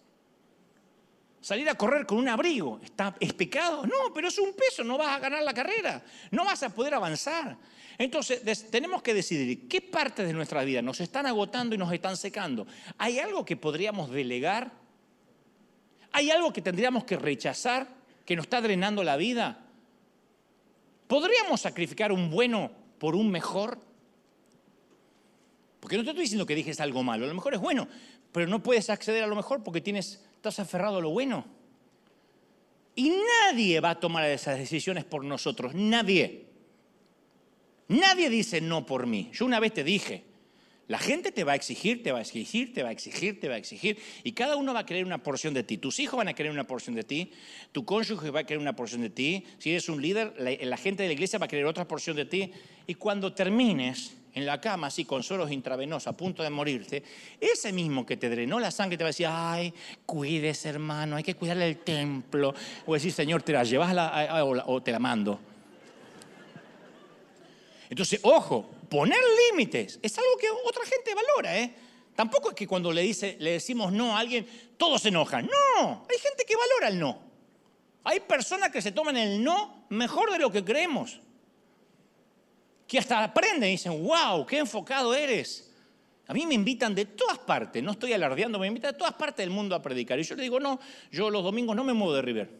salir 1.40 1.66
a 1.68 1.74
correr 1.74 2.04
con 2.04 2.18
un 2.18 2.28
abrigo. 2.28 2.80
¿Está, 2.82 3.14
¿Es 3.18 3.32
pecado? 3.32 3.86
No, 3.86 4.12
pero 4.14 4.28
es 4.28 4.38
un 4.38 4.54
peso, 4.54 4.84
no 4.84 4.98
vas 4.98 5.16
a 5.16 5.18
ganar 5.18 5.42
la 5.42 5.54
carrera, 5.54 6.04
no 6.30 6.44
vas 6.44 6.62
a 6.62 6.68
poder 6.68 6.92
avanzar. 6.92 7.56
Entonces 7.98 8.70
tenemos 8.70 9.02
que 9.02 9.14
decidir 9.14 9.68
qué 9.68 9.80
partes 9.80 10.26
de 10.26 10.32
nuestra 10.32 10.64
vida 10.64 10.82
nos 10.82 11.00
están 11.00 11.26
agotando 11.26 11.74
y 11.74 11.78
nos 11.78 11.92
están 11.92 12.16
secando. 12.16 12.66
¿Hay 12.98 13.18
algo 13.18 13.44
que 13.44 13.56
podríamos 13.56 14.10
delegar? 14.10 14.72
¿Hay 16.12 16.30
algo 16.30 16.52
que 16.52 16.62
tendríamos 16.62 17.04
que 17.04 17.16
rechazar 17.16 17.88
que 18.24 18.36
nos 18.36 18.46
está 18.46 18.60
drenando 18.60 19.04
la 19.04 19.16
vida? 19.16 19.64
¿Podríamos 21.06 21.60
sacrificar 21.60 22.12
un 22.12 22.30
bueno 22.30 22.70
por 22.98 23.14
un 23.14 23.30
mejor? 23.30 23.78
Porque 25.80 25.96
no 25.96 26.02
te 26.02 26.10
estoy 26.10 26.24
diciendo 26.24 26.46
que 26.46 26.54
dejes 26.54 26.80
algo 26.80 27.02
malo, 27.02 27.24
a 27.24 27.28
lo 27.28 27.34
mejor 27.34 27.54
es 27.54 27.60
bueno, 27.60 27.86
pero 28.32 28.46
no 28.46 28.62
puedes 28.62 28.90
acceder 28.90 29.22
a 29.22 29.26
lo 29.26 29.36
mejor 29.36 29.62
porque 29.62 29.80
tienes, 29.80 30.24
estás 30.36 30.58
aferrado 30.58 30.96
a 30.96 31.00
lo 31.00 31.10
bueno. 31.10 31.44
Y 32.96 33.12
nadie 33.42 33.80
va 33.80 33.90
a 33.90 34.00
tomar 34.00 34.24
esas 34.30 34.58
decisiones 34.58 35.04
por 35.04 35.24
nosotros, 35.24 35.74
nadie. 35.74 36.53
Nadie 37.88 38.30
dice 38.30 38.60
no 38.60 38.86
por 38.86 39.06
mí. 39.06 39.30
Yo 39.32 39.44
una 39.44 39.60
vez 39.60 39.74
te 39.74 39.84
dije, 39.84 40.24
la 40.86 40.98
gente 40.98 41.32
te 41.32 41.44
va 41.44 41.52
a 41.52 41.54
exigir, 41.54 42.02
te 42.02 42.12
va 42.12 42.18
a 42.18 42.20
exigir, 42.20 42.74
te 42.74 42.82
va 42.82 42.90
a 42.90 42.92
exigir, 42.92 43.40
te 43.40 43.48
va 43.48 43.54
a 43.54 43.58
exigir, 43.58 43.98
y 44.22 44.32
cada 44.32 44.56
uno 44.56 44.74
va 44.74 44.80
a 44.80 44.86
querer 44.86 45.06
una 45.06 45.22
porción 45.22 45.54
de 45.54 45.62
ti. 45.62 45.78
Tus 45.78 45.98
hijos 45.98 46.18
van 46.18 46.28
a 46.28 46.34
querer 46.34 46.52
una 46.52 46.64
porción 46.64 46.94
de 46.94 47.04
ti, 47.04 47.30
tu 47.72 47.86
cónyuge 47.86 48.30
va 48.30 48.40
a 48.40 48.44
querer 48.44 48.60
una 48.60 48.76
porción 48.76 49.00
de 49.00 49.08
ti, 49.08 49.44
si 49.58 49.70
eres 49.70 49.88
un 49.88 50.02
líder, 50.02 50.34
la, 50.38 50.76
gente 50.76 51.02
de 51.02 51.08
la 51.08 51.14
iglesia 51.14 51.38
va 51.38 51.46
a 51.46 51.48
querer 51.48 51.64
otra 51.64 51.88
porción 51.88 52.16
de 52.16 52.26
ti, 52.26 52.52
y 52.86 52.94
cuando 52.96 53.32
termines 53.32 54.14
en 54.34 54.44
la 54.44 54.60
cama 54.60 54.88
así 54.88 55.06
con 55.06 55.22
sueros 55.22 55.50
intravenosos 55.50 56.08
a 56.08 56.16
punto 56.16 56.42
de 56.42 56.50
morirte, 56.50 57.02
ese 57.40 57.72
mismo 57.72 58.04
que 58.04 58.18
te 58.18 58.28
drenó 58.28 58.60
la 58.60 58.70
sangre 58.70 58.98
te 58.98 59.04
va 59.04 59.08
a 59.08 59.12
decir, 59.12 59.26
ay, 59.30 59.72
cuides 60.04 60.66
hermano, 60.66 61.16
hay 61.16 61.22
que 61.22 61.34
cuidarle 61.34 61.66
el 61.66 61.78
templo, 61.78 62.54
o 62.84 62.92
decir, 62.92 63.12
Señor, 63.12 63.42
te 63.42 63.52
la 63.52 63.64
llevas 63.64 63.96
o 64.66 64.82
te 64.82 64.92
la 64.92 64.98
mando. 64.98 65.53
Entonces, 67.94 68.18
ojo, 68.24 68.68
poner 68.90 69.20
límites 69.52 70.00
es 70.02 70.18
algo 70.18 70.36
que 70.36 70.48
otra 70.50 70.84
gente 70.84 71.14
valora, 71.14 71.56
¿eh? 71.56 71.72
Tampoco 72.16 72.48
es 72.48 72.56
que 72.56 72.66
cuando 72.66 72.90
le, 72.90 73.02
dice, 73.02 73.36
le 73.38 73.52
decimos 73.52 73.92
no 73.92 74.16
a 74.16 74.18
alguien, 74.18 74.48
todos 74.76 75.02
se 75.02 75.10
enojan. 75.10 75.46
No, 75.46 76.04
hay 76.10 76.18
gente 76.18 76.44
que 76.44 76.56
valora 76.56 76.88
el 76.88 76.98
no. 76.98 77.22
Hay 78.02 78.18
personas 78.18 78.70
que 78.70 78.82
se 78.82 78.90
toman 78.90 79.16
el 79.16 79.44
no 79.44 79.86
mejor 79.90 80.32
de 80.32 80.40
lo 80.40 80.50
que 80.50 80.64
creemos. 80.64 81.20
Que 82.88 82.98
hasta 82.98 83.22
aprenden 83.22 83.68
y 83.68 83.72
dicen, 83.74 84.04
wow, 84.04 84.44
qué 84.44 84.58
enfocado 84.58 85.14
eres. 85.14 85.70
A 86.26 86.34
mí 86.34 86.46
me 86.46 86.54
invitan 86.54 86.96
de 86.96 87.04
todas 87.04 87.38
partes, 87.38 87.80
no 87.80 87.92
estoy 87.92 88.12
alardeando, 88.12 88.58
me 88.58 88.66
invitan 88.66 88.90
de 88.90 88.98
todas 88.98 89.14
partes 89.14 89.36
del 89.36 89.50
mundo 89.50 89.76
a 89.76 89.80
predicar. 89.80 90.18
Y 90.18 90.24
yo 90.24 90.34
le 90.34 90.42
digo, 90.42 90.58
no, 90.58 90.80
yo 91.12 91.30
los 91.30 91.44
domingos 91.44 91.76
no 91.76 91.84
me 91.84 91.92
muevo 91.92 92.12
de 92.12 92.22
River. 92.22 92.50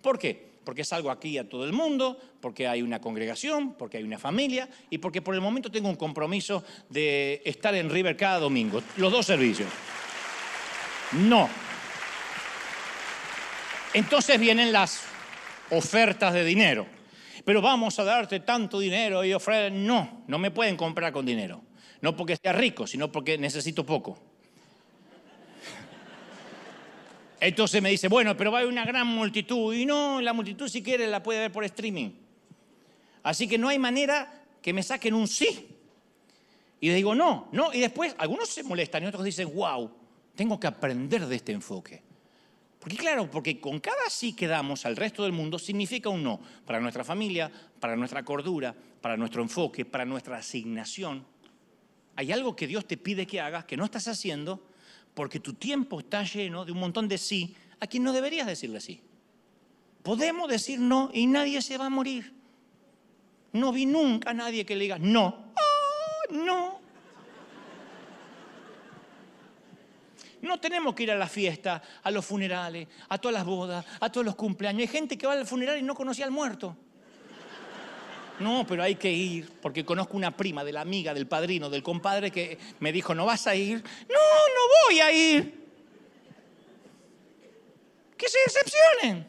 ¿Por 0.00 0.16
qué? 0.16 0.49
Porque 0.64 0.84
salgo 0.84 1.10
aquí 1.10 1.38
a 1.38 1.48
todo 1.48 1.64
el 1.64 1.72
mundo, 1.72 2.18
porque 2.40 2.68
hay 2.68 2.82
una 2.82 3.00
congregación, 3.00 3.74
porque 3.74 3.96
hay 3.96 4.04
una 4.04 4.18
familia 4.18 4.68
y 4.90 4.98
porque 4.98 5.22
por 5.22 5.34
el 5.34 5.40
momento 5.40 5.70
tengo 5.70 5.88
un 5.88 5.96
compromiso 5.96 6.62
de 6.88 7.42
estar 7.44 7.74
en 7.74 7.90
River 7.90 8.16
cada 8.16 8.38
domingo, 8.38 8.82
los 8.96 9.12
dos 9.12 9.26
servicios. 9.26 9.68
No. 11.12 11.48
Entonces 13.92 14.38
vienen 14.38 14.72
las 14.72 15.02
ofertas 15.70 16.32
de 16.34 16.44
dinero. 16.44 16.86
Pero 17.44 17.62
vamos 17.62 17.98
a 17.98 18.04
darte 18.04 18.40
tanto 18.40 18.78
dinero 18.78 19.24
y 19.24 19.32
ofrecer. 19.32 19.72
No, 19.72 20.24
no 20.28 20.38
me 20.38 20.50
pueden 20.50 20.76
comprar 20.76 21.12
con 21.12 21.26
dinero. 21.26 21.62
No 22.00 22.16
porque 22.16 22.36
sea 22.36 22.52
rico, 22.52 22.86
sino 22.86 23.10
porque 23.10 23.38
necesito 23.38 23.84
poco. 23.84 24.29
Entonces 27.40 27.80
me 27.80 27.90
dice, 27.90 28.08
bueno, 28.08 28.36
pero 28.36 28.52
va 28.52 28.58
a 28.58 28.60
haber 28.60 28.72
una 28.72 28.84
gran 28.84 29.06
multitud. 29.06 29.74
Y 29.74 29.86
no, 29.86 30.20
la 30.20 30.34
multitud 30.34 30.68
si 30.68 30.82
quiere 30.82 31.06
la 31.06 31.22
puede 31.22 31.40
ver 31.40 31.52
por 31.52 31.64
streaming. 31.64 32.10
Así 33.22 33.48
que 33.48 33.56
no 33.56 33.68
hay 33.68 33.78
manera 33.78 34.44
que 34.60 34.72
me 34.72 34.82
saquen 34.82 35.14
un 35.14 35.26
sí. 35.26 35.68
Y 36.80 36.88
le 36.88 36.94
digo, 36.94 37.14
no, 37.14 37.48
no. 37.52 37.72
Y 37.72 37.80
después 37.80 38.14
algunos 38.18 38.48
se 38.48 38.62
molestan 38.62 39.02
y 39.02 39.06
otros 39.06 39.24
dicen, 39.24 39.50
wow, 39.54 39.90
tengo 40.34 40.60
que 40.60 40.66
aprender 40.66 41.26
de 41.26 41.36
este 41.36 41.52
enfoque. 41.52 42.02
Porque 42.78 42.96
claro, 42.96 43.30
porque 43.30 43.60
con 43.60 43.78
cada 43.80 44.08
sí 44.08 44.34
que 44.34 44.46
damos 44.46 44.86
al 44.86 44.96
resto 44.96 45.22
del 45.22 45.32
mundo 45.32 45.58
significa 45.58 46.08
un 46.08 46.22
no 46.22 46.40
para 46.64 46.80
nuestra 46.80 47.04
familia, 47.04 47.50
para 47.78 47.94
nuestra 47.94 48.22
cordura, 48.22 48.74
para 49.00 49.18
nuestro 49.18 49.42
enfoque, 49.42 49.84
para 49.84 50.06
nuestra 50.06 50.38
asignación. 50.38 51.26
Hay 52.16 52.32
algo 52.32 52.56
que 52.56 52.66
Dios 52.66 52.86
te 52.86 52.96
pide 52.96 53.26
que 53.26 53.40
hagas 53.40 53.66
que 53.66 53.76
no 53.76 53.84
estás 53.84 54.08
haciendo 54.08 54.62
porque 55.14 55.40
tu 55.40 55.54
tiempo 55.54 56.00
está 56.00 56.22
lleno 56.22 56.64
de 56.64 56.72
un 56.72 56.78
montón 56.78 57.08
de 57.08 57.18
sí 57.18 57.54
a 57.80 57.86
quien 57.86 58.02
no 58.02 58.12
deberías 58.12 58.46
decirle 58.46 58.80
sí. 58.80 59.02
Podemos 60.02 60.48
decir 60.48 60.80
no 60.80 61.10
y 61.12 61.26
nadie 61.26 61.60
se 61.62 61.76
va 61.78 61.86
a 61.86 61.90
morir. 61.90 62.34
No 63.52 63.72
vi 63.72 63.86
nunca 63.86 64.30
a 64.30 64.34
nadie 64.34 64.64
que 64.64 64.76
le 64.76 64.84
diga 64.84 64.98
no. 64.98 65.52
Oh, 65.54 66.32
no. 66.32 66.80
No 70.42 70.58
tenemos 70.58 70.94
que 70.94 71.02
ir 71.02 71.10
a 71.10 71.16
la 71.16 71.28
fiesta, 71.28 71.82
a 72.02 72.10
los 72.10 72.24
funerales, 72.24 72.88
a 73.08 73.18
todas 73.18 73.34
las 73.34 73.44
bodas, 73.44 73.84
a 74.00 74.10
todos 74.10 74.24
los 74.24 74.36
cumpleaños. 74.36 74.80
Hay 74.82 74.88
gente 74.88 75.18
que 75.18 75.26
va 75.26 75.34
al 75.34 75.46
funeral 75.46 75.78
y 75.78 75.82
no 75.82 75.94
conocía 75.94 76.24
al 76.24 76.30
muerto. 76.30 76.76
No, 78.40 78.66
pero 78.66 78.82
hay 78.82 78.94
que 78.94 79.12
ir, 79.12 79.50
porque 79.60 79.84
conozco 79.84 80.16
una 80.16 80.34
prima 80.34 80.64
de 80.64 80.72
la 80.72 80.80
amiga, 80.80 81.12
del 81.12 81.26
padrino, 81.26 81.68
del 81.68 81.82
compadre 81.82 82.30
que 82.30 82.58
me 82.80 82.90
dijo, 82.90 83.14
¿no 83.14 83.26
vas 83.26 83.46
a 83.46 83.54
ir? 83.54 83.76
No, 84.08 84.14
no 84.14 84.86
voy 84.86 85.00
a 85.00 85.12
ir. 85.12 85.60
Que 88.16 88.28
se 88.28 88.38
decepcionen. 88.46 89.26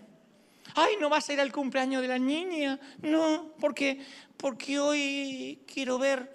Ay, 0.75 0.95
¿no 0.99 1.09
vas 1.09 1.27
a 1.29 1.33
ir 1.33 1.41
al 1.41 1.51
cumpleaños 1.51 2.01
de 2.01 2.07
la 2.07 2.17
niña? 2.17 2.79
No, 3.01 3.53
porque, 3.59 3.99
porque 4.37 4.79
hoy 4.79 5.61
quiero 5.67 5.99
ver 5.99 6.31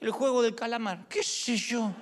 el 0.00 0.12
juego 0.12 0.40
del 0.42 0.54
calamar. 0.54 1.06
¿Qué 1.08 1.24
sé 1.24 1.56
yo? 1.56 1.92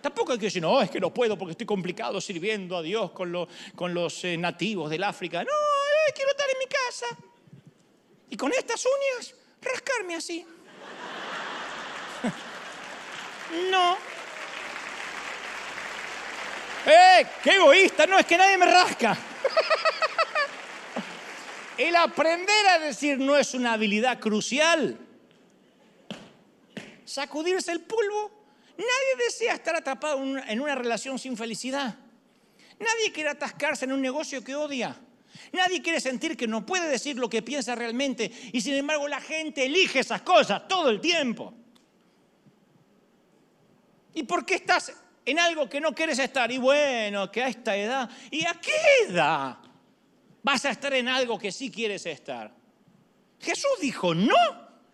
Tampoco 0.00 0.32
hay 0.32 0.38
que 0.38 0.46
decir, 0.46 0.62
no, 0.62 0.80
es 0.82 0.90
que 0.90 0.98
no 0.98 1.14
puedo 1.14 1.38
porque 1.38 1.52
estoy 1.52 1.66
complicado 1.66 2.20
sirviendo 2.20 2.76
a 2.76 2.82
Dios 2.82 3.12
con, 3.12 3.46
con 3.76 3.94
los 3.94 4.24
eh, 4.24 4.36
nativos 4.36 4.90
del 4.90 5.04
África. 5.04 5.44
No, 5.44 5.50
eh, 5.50 6.12
quiero 6.14 6.30
estar 6.32 6.46
en 6.50 6.58
mi 6.58 6.66
casa. 6.66 7.29
Y 8.30 8.36
con 8.36 8.52
estas 8.52 8.84
uñas, 8.86 9.34
rascarme 9.60 10.16
así. 10.16 10.46
no. 13.70 13.98
¡Eh! 16.86 17.26
¡Qué 17.42 17.56
egoísta! 17.56 18.06
No, 18.06 18.18
es 18.18 18.26
que 18.26 18.38
nadie 18.38 18.56
me 18.56 18.64
rasca. 18.66 19.14
El 21.76 21.94
aprender 21.96 22.66
a 22.68 22.78
decir 22.78 23.18
no 23.18 23.36
es 23.36 23.52
una 23.54 23.74
habilidad 23.74 24.18
crucial. 24.18 24.98
Sacudirse 27.04 27.72
el 27.72 27.80
polvo 27.80 28.40
Nadie 28.80 29.26
desea 29.26 29.54
estar 29.54 29.76
atrapado 29.76 30.24
en 30.24 30.60
una 30.60 30.74
relación 30.74 31.18
sin 31.18 31.36
felicidad. 31.36 31.98
Nadie 32.78 33.12
quiere 33.12 33.28
atascarse 33.28 33.84
en 33.84 33.92
un 33.92 34.00
negocio 34.00 34.42
que 34.42 34.56
odia. 34.56 34.96
Nadie 35.52 35.82
quiere 35.82 36.00
sentir 36.00 36.36
que 36.36 36.46
no 36.46 36.64
puede 36.64 36.88
decir 36.88 37.16
lo 37.16 37.28
que 37.28 37.42
piensa 37.42 37.74
realmente 37.74 38.30
y 38.52 38.60
sin 38.60 38.74
embargo 38.74 39.08
la 39.08 39.20
gente 39.20 39.64
elige 39.64 40.00
esas 40.00 40.22
cosas 40.22 40.66
todo 40.68 40.90
el 40.90 41.00
tiempo. 41.00 41.54
¿Y 44.14 44.22
por 44.24 44.44
qué 44.44 44.56
estás 44.56 44.92
en 45.24 45.38
algo 45.38 45.68
que 45.68 45.80
no 45.80 45.94
quieres 45.94 46.18
estar? 46.18 46.50
Y 46.50 46.58
bueno, 46.58 47.30
que 47.30 47.42
a 47.42 47.48
esta 47.48 47.76
edad, 47.76 48.10
¿y 48.30 48.44
a 48.44 48.54
qué 48.54 48.72
edad 49.08 49.58
vas 50.42 50.64
a 50.64 50.70
estar 50.70 50.92
en 50.94 51.08
algo 51.08 51.38
que 51.38 51.52
sí 51.52 51.70
quieres 51.70 52.06
estar? 52.06 52.52
Jesús 53.40 53.70
dijo, 53.80 54.14
no, 54.14 54.36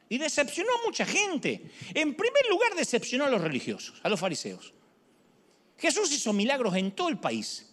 y 0.08 0.18
decepcionó 0.18 0.70
a 0.72 0.86
mucha 0.86 1.04
gente. 1.04 1.70
En 1.94 2.14
primer 2.14 2.46
lugar, 2.48 2.74
decepcionó 2.74 3.24
a 3.24 3.30
los 3.30 3.40
religiosos, 3.40 4.00
a 4.02 4.08
los 4.08 4.20
fariseos. 4.20 4.72
Jesús 5.78 6.12
hizo 6.12 6.32
milagros 6.32 6.74
en 6.76 6.92
todo 6.92 7.08
el 7.08 7.18
país. 7.18 7.72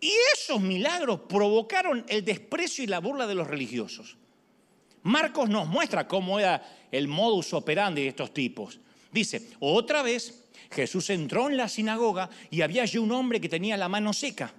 Y 0.00 0.12
esos 0.34 0.60
milagros 0.60 1.20
provocaron 1.28 2.04
el 2.08 2.24
desprecio 2.24 2.84
y 2.84 2.86
la 2.86 3.00
burla 3.00 3.26
de 3.26 3.34
los 3.34 3.48
religiosos. 3.48 4.16
Marcos 5.02 5.48
nos 5.48 5.66
muestra 5.66 6.06
cómo 6.06 6.38
era 6.38 6.62
el 6.92 7.08
modus 7.08 7.52
operandi 7.52 8.02
de 8.02 8.08
estos 8.08 8.32
tipos. 8.32 8.78
Dice, 9.10 9.50
otra 9.58 10.02
vez 10.02 10.44
Jesús 10.70 11.10
entró 11.10 11.48
en 11.48 11.56
la 11.56 11.68
sinagoga 11.68 12.30
y 12.50 12.60
había 12.60 12.82
allí 12.82 12.98
un 12.98 13.12
hombre 13.12 13.40
que 13.40 13.48
tenía 13.48 13.76
la 13.76 13.88
mano 13.88 14.12
seca. 14.12 14.52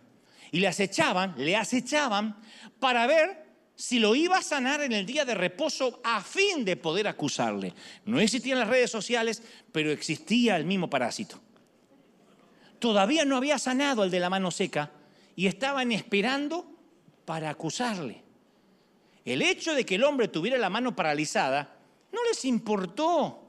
Y 0.51 0.59
le 0.59 0.67
acechaban, 0.67 1.35
le 1.37 1.55
acechaban 1.55 2.37
para 2.79 3.05
ver 3.05 3.45
si 3.75 3.99
lo 3.99 4.15
iba 4.15 4.37
a 4.37 4.41
sanar 4.41 4.81
en 4.81 4.91
el 4.91 5.05
día 5.05 5.23
de 5.23 5.35
reposo 5.35 6.01
a 6.03 6.21
fin 6.21 6.65
de 6.65 6.75
poder 6.75 7.07
acusarle. 7.07 7.73
No 8.05 8.19
existían 8.19 8.59
las 8.59 8.67
redes 8.67 8.91
sociales, 8.91 9.41
pero 9.71 9.91
existía 9.91 10.57
el 10.57 10.65
mismo 10.65 10.89
parásito. 10.89 11.39
Todavía 12.79 13.23
no 13.23 13.37
había 13.37 13.59
sanado 13.59 14.01
al 14.01 14.11
de 14.11 14.19
la 14.19 14.29
mano 14.29 14.51
seca 14.51 14.91
y 15.39 15.47
estaban 15.47 15.93
esperando 15.93 16.69
para 17.23 17.49
acusarle. 17.49 18.21
El 19.23 19.41
hecho 19.41 19.73
de 19.73 19.85
que 19.85 19.95
el 19.95 20.03
hombre 20.03 20.27
tuviera 20.27 20.57
la 20.57 20.69
mano 20.69 20.93
paralizada 20.93 21.77
no 22.11 22.19
les 22.25 22.43
importó. 22.43 23.39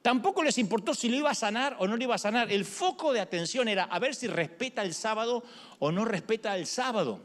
Tampoco 0.00 0.42
les 0.42 0.56
importó 0.56 0.94
si 0.94 1.10
lo 1.10 1.16
iba 1.16 1.30
a 1.30 1.34
sanar 1.34 1.76
o 1.80 1.86
no 1.86 1.98
lo 1.98 2.02
iba 2.02 2.14
a 2.14 2.18
sanar. 2.18 2.50
El 2.50 2.64
foco 2.64 3.12
de 3.12 3.20
atención 3.20 3.68
era 3.68 3.84
a 3.84 3.98
ver 3.98 4.14
si 4.14 4.26
respeta 4.26 4.80
el 4.80 4.94
sábado 4.94 5.44
o 5.80 5.92
no 5.92 6.06
respeta 6.06 6.56
el 6.56 6.66
sábado. 6.66 7.20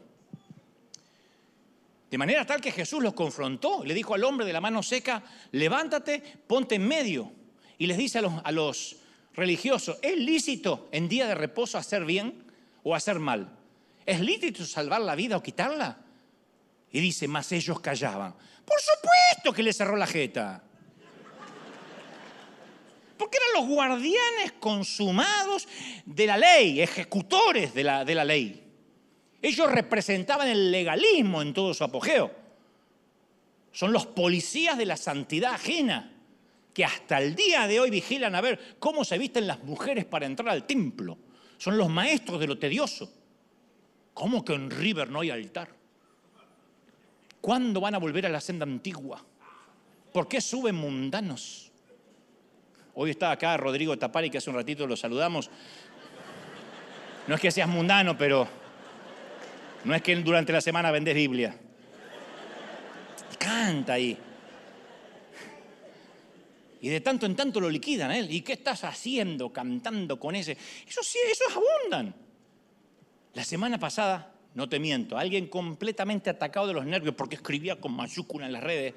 De 2.12 2.18
manera 2.18 2.46
tal 2.46 2.60
que 2.60 2.74
Jesús 2.74 3.02
los 3.02 3.14
confrontó, 3.14 3.86
le 3.86 3.94
dijo 3.94 4.14
al 4.16 4.26
hombre 4.26 4.46
de 4.46 4.52
la 4.52 4.60
mano 4.60 4.84
seca, 4.84 5.24
levántate, 5.54 6.22
ponte 6.46 6.76
en 6.76 6.86
medio. 6.86 7.32
Y 7.78 7.88
les 7.88 7.98
dice 7.98 8.18
a 8.18 8.24
los, 8.24 8.34
a 8.44 8.52
los 8.52 8.98
religiosos, 9.34 9.98
¿es 10.02 10.18
lícito 10.18 10.90
en 10.92 11.08
día 11.08 11.26
de 11.26 11.36
reposo 11.36 11.78
hacer 11.78 12.04
bien 12.04 12.44
o 12.84 12.94
hacer 12.94 13.20
mal? 13.20 13.57
¿Es 14.08 14.22
lícito 14.22 14.66
salvar 14.66 15.02
la 15.02 15.16
vida 15.16 15.36
o 15.36 15.44
quitarla? 15.44 15.98
Y 16.90 17.02
dice, 17.02 17.28
más 17.28 17.52
ellos 17.52 17.82
callaban. 17.82 18.34
Por 18.34 18.80
supuesto 18.80 19.52
que 19.52 19.62
le 19.62 19.74
cerró 19.74 19.98
la 19.98 20.08
jeta. 20.08 20.64
Porque 23.18 23.38
eran 23.38 23.62
los 23.62 23.76
guardianes 23.76 24.54
consumados 24.62 25.68
de 26.06 26.26
la 26.26 26.38
ley, 26.38 26.80
ejecutores 26.80 27.74
de 27.74 27.84
la, 27.84 28.06
de 28.06 28.16
la 28.16 28.24
ley. 28.24 28.64
Ellos 29.42 29.70
representaban 29.70 30.48
el 30.48 30.72
legalismo 30.72 31.42
en 31.42 31.54
todo 31.54 31.74
su 31.74 31.84
apogeo. 31.84 32.34
Son 33.74 33.92
los 33.92 34.06
policías 34.06 34.78
de 34.78 34.86
la 34.86 34.96
santidad 34.96 35.56
ajena 35.56 36.14
que 36.74 36.86
hasta 36.86 37.18
el 37.18 37.36
día 37.36 37.68
de 37.68 37.82
hoy 37.82 37.90
vigilan 37.90 38.36
a 38.36 38.42
ver 38.42 38.78
cómo 38.80 39.04
se 39.04 39.18
visten 39.18 39.48
las 39.48 39.62
mujeres 39.66 40.06
para 40.06 40.26
entrar 40.26 40.48
al 40.48 40.66
templo. 40.66 41.18
Son 41.58 41.78
los 41.78 41.90
maestros 41.90 42.40
de 42.40 42.48
lo 42.48 42.58
tedioso. 42.58 43.17
¿Cómo 44.18 44.44
que 44.44 44.56
en 44.56 44.72
River 44.72 45.12
no 45.12 45.20
hay 45.20 45.30
altar? 45.30 45.70
¿Cuándo 47.40 47.80
van 47.80 47.94
a 47.94 48.00
volver 48.00 48.26
a 48.26 48.30
la 48.30 48.42
senda 48.42 48.64
antigua? 48.64 49.24
¿Por 50.12 50.28
qué 50.28 50.42
suben 50.42 50.74
mundanos? 50.74 51.72
Hoy 52.96 53.12
está 53.12 53.30
acá 53.30 53.56
Rodrigo 53.58 53.96
Tapari, 53.96 54.32
que 54.32 54.40
hace 54.40 54.50
un 54.50 54.56
ratito 54.56 54.88
lo 54.88 54.98
saludamos. 54.98 55.52
No 57.28 57.36
es 57.36 57.40
que 57.40 57.52
seas 57.52 57.70
mundano, 57.70 58.18
pero 58.18 58.48
no 59.84 59.94
es 59.94 60.02
que 60.02 60.16
durante 60.16 60.52
la 60.52 60.62
semana 60.62 60.90
vendes 60.90 61.14
Biblia. 61.14 61.56
Canta 63.38 63.94
ahí. 63.94 64.18
Y 66.82 66.90
de 66.90 67.02
tanto 67.02 67.28
en 67.28 67.36
tanto 67.36 67.60
lo 67.60 67.70
liquidan 67.70 68.10
a 68.10 68.18
él. 68.18 68.32
¿Y 68.32 68.42
qué 68.42 68.54
estás 68.54 68.84
haciendo 68.84 69.54
cantando 69.54 70.20
con 70.20 70.34
ese? 70.34 70.58
Eso 70.88 71.04
sí, 71.04 71.20
esos 71.32 71.56
abundan. 71.56 72.27
La 73.34 73.44
semana 73.44 73.80
pasada, 73.80 74.34
no 74.56 74.68
te 74.68 74.80
miento, 74.80 75.18
alguien 75.18 75.48
completamente 75.48 76.30
atacado 76.30 76.68
de 76.68 76.74
los 76.74 76.86
nervios 76.86 77.16
porque 77.16 77.36
escribía 77.36 77.80
con 77.80 77.94
mayúscula 77.94 78.48
en 78.48 78.54
las 78.54 78.64
redes 78.64 78.94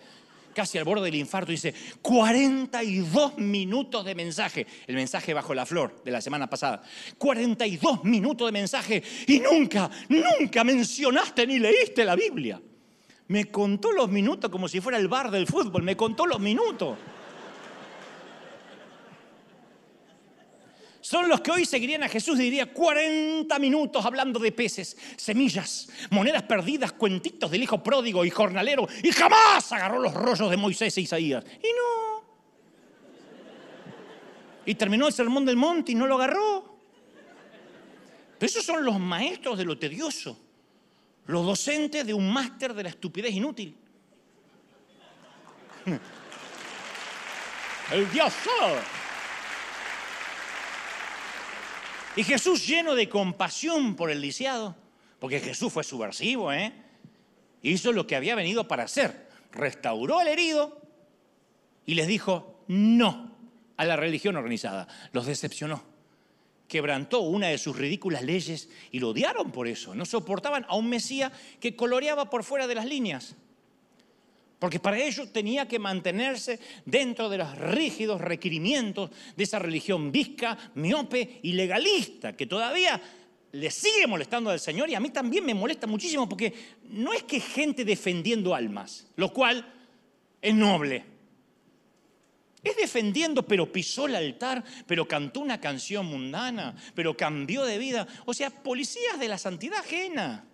casi 0.54 0.78
al 0.78 0.84
borde 0.84 1.04
del 1.04 1.14
infarto, 1.14 1.52
dice 1.52 1.74
42 2.02 3.38
minutos 3.38 4.04
de 4.04 4.14
mensaje, 4.14 4.66
el 4.86 4.96
mensaje 4.96 5.34
bajo 5.34 5.54
la 5.54 5.66
flor 5.66 6.02
de 6.04 6.10
la 6.10 6.20
semana 6.20 6.48
pasada, 6.48 6.82
42 7.18 8.04
minutos 8.04 8.48
de 8.48 8.52
mensaje 8.52 9.02
y 9.26 9.40
nunca, 9.40 9.90
nunca 10.08 10.64
mencionaste 10.64 11.46
ni 11.46 11.58
leíste 11.58 12.04
la 12.04 12.16
Biblia. 12.16 12.60
Me 13.28 13.44
contó 13.44 13.92
los 13.92 14.10
minutos 14.10 14.50
como 14.50 14.66
si 14.66 14.80
fuera 14.80 14.98
el 14.98 15.06
bar 15.06 15.30
del 15.30 15.46
fútbol, 15.46 15.82
me 15.82 15.96
contó 15.96 16.26
los 16.26 16.40
minutos. 16.40 16.98
Son 21.11 21.28
los 21.28 21.40
que 21.40 21.50
hoy 21.50 21.64
seguirían 21.64 22.04
a 22.04 22.08
Jesús 22.08 22.38
diría 22.38 22.72
40 22.72 23.58
minutos 23.58 24.06
hablando 24.06 24.38
de 24.38 24.52
peces, 24.52 24.96
semillas, 25.16 25.88
monedas 26.11 26.44
perdidas, 26.44 26.92
cuentitos 26.92 27.50
del 27.50 27.64
hijo 27.64 27.82
pródigo 27.82 28.24
y 28.24 28.30
jornalero 28.30 28.86
y 29.02 29.11
jamás 29.11 29.72
agarró 29.72 29.98
los 29.98 30.14
rollos 30.14 30.48
de 30.48 30.56
Moisés 30.56 30.96
e 30.96 31.00
Isaías. 31.00 31.44
Y 31.64 31.66
no. 31.66 32.22
Y 34.64 34.76
terminó 34.76 35.08
el 35.08 35.12
sermón 35.12 35.44
del 35.44 35.56
monte 35.56 35.90
y 35.90 35.96
no 35.96 36.06
lo 36.06 36.14
agarró. 36.14 36.78
Pero 38.38 38.48
esos 38.48 38.64
son 38.64 38.84
los 38.84 39.00
maestros 39.00 39.58
de 39.58 39.64
lo 39.64 39.76
tedioso, 39.76 40.38
los 41.26 41.44
docentes 41.44 42.06
de 42.06 42.14
un 42.14 42.32
máster 42.32 42.72
de 42.72 42.84
la 42.84 42.90
estupidez 42.90 43.34
inútil. 43.34 43.76
El 47.90 48.08
Dios 48.12 48.32
Y 52.16 52.24
Jesús 52.24 52.66
lleno 52.66 52.94
de 52.94 53.08
compasión 53.08 53.94
por 53.94 54.11
el 54.11 54.20
lisiado, 54.20 54.76
porque 55.18 55.40
Jesús 55.40 55.72
fue 55.72 55.84
subversivo, 55.84 56.52
¿eh? 56.52 56.72
Hizo 57.62 57.92
lo 57.92 58.06
que 58.06 58.16
había 58.16 58.34
venido 58.34 58.66
para 58.66 58.84
hacer. 58.84 59.28
Restauró 59.52 60.18
al 60.18 60.28
herido 60.28 60.80
y 61.86 61.94
les 61.94 62.06
dijo 62.06 62.64
no 62.68 63.36
a 63.76 63.84
la 63.84 63.96
religión 63.96 64.36
organizada. 64.36 64.88
Los 65.12 65.26
decepcionó. 65.26 65.82
Quebrantó 66.68 67.20
una 67.20 67.48
de 67.48 67.58
sus 67.58 67.76
ridículas 67.76 68.22
leyes 68.22 68.68
y 68.90 69.00
lo 69.00 69.11
odiaron 69.11 69.50
por 69.50 69.68
eso. 69.68 69.94
No 69.94 70.04
soportaban 70.04 70.64
a 70.68 70.76
un 70.76 70.88
Mesías 70.88 71.32
que 71.61 71.76
coloreaba 71.76 72.30
por 72.30 72.44
fuera 72.44 72.66
de 72.66 72.76
las 72.76 72.86
líneas. 72.86 73.36
Porque 74.61 74.78
para 74.78 74.98
ello 74.98 75.26
tenía 75.26 75.66
que 75.66 75.78
mantenerse 75.78 76.61
dentro 76.84 77.30
de 77.30 77.38
los 77.38 77.58
rígidos 77.58 78.20
requerimientos 78.20 79.11
de 79.34 79.44
esa 79.44 79.58
religión 79.58 80.12
visca, 80.12 80.56
miope 80.74 81.40
y 81.42 81.54
legalista, 81.54 82.36
que 82.36 82.46
todavía 82.46 83.00
le 83.52 83.70
sigue 83.70 84.06
molestando 84.06 84.50
al 84.50 84.61
Señor 84.61 84.90
y 84.90 84.94
a 84.94 85.00
mí 85.00 85.08
también 85.08 85.46
me 85.46 85.54
molesta 85.54 85.86
muchísimo 85.86 86.28
porque 86.28 86.52
no 86.90 87.14
es 87.14 87.22
que 87.22 87.40
gente 87.40 87.86
defendiendo 87.86 88.54
almas, 88.54 89.06
lo 89.16 89.32
cual 89.32 89.66
es 90.42 90.54
noble. 90.54 91.06
Es 92.62 92.76
defendiendo, 92.76 93.42
pero 93.42 93.72
pisó 93.72 94.04
el 94.04 94.14
altar, 94.14 94.62
pero 94.86 95.08
cantó 95.08 95.40
una 95.40 95.58
canción 95.58 96.04
mundana, 96.04 96.76
pero 96.94 97.16
cambió 97.16 97.64
de 97.64 97.78
vida. 97.78 98.06
O 98.26 98.34
sea, 98.34 98.50
policías 98.50 99.18
de 99.18 99.28
la 99.28 99.38
santidad 99.38 99.78
ajena. 99.78 100.44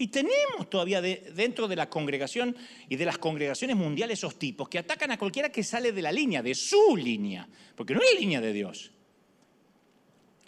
Y 0.00 0.08
tenemos 0.08 0.70
todavía 0.70 1.02
dentro 1.02 1.66
de 1.66 1.74
la 1.74 1.90
congregación 1.90 2.56
y 2.88 2.94
de 2.94 3.04
las 3.04 3.18
congregaciones 3.18 3.76
mundiales 3.76 4.20
esos 4.20 4.38
tipos 4.38 4.68
que 4.68 4.78
atacan 4.78 5.10
a 5.10 5.18
cualquiera 5.18 5.50
que 5.50 5.64
sale 5.64 5.90
de 5.90 6.00
la 6.00 6.12
línea, 6.12 6.40
de 6.40 6.54
su 6.54 6.96
línea, 6.96 7.48
porque 7.74 7.94
no 7.94 8.00
es 8.00 8.18
línea 8.18 8.40
de 8.40 8.52
Dios. 8.52 8.92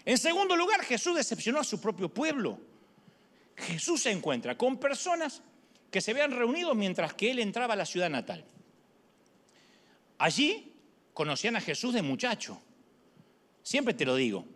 En 0.04 0.18
segundo 0.18 0.56
lugar, 0.56 0.82
Jesús 0.84 1.16
decepcionó 1.16 1.58
a 1.58 1.64
su 1.64 1.80
propio 1.80 2.08
pueblo. 2.08 2.58
Jesús 3.56 4.02
se 4.02 4.12
encuentra 4.12 4.56
con 4.56 4.78
personas 4.78 5.42
que 5.90 6.00
se 6.00 6.12
habían 6.12 6.30
reunido 6.30 6.74
mientras 6.76 7.12
que 7.14 7.32
él 7.32 7.40
entraba 7.40 7.74
a 7.74 7.76
la 7.76 7.86
ciudad 7.86 8.08
natal. 8.08 8.44
Allí 10.18 10.72
conocían 11.12 11.56
a 11.56 11.60
Jesús 11.60 11.92
de 11.92 12.02
muchacho. 12.02 12.62
Siempre 13.64 13.94
te 13.94 14.04
lo 14.04 14.14
digo, 14.14 14.46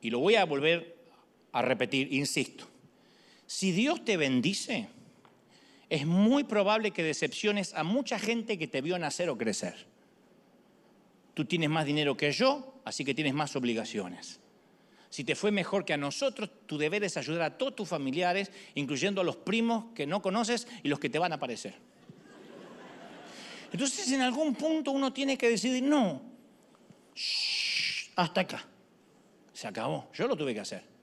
y 0.00 0.10
lo 0.10 0.20
voy 0.20 0.36
a 0.36 0.44
volver 0.44 0.96
a 1.50 1.62
repetir, 1.62 2.12
insisto. 2.12 2.75
Si 3.46 3.72
Dios 3.72 4.04
te 4.04 4.16
bendice, 4.16 4.88
es 5.88 6.06
muy 6.06 6.44
probable 6.44 6.90
que 6.90 7.02
decepciones 7.02 7.74
a 7.74 7.84
mucha 7.84 8.18
gente 8.18 8.58
que 8.58 8.66
te 8.66 8.80
vio 8.80 8.98
nacer 8.98 9.28
o 9.28 9.38
crecer. 9.38 9.86
Tú 11.34 11.44
tienes 11.44 11.70
más 11.70 11.86
dinero 11.86 12.16
que 12.16 12.32
yo, 12.32 12.80
así 12.84 13.04
que 13.04 13.14
tienes 13.14 13.34
más 13.34 13.54
obligaciones. 13.56 14.40
Si 15.10 15.22
te 15.22 15.36
fue 15.36 15.50
mejor 15.52 15.84
que 15.84 15.92
a 15.92 15.96
nosotros, 15.96 16.50
tu 16.66 16.76
deber 16.76 17.04
es 17.04 17.16
ayudar 17.16 17.42
a 17.42 17.58
todos 17.58 17.76
tus 17.76 17.88
familiares, 17.88 18.50
incluyendo 18.74 19.20
a 19.20 19.24
los 19.24 19.36
primos 19.36 19.86
que 19.94 20.06
no 20.06 20.20
conoces 20.20 20.66
y 20.82 20.88
los 20.88 20.98
que 20.98 21.08
te 21.08 21.18
van 21.18 21.32
a 21.32 21.36
aparecer. 21.36 21.74
Entonces, 23.72 24.10
en 24.10 24.22
algún 24.22 24.54
punto 24.54 24.90
uno 24.90 25.12
tiene 25.12 25.36
que 25.36 25.48
decidir, 25.48 25.82
no, 25.82 26.22
hasta 28.16 28.40
acá. 28.40 28.66
Se 29.52 29.66
acabó. 29.66 30.10
Yo 30.12 30.26
lo 30.26 30.36
tuve 30.36 30.52
que 30.52 30.60
hacer. 30.60 30.95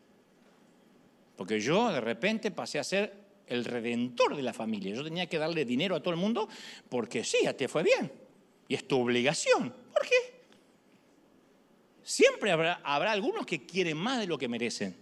Porque 1.35 1.59
yo 1.59 1.91
de 1.91 2.01
repente 2.01 2.51
pasé 2.51 2.79
a 2.79 2.83
ser 2.83 3.23
el 3.47 3.65
redentor 3.65 4.35
de 4.35 4.41
la 4.41 4.53
familia. 4.53 4.95
Yo 4.95 5.03
tenía 5.03 5.27
que 5.27 5.37
darle 5.37 5.65
dinero 5.65 5.95
a 5.95 5.99
todo 5.99 6.13
el 6.13 6.19
mundo 6.19 6.47
porque 6.89 7.23
sí, 7.23 7.45
a 7.45 7.55
ti 7.55 7.67
fue 7.67 7.83
bien. 7.83 8.11
Y 8.67 8.75
es 8.75 8.87
tu 8.87 8.99
obligación. 8.99 9.73
¿Por 9.91 10.01
qué? 10.03 10.33
Siempre 12.03 12.51
habrá, 12.51 12.81
algunos 12.83 13.45
que 13.45 13.65
quieren 13.65 13.97
más 13.97 14.19
de 14.19 14.27
lo 14.27 14.37
que 14.37 14.47
merecen. 14.47 14.95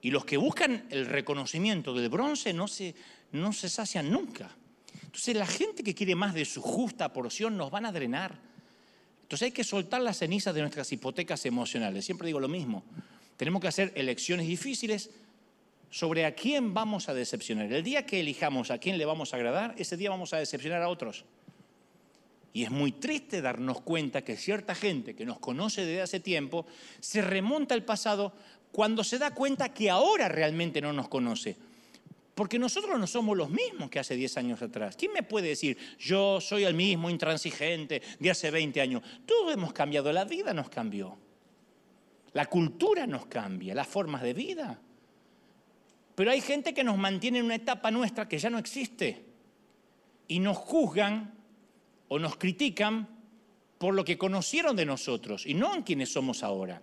Y 0.00 0.10
los 0.10 0.24
que 0.24 0.36
buscan 0.36 0.86
el 0.90 1.06
reconocimiento 1.06 1.94
del 1.94 2.08
bronce 2.08 2.52
no 2.52 2.68
se, 2.68 2.94
no 3.32 3.52
se 3.52 3.68
sacian 3.68 4.10
nunca. 4.10 4.50
Entonces 5.02 5.36
la 5.36 5.46
gente 5.46 5.82
que 5.82 5.94
quiere 5.94 6.14
más 6.14 6.34
de 6.34 6.44
su 6.44 6.60
justa 6.60 7.12
porción 7.12 7.56
nos 7.56 7.70
van 7.70 7.86
a 7.86 7.92
drenar. 7.92 8.38
Entonces 9.22 9.46
hay 9.46 9.52
que 9.52 9.64
soltar 9.64 10.02
las 10.02 10.18
cenizas 10.18 10.54
de 10.54 10.60
nuestras 10.60 10.90
hipotecas 10.92 11.46
emocionales. 11.46 12.04
Siempre 12.04 12.26
digo 12.26 12.40
lo 12.40 12.48
mismo. 12.48 12.84
Tenemos 13.36 13.60
que 13.60 13.68
hacer 13.68 13.92
elecciones 13.94 14.46
difíciles 14.46 15.10
sobre 15.90 16.24
a 16.24 16.34
quién 16.34 16.74
vamos 16.74 17.08
a 17.08 17.14
decepcionar. 17.14 17.72
El 17.72 17.82
día 17.82 18.04
que 18.04 18.20
elijamos 18.20 18.70
a 18.70 18.78
quién 18.78 18.98
le 18.98 19.04
vamos 19.04 19.32
a 19.32 19.36
agradar, 19.36 19.74
ese 19.78 19.96
día 19.96 20.10
vamos 20.10 20.32
a 20.32 20.38
decepcionar 20.38 20.82
a 20.82 20.88
otros. 20.88 21.24
Y 22.52 22.62
es 22.62 22.70
muy 22.70 22.92
triste 22.92 23.40
darnos 23.40 23.80
cuenta 23.80 24.22
que 24.22 24.36
cierta 24.36 24.74
gente 24.74 25.14
que 25.14 25.26
nos 25.26 25.40
conoce 25.40 25.84
desde 25.84 26.02
hace 26.02 26.20
tiempo 26.20 26.66
se 27.00 27.20
remonta 27.20 27.74
al 27.74 27.84
pasado 27.84 28.32
cuando 28.70 29.02
se 29.04 29.18
da 29.18 29.34
cuenta 29.34 29.72
que 29.72 29.90
ahora 29.90 30.28
realmente 30.28 30.80
no 30.80 30.92
nos 30.92 31.08
conoce. 31.08 31.56
Porque 32.34 32.58
nosotros 32.58 32.98
no 32.98 33.06
somos 33.06 33.36
los 33.36 33.50
mismos 33.50 33.90
que 33.90 34.00
hace 34.00 34.16
10 34.16 34.36
años 34.38 34.62
atrás. 34.62 34.96
¿Quién 34.96 35.12
me 35.12 35.22
puede 35.22 35.48
decir, 35.48 35.78
yo 35.98 36.40
soy 36.40 36.64
el 36.64 36.74
mismo 36.74 37.08
intransigente 37.08 38.02
de 38.18 38.30
hace 38.30 38.50
20 38.50 38.80
años? 38.80 39.02
Todos 39.24 39.54
hemos 39.54 39.72
cambiado, 39.72 40.12
la 40.12 40.24
vida 40.24 40.52
nos 40.52 40.68
cambió. 40.68 41.16
La 42.34 42.46
cultura 42.46 43.06
nos 43.06 43.26
cambia, 43.26 43.74
las 43.74 43.86
formas 43.86 44.22
de 44.22 44.34
vida. 44.34 44.78
Pero 46.14 46.30
hay 46.30 46.40
gente 46.40 46.74
que 46.74 46.84
nos 46.84 46.98
mantiene 46.98 47.38
en 47.38 47.46
una 47.46 47.54
etapa 47.54 47.90
nuestra 47.90 48.28
que 48.28 48.38
ya 48.38 48.50
no 48.50 48.58
existe 48.58 49.24
y 50.28 50.38
nos 50.38 50.56
juzgan 50.56 51.34
o 52.08 52.18
nos 52.18 52.36
critican 52.36 53.08
por 53.78 53.94
lo 53.94 54.04
que 54.04 54.18
conocieron 54.18 54.76
de 54.76 54.86
nosotros 54.86 55.46
y 55.46 55.54
no 55.54 55.74
en 55.74 55.82
quienes 55.82 56.12
somos 56.12 56.42
ahora. 56.42 56.82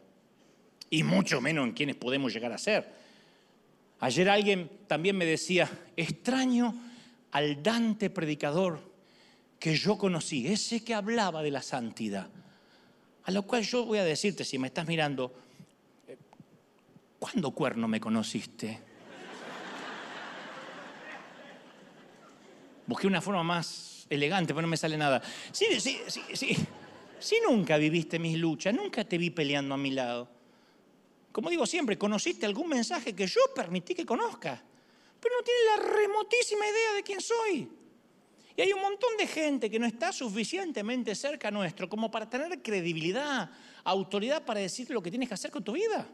Y 0.90 1.04
mucho 1.04 1.40
menos 1.40 1.68
en 1.68 1.74
quienes 1.74 1.96
podemos 1.96 2.34
llegar 2.34 2.52
a 2.52 2.58
ser. 2.58 2.94
Ayer 4.00 4.30
alguien 4.30 4.70
también 4.88 5.18
me 5.18 5.26
decía, 5.26 5.70
extraño 5.96 6.76
al 7.32 7.62
Dante 7.62 8.10
predicador 8.10 8.92
que 9.60 9.76
yo 9.76 9.98
conocí, 9.98 10.48
ese 10.48 10.84
que 10.84 10.94
hablaba 10.94 11.44
de 11.44 11.52
la 11.52 11.62
santidad. 11.62 12.30
A 13.24 13.32
lo 13.32 13.44
cual 13.44 13.64
yo 13.64 13.86
voy 13.86 14.00
a 14.00 14.04
decirte, 14.04 14.44
si 14.44 14.58
me 14.58 14.68
estás 14.68 14.88
mirando, 14.88 15.34
eh, 16.08 16.18
¿cuándo 17.20 17.52
cuerno 17.52 17.88
me 17.88 18.00
conociste? 18.00 18.80
Busqué 22.88 23.08
una 23.08 23.22
forma 23.22 23.44
más 23.44 24.06
elegante, 24.10 24.54
pero 24.54 24.64
no 24.64 24.68
me 24.68 24.78
sale 24.78 24.98
nada. 24.98 25.22
Sí, 25.52 25.80
sí, 25.80 26.00
sí, 26.08 26.22
sí. 26.34 26.58
Si 27.20 27.36
nunca 27.48 27.78
viviste 27.78 28.18
mis 28.18 28.38
luchas, 28.38 28.74
nunca 28.74 29.06
te 29.06 29.18
vi 29.18 29.30
peleando 29.30 29.76
a 29.76 29.78
mi 29.78 29.92
lado. 29.92 30.28
Como 31.32 31.50
digo 31.50 31.66
siempre, 31.66 31.98
conociste 31.98 32.46
algún 32.46 32.68
mensaje 32.68 33.14
que 33.14 33.28
yo 33.28 33.42
permití 33.56 33.94
que 33.94 34.06
conozcas, 34.06 34.60
pero 35.20 35.36
no 35.38 35.44
tienes 35.44 35.64
la 35.78 35.96
remotísima 35.96 36.66
idea 36.66 36.94
de 36.96 37.04
quién 37.04 37.22
soy. 37.22 37.81
Hay 38.62 38.74
un 38.74 38.82
montón 38.82 39.18
de 39.18 39.26
gente 39.26 39.72
que 39.72 39.80
no 39.80 39.88
está 39.88 40.12
suficientemente 40.12 41.16
cerca 41.16 41.50
nuestro 41.50 41.90
como 41.90 42.12
para 42.12 42.30
tener 42.30 42.62
credibilidad, 42.62 43.50
autoridad 43.84 44.46
para 44.46 44.60
decir 44.60 44.90
lo 44.92 45.02
que 45.02 45.10
tienes 45.10 45.28
que 45.28 45.34
hacer 45.34 45.50
con 45.50 45.64
tu 45.64 45.72
vida. 45.72 46.08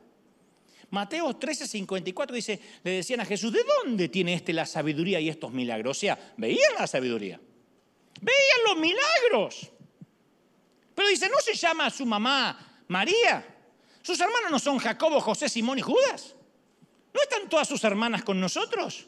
Mateo 0.89 1.35
13, 1.35 1.67
54 1.67 2.33
dice, 2.33 2.59
le 2.83 2.91
decían 2.91 3.19
a 3.19 3.25
Jesús, 3.25 3.51
¿de 3.51 3.59
dónde 3.83 4.07
tiene 4.07 4.33
este 4.33 4.53
la 4.53 4.65
sabiduría 4.65 5.19
y 5.19 5.27
estos 5.27 5.51
milagros? 5.51 5.97
O 5.97 5.99
sea, 5.99 6.33
veían 6.37 6.73
la 6.79 6.87
sabiduría, 6.87 7.37
veían 8.21 8.59
los 8.65 8.77
milagros. 8.77 9.69
Pero 10.95 11.09
dice, 11.09 11.27
¿no 11.27 11.41
se 11.41 11.53
llama 11.53 11.89
su 11.89 12.05
mamá 12.05 12.83
María? 12.87 13.45
¿Sus 14.01 14.17
hermanos 14.21 14.49
no 14.49 14.59
son 14.59 14.77
Jacobo, 14.77 15.19
José, 15.19 15.49
Simón 15.49 15.79
y 15.79 15.81
Judas? 15.81 16.33
¿No 17.13 17.21
están 17.21 17.49
todas 17.49 17.67
sus 17.67 17.83
hermanas 17.83 18.23
con 18.23 18.39
nosotros? 18.39 19.05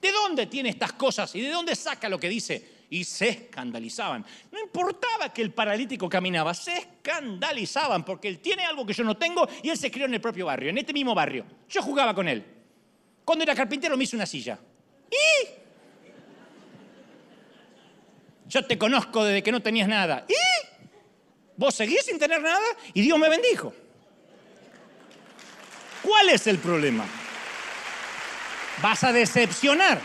¿De 0.00 0.12
dónde 0.12 0.46
tiene 0.46 0.70
estas 0.70 0.94
cosas 0.94 1.34
y 1.34 1.42
de 1.42 1.50
dónde 1.50 1.76
saca 1.76 2.08
lo 2.08 2.18
que 2.18 2.28
dice? 2.28 2.80
Y 2.88 3.04
se 3.04 3.28
escandalizaban. 3.28 4.24
No 4.50 4.58
importaba 4.58 5.32
que 5.32 5.42
el 5.42 5.52
paralítico 5.52 6.08
caminaba, 6.08 6.54
se 6.54 6.76
escandalizaban 6.76 8.04
porque 8.04 8.28
él 8.28 8.40
tiene 8.40 8.64
algo 8.64 8.86
que 8.86 8.94
yo 8.94 9.04
no 9.04 9.16
tengo 9.16 9.46
y 9.62 9.68
él 9.68 9.76
se 9.76 9.90
crió 9.90 10.06
en 10.06 10.14
el 10.14 10.20
propio 10.20 10.46
barrio, 10.46 10.70
en 10.70 10.78
este 10.78 10.92
mismo 10.92 11.14
barrio. 11.14 11.44
Yo 11.68 11.82
jugaba 11.82 12.14
con 12.14 12.28
él. 12.28 12.44
Cuando 13.24 13.44
era 13.44 13.54
carpintero 13.54 13.96
me 13.96 14.04
hizo 14.04 14.16
una 14.16 14.26
silla. 14.26 14.58
¿Y? 15.10 15.48
Yo 18.48 18.64
te 18.66 18.76
conozco 18.78 19.22
desde 19.22 19.42
que 19.42 19.52
no 19.52 19.60
tenías 19.60 19.86
nada. 19.86 20.24
¿Y? 20.28 20.34
Vos 21.56 21.74
seguís 21.74 22.04
sin 22.06 22.18
tener 22.18 22.40
nada 22.40 22.64
y 22.94 23.02
Dios 23.02 23.18
me 23.18 23.28
bendijo. 23.28 23.72
¿Cuál 26.02 26.30
es 26.30 26.46
el 26.46 26.58
problema? 26.58 27.04
Vas 28.82 29.04
a 29.04 29.12
decepcionar. 29.12 30.00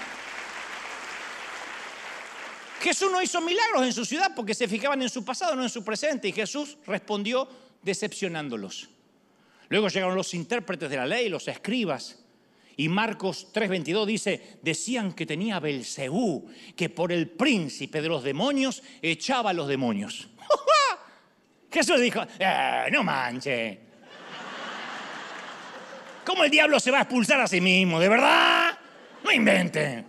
Jesús 2.81 3.11
no 3.11 3.21
hizo 3.21 3.41
milagros 3.41 3.83
en 3.83 3.93
su 3.93 4.05
ciudad 4.05 4.31
porque 4.35 4.53
se 4.53 4.67
fijaban 4.67 5.01
en 5.01 5.09
su 5.09 5.25
pasado, 5.25 5.55
no 5.55 5.63
en 5.63 5.69
su 5.69 5.83
presente, 5.83 6.27
y 6.27 6.31
Jesús 6.31 6.77
respondió 6.85 7.47
decepcionándolos. 7.81 8.89
Luego 9.69 9.87
llegaron 9.87 10.15
los 10.15 10.33
intérpretes 10.33 10.89
de 10.89 10.97
la 10.97 11.07
ley, 11.07 11.27
los 11.29 11.47
escribas, 11.47 12.19
y 12.77 12.89
Marcos 12.89 13.47
3:22 13.53 14.05
dice, 14.05 14.59
decían 14.61 15.13
que 15.13 15.25
tenía 15.25 15.59
Belcebú, 15.59 16.47
que 16.75 16.89
por 16.89 17.11
el 17.11 17.29
príncipe 17.29 18.01
de 18.01 18.09
los 18.09 18.23
demonios 18.23 18.83
echaba 19.01 19.51
a 19.51 19.53
los 19.53 19.67
demonios. 19.67 20.27
Jesús 21.71 21.99
dijo, 21.99 22.21
eh, 22.37 22.87
no 22.91 23.03
manche. 23.03 23.79
¿Cómo 26.25 26.43
el 26.43 26.51
diablo 26.51 26.79
se 26.79 26.91
va 26.91 26.99
a 26.99 27.01
expulsar 27.01 27.39
a 27.39 27.47
sí 27.47 27.61
mismo? 27.61 27.99
¿De 27.99 28.09
verdad? 28.09 28.64
No 29.25 29.31
inventen. 29.31 30.05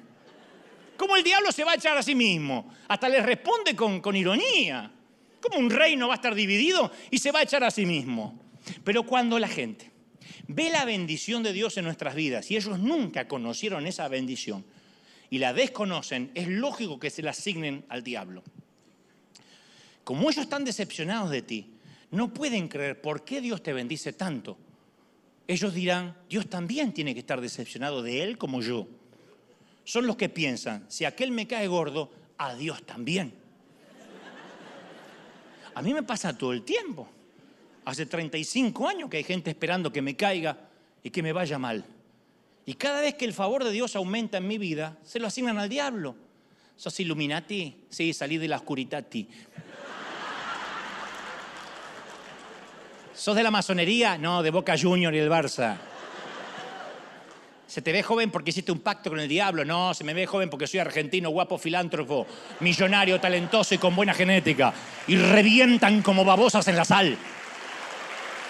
¿Cómo 0.99 1.17
el 1.17 1.25
diablo 1.25 1.51
se 1.51 1.65
va 1.65 1.73
a 1.73 1.77
echar 1.77 1.97
a 1.97 2.03
sí 2.03 2.15
mismo? 2.15 2.71
Hasta 2.87 3.09
les 3.09 3.25
responde 3.25 3.75
con, 3.75 4.01
con 4.03 4.15
ironía. 4.15 4.93
¿Cómo 5.41 5.59
un 5.59 5.71
reino 5.71 6.09
va 6.09 6.15
a 6.15 6.17
estar 6.17 6.35
dividido 6.35 6.93
y 7.11 7.19
se 7.19 7.33
va 7.33 7.39
a 7.39 7.43
echar 7.43 7.65
a 7.65 7.71
sí 7.71 7.87
mismo? 7.87 8.39
Pero 8.85 9.05
cuando 9.05 9.39
la 9.39 9.49
gente 9.49 9.91
ve 10.49 10.69
la 10.69 10.85
bendición 10.85 11.43
de 11.43 11.55
Dios 11.55 11.79
en 11.79 11.85
nuestras 11.85 12.15
vidas 12.15 12.51
y 12.51 12.57
ellos 12.57 12.79
nunca 12.79 13.27
conocieron 13.27 13.87
esa 13.87 14.07
bendición 14.09 14.67
y 15.31 15.39
la 15.39 15.55
desconocen, 15.55 16.31
es 16.35 16.49
lógico 16.49 17.01
que 17.01 17.09
se 17.09 17.23
la 17.23 17.31
asignen 17.31 17.87
al 17.89 18.03
diablo. 18.03 18.43
Como 20.05 20.31
ellos 20.31 20.45
están 20.45 20.65
decepcionados 20.65 21.31
de 21.31 21.41
ti, 21.41 21.71
no 22.11 22.35
pueden 22.35 22.69
creer 22.69 23.01
por 23.01 23.25
qué 23.25 23.41
Dios 23.41 23.63
te 23.63 23.73
bendice 23.73 24.13
tanto. 24.13 24.59
Ellos 25.49 25.73
dirán, 25.73 26.17
Dios 26.29 26.49
también 26.49 26.93
tiene 26.93 27.15
que 27.15 27.21
estar 27.21 27.41
decepcionado 27.41 28.03
de 28.03 28.23
Él 28.23 28.37
como 28.37 28.61
yo. 28.61 28.87
Son 29.87 30.05
los 30.05 30.17
que 30.17 30.29
piensan, 30.29 30.85
si 30.89 31.05
aquel 31.05 31.31
me 31.31 31.47
cae 31.47 31.69
gordo, 31.69 32.11
a 32.39 32.57
Dios 32.57 32.85
también. 32.85 33.33
A 35.77 35.81
mí 35.81 35.95
me 35.95 36.03
pasa 36.03 36.37
todo 36.37 36.53
el 36.53 36.65
tiempo. 36.65 37.09
Hace 37.85 38.05
35 38.05 38.89
años 38.89 39.09
que 39.09 39.19
hay 39.19 39.23
gente 39.23 39.49
esperando 39.51 39.93
que 39.93 40.03
me 40.03 40.17
caiga 40.17 40.59
y 41.05 41.11
que 41.11 41.23
me 41.23 41.33
vaya 41.33 41.57
mal. 41.61 41.85
Y 42.65 42.75
cada 42.75 43.01
vez 43.01 43.15
que 43.15 43.27
el 43.27 43.33
favor 43.33 43.63
de 43.63 43.71
Dios 43.71 43.95
aumenta 43.95 44.39
en 44.39 44.49
mi 44.49 44.59
vida, 44.59 44.99
se 45.05 45.21
lo 45.21 45.29
asignan 45.29 45.57
al 45.57 45.69
diablo. 45.69 46.17
¿Sos 46.75 46.99
Illuminati? 46.99 47.85
Sí, 47.89 48.13
salí 48.13 48.39
de 48.39 48.49
la 48.49 48.57
oscuritati. 48.57 49.29
¿Sos 53.15 53.37
de 53.37 53.43
la 53.45 53.53
masonería? 53.53 54.19
No, 54.19 54.43
de 54.43 54.51
Boca 54.51 54.77
Junior 54.77 55.15
y 55.15 55.19
el 55.19 55.31
Barça. 55.31 55.79
¿Se 57.67 57.83
te 57.83 57.93
ve 57.93 58.03
joven 58.03 58.31
porque 58.31 58.51
hiciste 58.51 58.71
un 58.71 58.81
pacto 58.81 59.11
con 59.11 59.19
el 59.19 59.29
diablo? 59.29 59.65
No, 59.65 59.93
se 59.93 60.05
me 60.05 60.15
ve 60.15 60.27
joven 60.27 60.49
porque 60.49 60.69
soy 60.69 60.81
argentino, 60.81 61.31
guapo, 61.31 61.59
filántropo, 61.59 62.27
millonario, 62.61 63.21
talentoso 63.21 63.75
y 63.75 63.79
con 63.79 63.97
buena 63.97 64.15
genética. 64.15 64.73
Y 65.09 65.17
revientan 65.17 66.03
como 66.03 66.25
babosas 66.25 66.67
en 66.69 66.77
la 66.77 66.85
sal. 66.85 67.19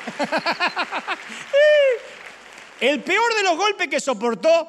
el 2.80 3.00
peor 3.00 3.34
de 3.34 3.42
los 3.42 3.56
golpes 3.56 3.88
que 3.88 4.00
soportó 4.00 4.68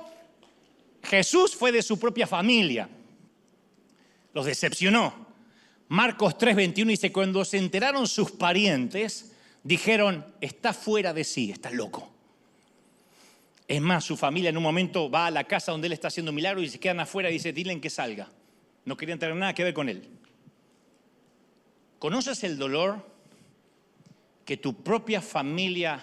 Jesús 1.04 1.56
fue 1.56 1.74
de 1.74 1.82
su 1.82 2.00
propia 2.00 2.26
familia. 2.26 2.88
Los 4.34 4.45
decepcionó. 4.45 5.28
Marcos 5.89 6.38
3:21 6.38 6.86
dice, 6.86 7.12
cuando 7.12 7.43
se 7.43 7.58
enteraron 7.58 8.08
sus 8.08 8.32
parientes, 8.32 9.34
dijeron, 9.64 10.26
está 10.41 10.74
fuera 10.74 11.14
de 11.14 11.24
sí, 11.24 11.52
está 11.52 11.70
loco. 11.70 12.16
Es 13.68 13.82
más, 13.82 14.05
su 14.05 14.15
familia 14.15 14.49
en 14.49 14.57
un 14.57 14.63
momento 14.63 15.09
va 15.09 15.28
a 15.28 15.32
la 15.32 15.43
casa 15.43 15.74
donde 15.74 15.88
él 15.88 15.93
está 15.93 16.07
haciendo 16.07 16.32
milagros 16.32 16.63
y 16.63 16.70
se 16.70 16.80
quedan 16.80 17.01
afuera 17.01 17.30
y 17.30 17.34
dice, 17.34 17.51
dile 17.51 17.80
que 17.82 17.89
salga. 17.89 18.30
No 18.86 18.95
querían 18.95 19.20
tener 19.20 19.36
nada 19.36 19.53
que 19.53 19.63
ver 19.63 19.74
con 19.74 19.89
él. 19.89 20.07
¿Conoces 21.99 22.43
el 22.45 22.57
dolor 22.57 23.05
que 24.45 24.55
tu 24.55 24.82
propia 24.84 25.22
familia 25.22 26.01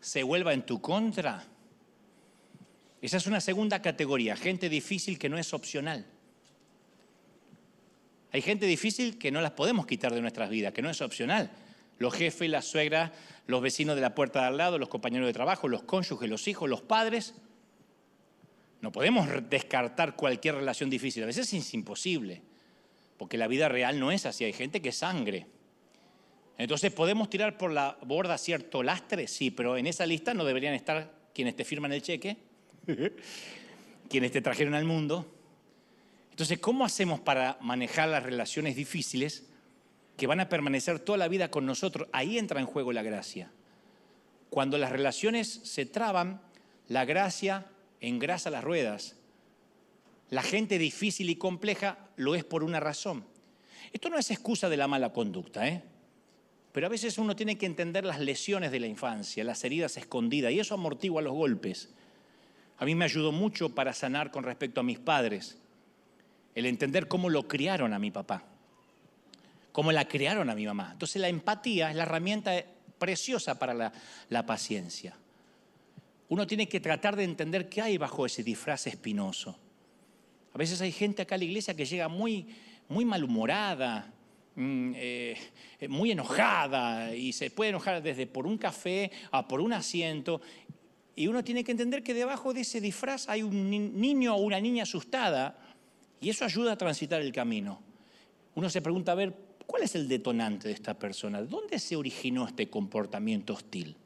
se 0.00 0.22
vuelva 0.22 0.54
en 0.54 0.64
tu 0.64 0.80
contra? 0.80 1.44
Esa 3.02 3.18
es 3.18 3.26
una 3.26 3.42
segunda 3.42 3.82
categoría, 3.82 4.34
gente 4.34 4.70
difícil 4.70 5.18
que 5.18 5.28
no 5.28 5.36
es 5.36 5.52
opcional. 5.52 6.06
Hay 8.32 8.40
gente 8.40 8.64
difícil 8.64 9.18
que 9.18 9.30
no 9.30 9.42
las 9.42 9.50
podemos 9.50 9.86
quitar 9.86 10.14
de 10.14 10.22
nuestras 10.22 10.48
vidas, 10.48 10.72
que 10.72 10.80
no 10.80 10.88
es 10.88 11.02
opcional 11.02 11.50
los 11.98 12.14
jefes, 12.14 12.48
las 12.48 12.66
suegras, 12.66 13.12
los 13.46 13.62
vecinos 13.62 13.94
de 13.96 14.02
la 14.02 14.14
puerta 14.14 14.40
de 14.40 14.46
al 14.46 14.56
lado, 14.56 14.78
los 14.78 14.88
compañeros 14.88 15.26
de 15.26 15.32
trabajo, 15.32 15.68
los 15.68 15.82
cónyuges, 15.82 16.28
los 16.28 16.48
hijos, 16.48 16.68
los 16.68 16.82
padres. 16.82 17.34
No 18.80 18.92
podemos 18.92 19.28
descartar 19.48 20.16
cualquier 20.16 20.56
relación 20.56 20.90
difícil. 20.90 21.22
A 21.22 21.26
veces 21.26 21.52
es 21.52 21.74
imposible, 21.74 22.42
porque 23.16 23.38
la 23.38 23.48
vida 23.48 23.68
real 23.68 23.98
no 23.98 24.12
es 24.12 24.26
así. 24.26 24.44
Hay 24.44 24.52
gente 24.52 24.82
que 24.82 24.92
sangre. 24.92 25.46
Entonces, 26.56 26.92
¿podemos 26.92 27.30
tirar 27.30 27.58
por 27.58 27.72
la 27.72 27.98
borda 28.02 28.38
cierto 28.38 28.82
lastre? 28.82 29.26
Sí, 29.26 29.50
pero 29.50 29.76
en 29.76 29.86
esa 29.86 30.06
lista 30.06 30.34
no 30.34 30.44
deberían 30.44 30.74
estar 30.74 31.12
quienes 31.34 31.56
te 31.56 31.64
firman 31.64 31.92
el 31.92 32.02
cheque, 32.02 32.36
quienes 34.08 34.32
te 34.32 34.40
trajeron 34.40 34.74
al 34.74 34.84
mundo. 34.84 35.26
Entonces, 36.30 36.58
¿cómo 36.58 36.84
hacemos 36.84 37.20
para 37.20 37.58
manejar 37.60 38.08
las 38.08 38.22
relaciones 38.22 38.76
difíciles 38.76 39.46
que 40.16 40.26
van 40.26 40.40
a 40.40 40.48
permanecer 40.48 41.00
toda 41.00 41.18
la 41.18 41.28
vida 41.28 41.50
con 41.50 41.66
nosotros, 41.66 42.08
ahí 42.12 42.38
entra 42.38 42.60
en 42.60 42.66
juego 42.66 42.92
la 42.92 43.02
gracia. 43.02 43.50
Cuando 44.50 44.78
las 44.78 44.92
relaciones 44.92 45.48
se 45.48 45.86
traban, 45.86 46.40
la 46.88 47.04
gracia 47.04 47.66
engrasa 48.00 48.50
las 48.50 48.62
ruedas. 48.62 49.16
La 50.30 50.42
gente 50.42 50.78
difícil 50.78 51.30
y 51.30 51.36
compleja 51.36 51.98
lo 52.16 52.34
es 52.34 52.44
por 52.44 52.62
una 52.62 52.80
razón. 52.80 53.24
Esto 53.92 54.08
no 54.08 54.18
es 54.18 54.30
excusa 54.30 54.68
de 54.68 54.76
la 54.76 54.88
mala 54.88 55.12
conducta, 55.12 55.68
¿eh? 55.68 55.82
pero 56.72 56.86
a 56.86 56.90
veces 56.90 57.18
uno 57.18 57.36
tiene 57.36 57.56
que 57.58 57.66
entender 57.66 58.04
las 58.04 58.20
lesiones 58.20 58.72
de 58.72 58.80
la 58.80 58.86
infancia, 58.86 59.44
las 59.44 59.62
heridas 59.64 59.96
escondidas, 59.96 60.52
y 60.52 60.60
eso 60.60 60.74
amortigua 60.74 61.22
los 61.22 61.34
golpes. 61.34 61.90
A 62.78 62.84
mí 62.84 62.94
me 62.94 63.04
ayudó 63.04 63.30
mucho 63.30 63.74
para 63.74 63.92
sanar 63.92 64.30
con 64.30 64.42
respecto 64.42 64.80
a 64.80 64.84
mis 64.84 64.98
padres, 64.98 65.58
el 66.56 66.66
entender 66.66 67.06
cómo 67.06 67.30
lo 67.30 67.46
criaron 67.46 67.92
a 67.92 67.98
mi 67.98 68.10
papá 68.10 68.53
cómo 69.74 69.90
la 69.90 70.06
crearon 70.06 70.48
a 70.50 70.54
mi 70.54 70.64
mamá. 70.64 70.90
Entonces 70.92 71.20
la 71.20 71.26
empatía 71.26 71.90
es 71.90 71.96
la 71.96 72.04
herramienta 72.04 72.64
preciosa 72.96 73.58
para 73.58 73.92
la, 74.28 74.46
paciencia. 74.46 75.18
Uno 76.28 76.46
tiene 76.46 76.68
que 76.68 76.78
tratar 76.78 77.16
de 77.16 77.24
entender 77.24 77.68
qué 77.68 77.82
hay 77.82 77.98
bajo 77.98 78.24
ese 78.24 78.44
disfraz 78.44 78.86
espinoso. 78.86 79.58
A 80.54 80.58
veces 80.58 80.80
hay 80.80 80.92
gente 80.92 81.22
acá 81.22 81.34
a 81.34 81.38
la 81.38 81.44
iglesia 81.44 81.74
que 81.74 81.86
llega 81.86 82.06
muy, 82.06 82.46
muy 82.88 83.04
malhumorada, 83.04 84.12
mm, 84.54 84.92
eh, 84.94 85.36
muy 85.88 86.12
enojada 86.12 87.12
y 87.12 87.32
se 87.32 87.50
puede 87.50 87.70
enojar 87.70 88.00
desde 88.00 88.28
por 88.28 88.46
un 88.46 88.56
café 88.56 89.10
a 89.32 89.48
por 89.48 89.60
un 89.60 89.72
asiento. 89.72 90.40
Y 91.16 91.26
uno 91.26 91.42
tiene 91.42 91.64
que 91.64 91.72
entender 91.72 92.04
que 92.04 92.14
debajo 92.14 92.54
de 92.54 92.60
ese 92.60 92.80
disfraz 92.80 93.28
hay 93.28 93.42
un 93.42 93.68
niño 94.00 94.36
o 94.36 94.38
una 94.38 94.60
niña 94.60 94.84
asustada 94.84 95.58
y 96.20 96.30
eso 96.30 96.44
ayuda 96.44 96.74
a 96.74 96.78
transitar 96.78 97.20
el 97.20 97.32
camino. 97.32 97.82
Uno 98.54 98.70
se 98.70 98.80
pregunta, 98.80 99.10
a 99.10 99.16
ver, 99.16 99.34
¿Cuál 99.66 99.82
es 99.82 99.94
el 99.94 100.08
detonante 100.08 100.68
de 100.68 100.74
esta 100.74 100.98
persona? 100.98 101.42
¿Dónde 101.42 101.78
se 101.78 101.96
originó 101.96 102.46
este 102.46 102.68
comportamiento 102.68 103.54
hostil? 103.54 103.96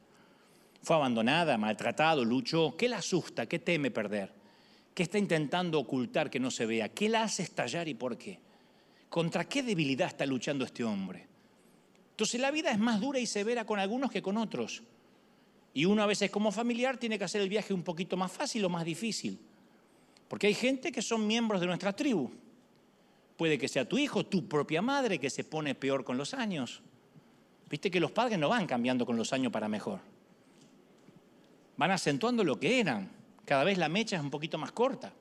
¿Fue 0.82 0.96
abandonada, 0.96 1.58
maltratado, 1.58 2.24
luchó? 2.24 2.76
¿Qué 2.76 2.88
la 2.88 2.98
asusta? 2.98 3.46
¿Qué 3.46 3.58
teme 3.58 3.90
perder? 3.90 4.32
¿Qué 4.94 5.02
está 5.02 5.18
intentando 5.18 5.78
ocultar 5.78 6.30
que 6.30 6.40
no 6.40 6.50
se 6.50 6.66
vea? 6.66 6.88
¿Qué 6.88 7.08
la 7.08 7.22
hace 7.22 7.42
estallar 7.42 7.88
y 7.88 7.94
por 7.94 8.16
qué? 8.16 8.38
¿Contra 9.08 9.48
qué 9.48 9.62
debilidad 9.62 10.08
está 10.08 10.26
luchando 10.26 10.64
este 10.64 10.84
hombre? 10.84 11.26
Entonces 12.10 12.40
la 12.40 12.50
vida 12.50 12.70
es 12.70 12.78
más 12.78 13.00
dura 13.00 13.18
y 13.18 13.26
severa 13.26 13.64
con 13.64 13.78
algunos 13.78 14.10
que 14.10 14.22
con 14.22 14.36
otros. 14.36 14.82
Y 15.72 15.84
uno 15.84 16.02
a 16.02 16.06
veces 16.06 16.30
como 16.30 16.50
familiar 16.50 16.96
tiene 16.96 17.18
que 17.18 17.24
hacer 17.24 17.40
el 17.40 17.48
viaje 17.48 17.72
un 17.72 17.82
poquito 17.82 18.16
más 18.16 18.32
fácil 18.32 18.64
o 18.64 18.68
más 18.68 18.84
difícil. 18.84 19.38
Porque 20.26 20.48
hay 20.48 20.54
gente 20.54 20.90
que 20.90 21.02
son 21.02 21.26
miembros 21.26 21.60
de 21.60 21.66
nuestra 21.66 21.94
tribu. 21.94 22.30
Puede 23.38 23.56
que 23.56 23.68
sea 23.68 23.88
tu 23.88 23.96
hijo, 23.96 24.26
tu 24.26 24.48
propia 24.48 24.82
madre 24.82 25.20
que 25.20 25.30
se 25.30 25.44
pone 25.44 25.76
peor 25.76 26.02
con 26.02 26.18
los 26.18 26.34
años. 26.34 26.82
Viste 27.70 27.88
que 27.88 28.00
los 28.00 28.10
padres 28.10 28.36
no 28.36 28.48
van 28.48 28.66
cambiando 28.66 29.06
con 29.06 29.16
los 29.16 29.32
años 29.32 29.52
para 29.52 29.68
mejor. 29.68 30.00
Van 31.76 31.92
acentuando 31.92 32.42
lo 32.42 32.58
que 32.58 32.80
eran. 32.80 33.12
Cada 33.44 33.62
vez 33.62 33.78
la 33.78 33.88
mecha 33.88 34.16
es 34.16 34.22
un 34.22 34.30
poquito 34.30 34.58
más 34.58 34.72
corta. 34.72 35.12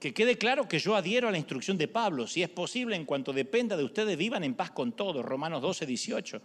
Que 0.00 0.14
quede 0.14 0.38
claro 0.38 0.66
que 0.66 0.78
yo 0.78 0.96
adhiero 0.96 1.28
a 1.28 1.30
la 1.30 1.36
instrucción 1.36 1.76
de 1.76 1.88
Pablo. 1.88 2.26
Si 2.26 2.42
es 2.42 2.48
posible, 2.48 2.96
en 2.96 3.04
cuanto 3.04 3.34
dependa 3.34 3.76
de 3.76 3.84
ustedes, 3.84 4.16
vivan 4.16 4.42
en 4.42 4.54
paz 4.54 4.70
con 4.70 4.92
todos. 4.92 5.22
Romanos 5.22 5.60
12, 5.60 5.84
18. 5.84 6.40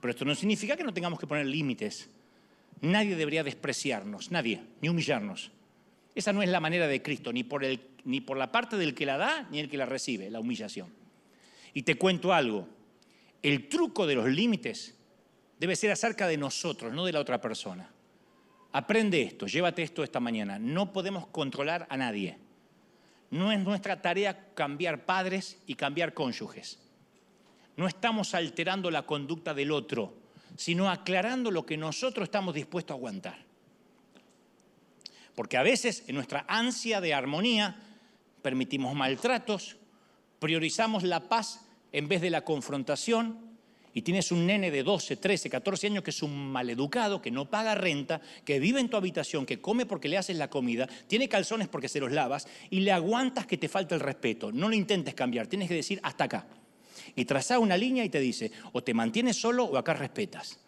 Pero 0.00 0.10
esto 0.10 0.24
no 0.24 0.34
significa 0.34 0.74
que 0.74 0.84
no 0.84 0.94
tengamos 0.94 1.20
que 1.20 1.26
poner 1.26 1.44
límites. 1.44 2.08
Nadie 2.80 3.14
debería 3.14 3.44
despreciarnos, 3.44 4.30
nadie, 4.30 4.62
ni 4.80 4.88
humillarnos. 4.88 5.50
Esa 6.14 6.32
no 6.32 6.42
es 6.42 6.48
la 6.48 6.60
manera 6.60 6.86
de 6.86 7.02
Cristo, 7.02 7.30
ni 7.30 7.44
por, 7.44 7.62
el, 7.62 7.78
ni 8.06 8.20
por 8.20 8.38
la 8.38 8.50
parte 8.50 8.76
del 8.76 8.94
que 8.94 9.04
la 9.04 9.18
da, 9.18 9.48
ni 9.50 9.58
el 9.58 9.68
que 9.68 9.76
la 9.76 9.84
recibe, 9.84 10.30
la 10.30 10.40
humillación. 10.40 10.88
Y 11.74 11.82
te 11.82 11.96
cuento 11.96 12.32
algo, 12.32 12.66
el 13.42 13.68
truco 13.68 14.06
de 14.06 14.14
los 14.14 14.28
límites 14.28 14.94
debe 15.58 15.76
ser 15.76 15.90
acerca 15.90 16.26
de 16.26 16.38
nosotros, 16.38 16.92
no 16.92 17.04
de 17.04 17.12
la 17.12 17.20
otra 17.20 17.40
persona. 17.40 17.90
Aprende 18.72 19.22
esto, 19.22 19.46
llévate 19.46 19.82
esto 19.82 20.04
esta 20.04 20.20
mañana. 20.20 20.58
No 20.58 20.92
podemos 20.92 21.26
controlar 21.26 21.86
a 21.90 21.96
nadie. 21.96 22.38
No 23.30 23.50
es 23.50 23.58
nuestra 23.58 24.00
tarea 24.00 24.54
cambiar 24.54 25.04
padres 25.04 25.58
y 25.66 25.74
cambiar 25.74 26.14
cónyuges. 26.14 26.78
No 27.76 27.88
estamos 27.88 28.34
alterando 28.34 28.90
la 28.90 29.02
conducta 29.02 29.52
del 29.52 29.72
otro, 29.72 30.14
sino 30.56 30.88
aclarando 30.88 31.50
lo 31.50 31.66
que 31.66 31.76
nosotros 31.76 32.24
estamos 32.24 32.54
dispuestos 32.54 32.94
a 32.94 32.98
aguantar. 32.98 33.38
Porque 35.34 35.56
a 35.56 35.62
veces 35.62 36.04
en 36.06 36.14
nuestra 36.14 36.44
ansia 36.48 37.00
de 37.00 37.12
armonía 37.12 37.85
permitimos 38.42 38.94
maltratos, 38.94 39.76
priorizamos 40.38 41.02
la 41.02 41.28
paz 41.28 41.66
en 41.92 42.08
vez 42.08 42.20
de 42.20 42.30
la 42.30 42.44
confrontación 42.44 43.46
y 43.96 44.02
tienes 44.02 44.30
un 44.30 44.44
nene 44.44 44.70
de 44.70 44.82
12, 44.82 45.16
13, 45.16 45.48
14 45.48 45.86
años 45.86 46.04
que 46.04 46.10
es 46.10 46.22
un 46.22 46.52
maleducado, 46.52 47.22
que 47.22 47.30
no 47.30 47.48
paga 47.48 47.74
renta, 47.74 48.20
que 48.44 48.60
vive 48.60 48.78
en 48.78 48.90
tu 48.90 48.98
habitación, 48.98 49.46
que 49.46 49.58
come 49.58 49.86
porque 49.86 50.08
le 50.08 50.18
haces 50.18 50.36
la 50.36 50.50
comida, 50.50 50.86
tiene 51.06 51.30
calzones 51.30 51.68
porque 51.68 51.88
se 51.88 51.98
los 51.98 52.12
lavas 52.12 52.46
y 52.68 52.80
le 52.80 52.92
aguantas 52.92 53.46
que 53.46 53.56
te 53.56 53.70
falta 53.70 53.94
el 53.94 54.02
respeto. 54.02 54.52
No 54.52 54.68
lo 54.68 54.74
intentes 54.74 55.14
cambiar, 55.14 55.46
tienes 55.46 55.68
que 55.68 55.74
decir 55.74 55.98
hasta 56.02 56.24
acá. 56.24 56.46
Y 57.14 57.24
traza 57.24 57.58
una 57.58 57.78
línea 57.78 58.04
y 58.04 58.10
te 58.10 58.20
dice, 58.20 58.52
o 58.72 58.82
te 58.82 58.92
mantienes 58.92 59.40
solo 59.40 59.64
o 59.64 59.78
acá 59.78 59.94
respetas. 59.94 60.58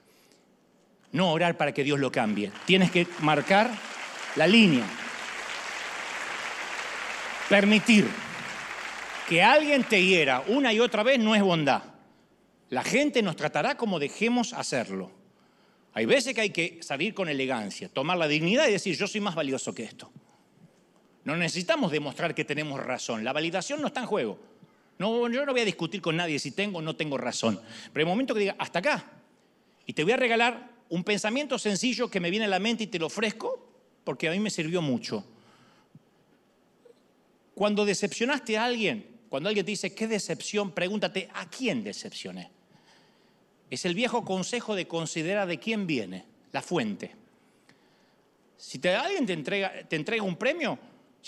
No 1.12 1.30
orar 1.30 1.58
para 1.58 1.72
que 1.72 1.84
Dios 1.84 2.00
lo 2.00 2.10
cambie. 2.10 2.50
Tienes 2.64 2.90
que 2.90 3.06
marcar 3.20 3.70
la 4.36 4.46
línea. 4.46 4.86
Permitir 7.48 8.06
que 9.28 9.42
alguien 9.42 9.84
te 9.84 10.04
hiera 10.04 10.42
una 10.48 10.72
y 10.72 10.80
otra 10.80 11.02
vez 11.02 11.18
no 11.18 11.34
es 11.34 11.42
bondad. 11.42 11.82
La 12.70 12.82
gente 12.82 13.22
nos 13.22 13.36
tratará 13.36 13.76
como 13.76 13.98
dejemos 13.98 14.52
hacerlo. 14.52 15.10
Hay 15.94 16.06
veces 16.06 16.34
que 16.34 16.42
hay 16.42 16.50
que 16.50 16.78
salir 16.82 17.14
con 17.14 17.28
elegancia, 17.28 17.88
tomar 17.88 18.18
la 18.18 18.28
dignidad 18.28 18.68
y 18.68 18.72
decir 18.72 18.96
yo 18.96 19.06
soy 19.06 19.20
más 19.20 19.34
valioso 19.34 19.74
que 19.74 19.84
esto. 19.84 20.10
No 21.24 21.36
necesitamos 21.36 21.90
demostrar 21.90 22.34
que 22.34 22.44
tenemos 22.44 22.80
razón. 22.80 23.24
La 23.24 23.32
validación 23.32 23.80
no 23.80 23.88
está 23.88 24.00
en 24.00 24.06
juego. 24.06 24.38
No, 24.98 25.28
yo 25.28 25.46
no 25.46 25.52
voy 25.52 25.60
a 25.62 25.64
discutir 25.64 26.00
con 26.00 26.16
nadie 26.16 26.38
si 26.38 26.50
tengo 26.50 26.78
o 26.78 26.82
no 26.82 26.96
tengo 26.96 27.16
razón. 27.16 27.60
Pero 27.92 28.02
el 28.02 28.08
momento 28.08 28.34
que 28.34 28.40
diga, 28.40 28.56
hasta 28.58 28.80
acá, 28.80 29.04
y 29.86 29.92
te 29.92 30.04
voy 30.04 30.12
a 30.12 30.16
regalar 30.16 30.70
un 30.88 31.04
pensamiento 31.04 31.58
sencillo 31.58 32.10
que 32.10 32.20
me 32.20 32.30
viene 32.30 32.46
a 32.46 32.48
la 32.48 32.58
mente 32.58 32.84
y 32.84 32.86
te 32.88 32.98
lo 32.98 33.06
ofrezco, 33.06 33.66
porque 34.04 34.28
a 34.28 34.32
mí 34.32 34.40
me 34.40 34.50
sirvió 34.50 34.82
mucho. 34.82 35.24
Cuando 37.58 37.84
decepcionaste 37.84 38.56
a 38.56 38.66
alguien, 38.66 39.04
cuando 39.28 39.48
alguien 39.48 39.66
te 39.66 39.72
dice, 39.72 39.92
qué 39.92 40.06
decepción, 40.06 40.70
pregúntate, 40.70 41.28
¿a 41.34 41.50
quién 41.50 41.82
decepcioné? 41.82 42.52
Es 43.68 43.84
el 43.84 43.96
viejo 43.96 44.24
consejo 44.24 44.76
de 44.76 44.86
considerar 44.86 45.48
de 45.48 45.58
quién 45.58 45.84
viene, 45.84 46.24
la 46.52 46.62
fuente. 46.62 47.16
Si 48.56 48.78
te, 48.78 48.94
alguien 48.94 49.26
te 49.26 49.32
entrega, 49.32 49.72
te 49.88 49.96
entrega 49.96 50.22
un 50.22 50.36
premio, 50.36 50.78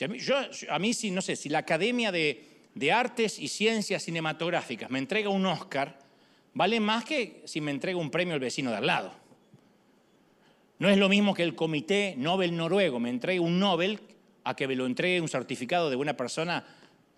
a 0.00 0.06
mí, 0.06 0.20
yo, 0.20 0.36
a 0.68 0.78
mí 0.78 0.94
si, 0.94 1.10
no 1.10 1.20
sé, 1.20 1.34
si 1.34 1.48
la 1.48 1.58
Academia 1.58 2.12
de, 2.12 2.44
de 2.76 2.92
Artes 2.92 3.36
y 3.40 3.48
Ciencias 3.48 4.04
Cinematográficas 4.04 4.88
me 4.88 5.00
entrega 5.00 5.30
un 5.30 5.44
Oscar, 5.46 5.98
vale 6.54 6.78
más 6.78 7.04
que 7.04 7.42
si 7.44 7.60
me 7.60 7.72
entrega 7.72 7.98
un 7.98 8.12
premio 8.12 8.34
el 8.34 8.40
vecino 8.40 8.70
de 8.70 8.76
al 8.76 8.86
lado. 8.86 9.12
No 10.78 10.88
es 10.88 10.96
lo 10.96 11.08
mismo 11.08 11.34
que 11.34 11.42
el 11.42 11.56
Comité 11.56 12.14
Nobel 12.16 12.56
noruego 12.56 13.00
me 13.00 13.10
entregue 13.10 13.40
un 13.40 13.58
Nobel 13.58 13.98
a 14.44 14.54
que 14.54 14.68
me 14.68 14.76
lo 14.76 14.86
entregue 14.86 15.20
un 15.20 15.28
certificado 15.28 15.90
de 15.90 15.96
una 15.96 16.16
persona, 16.16 16.64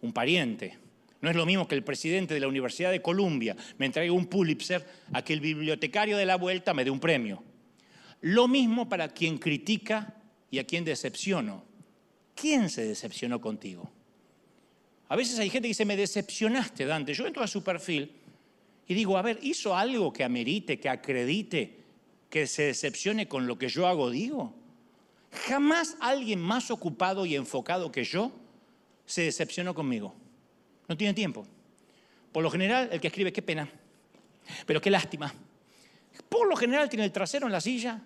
un 0.01 0.13
pariente. 0.13 0.79
No 1.21 1.31
es 1.31 1.37
lo 1.37 1.47
mismo 1.47 1.69
que 1.69 1.77
el 1.77 1.85
presidente 1.85 2.35
de 2.35 2.41
la 2.41 2.49
Universidad 2.49 2.91
de 2.91 3.01
Columbia 3.01 3.57
me 3.79 3.87
entregue 3.87 4.11
un 4.11 4.27
Pulitzer 4.27 4.85
a 5.13 5.23
que 5.23 5.33
el 5.33 5.41
bibliotecario 5.41 6.17
de 6.17 6.27
la 6.27 6.37
vuelta 6.37 6.75
me 6.75 6.85
dé 6.85 6.91
un 6.91 6.99
premio. 6.99 7.43
Lo 8.23 8.49
mismo 8.49 8.89
para 8.89 9.09
quien 9.09 9.39
critica 9.39 10.15
y 10.51 10.59
a 10.59 10.65
quien 10.65 10.85
decepciono. 10.85 11.65
¿Quién 12.35 12.71
se 12.71 12.85
decepcionó 12.85 13.41
contigo? 13.41 13.91
A 15.09 15.17
veces 15.17 15.39
hay 15.39 15.51
gente 15.51 15.67
que 15.67 15.71
dice, 15.71 15.85
me 15.85 15.97
decepcionaste, 15.97 16.87
Dante. 16.87 17.15
Yo 17.15 17.27
entro 17.27 17.43
a 17.43 17.47
su 17.47 17.63
perfil 17.63 18.11
y 18.89 18.95
digo, 18.95 19.17
a 19.17 19.23
ver, 19.23 19.39
¿hizo 19.43 19.77
algo 19.77 20.13
que 20.13 20.25
amerite, 20.25 20.81
que 20.81 20.89
acredite, 20.89 21.77
que 22.31 22.47
se 22.47 22.65
decepcione 22.65 23.29
con 23.29 23.47
lo 23.47 23.59
que 23.59 23.69
yo 23.69 23.87
hago, 23.87 24.11
digo? 24.11 24.55
Jamás 25.33 25.97
alguien 26.01 26.41
más 26.41 26.71
ocupado 26.71 27.25
y 27.27 27.37
enfocado 27.37 27.91
que 27.91 28.05
yo 28.05 28.33
se 29.07 29.23
decepcionó 29.23 29.75
conmigo. 29.75 30.15
No 30.89 30.97
tiene 30.97 31.15
tiempo. 31.15 31.47
Por 32.33 32.43
lo 32.43 32.51
general, 32.51 32.89
el 32.93 33.01
que 33.01 33.09
escribe, 33.09 33.33
qué 33.33 33.43
pena, 33.43 33.69
pero 34.67 34.81
qué 34.81 34.91
lástima. 34.91 35.33
Por 36.29 36.49
lo 36.49 36.57
general 36.57 36.89
tiene 36.89 37.05
el 37.05 37.13
trasero 37.13 37.47
en 37.47 37.53
la 37.53 37.61
silla, 37.61 38.01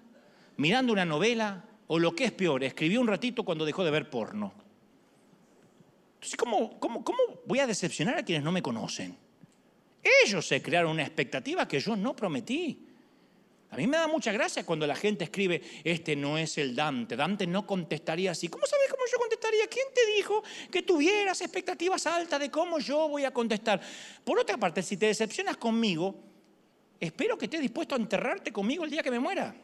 mirando 0.56 0.92
una 0.92 1.04
novela, 1.04 1.64
o 1.88 1.98
lo 1.98 2.14
que 2.14 2.24
es 2.24 2.32
peor, 2.32 2.64
escribió 2.64 3.00
un 3.00 3.06
ratito 3.06 3.44
cuando 3.44 3.64
dejó 3.64 3.84
de 3.84 3.90
ver 3.90 4.10
porno. 4.10 4.52
Entonces, 6.14 6.36
¿cómo, 6.36 6.78
cómo, 6.80 7.04
cómo 7.04 7.18
voy 7.46 7.60
a 7.60 7.66
decepcionar 7.66 8.18
a 8.18 8.24
quienes 8.24 8.42
no 8.42 8.50
me 8.50 8.62
conocen? 8.62 9.16
Ellos 10.24 10.46
se 10.46 10.62
crearon 10.62 10.92
una 10.92 11.02
expectativa 11.02 11.66
que 11.66 11.80
yo 11.80 11.96
no 11.96 12.14
prometí. 12.14 12.85
A 13.70 13.76
mí 13.76 13.86
me 13.86 13.96
da 13.96 14.06
mucha 14.06 14.32
gracia 14.32 14.64
cuando 14.64 14.86
la 14.86 14.94
gente 14.94 15.24
escribe, 15.24 15.60
este 15.82 16.14
no 16.14 16.38
es 16.38 16.56
el 16.58 16.76
Dante, 16.76 17.16
Dante 17.16 17.46
no 17.46 17.66
contestaría 17.66 18.30
así. 18.30 18.48
¿Cómo 18.48 18.64
sabes 18.66 18.86
cómo 18.90 19.02
yo 19.10 19.18
contestaría? 19.18 19.66
¿Quién 19.66 19.86
te 19.92 20.06
dijo 20.14 20.42
que 20.70 20.82
tuvieras 20.82 21.40
expectativas 21.40 22.06
altas 22.06 22.38
de 22.40 22.50
cómo 22.50 22.78
yo 22.78 23.08
voy 23.08 23.24
a 23.24 23.32
contestar? 23.32 23.80
Por 24.24 24.38
otra 24.38 24.56
parte, 24.56 24.82
si 24.82 24.96
te 24.96 25.06
decepcionas 25.06 25.56
conmigo, 25.56 26.14
espero 27.00 27.36
que 27.36 27.46
estés 27.46 27.60
dispuesto 27.60 27.96
a 27.96 27.98
enterrarte 27.98 28.52
conmigo 28.52 28.84
el 28.84 28.90
día 28.90 29.02
que 29.02 29.10
me 29.10 29.18
muera. 29.18 29.54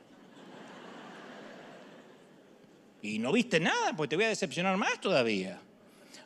Y 3.02 3.18
no 3.18 3.32
viste 3.32 3.58
nada, 3.58 3.94
pues 3.96 4.08
te 4.08 4.16
voy 4.16 4.26
a 4.26 4.28
decepcionar 4.28 4.76
más 4.76 5.00
todavía. 5.00 5.60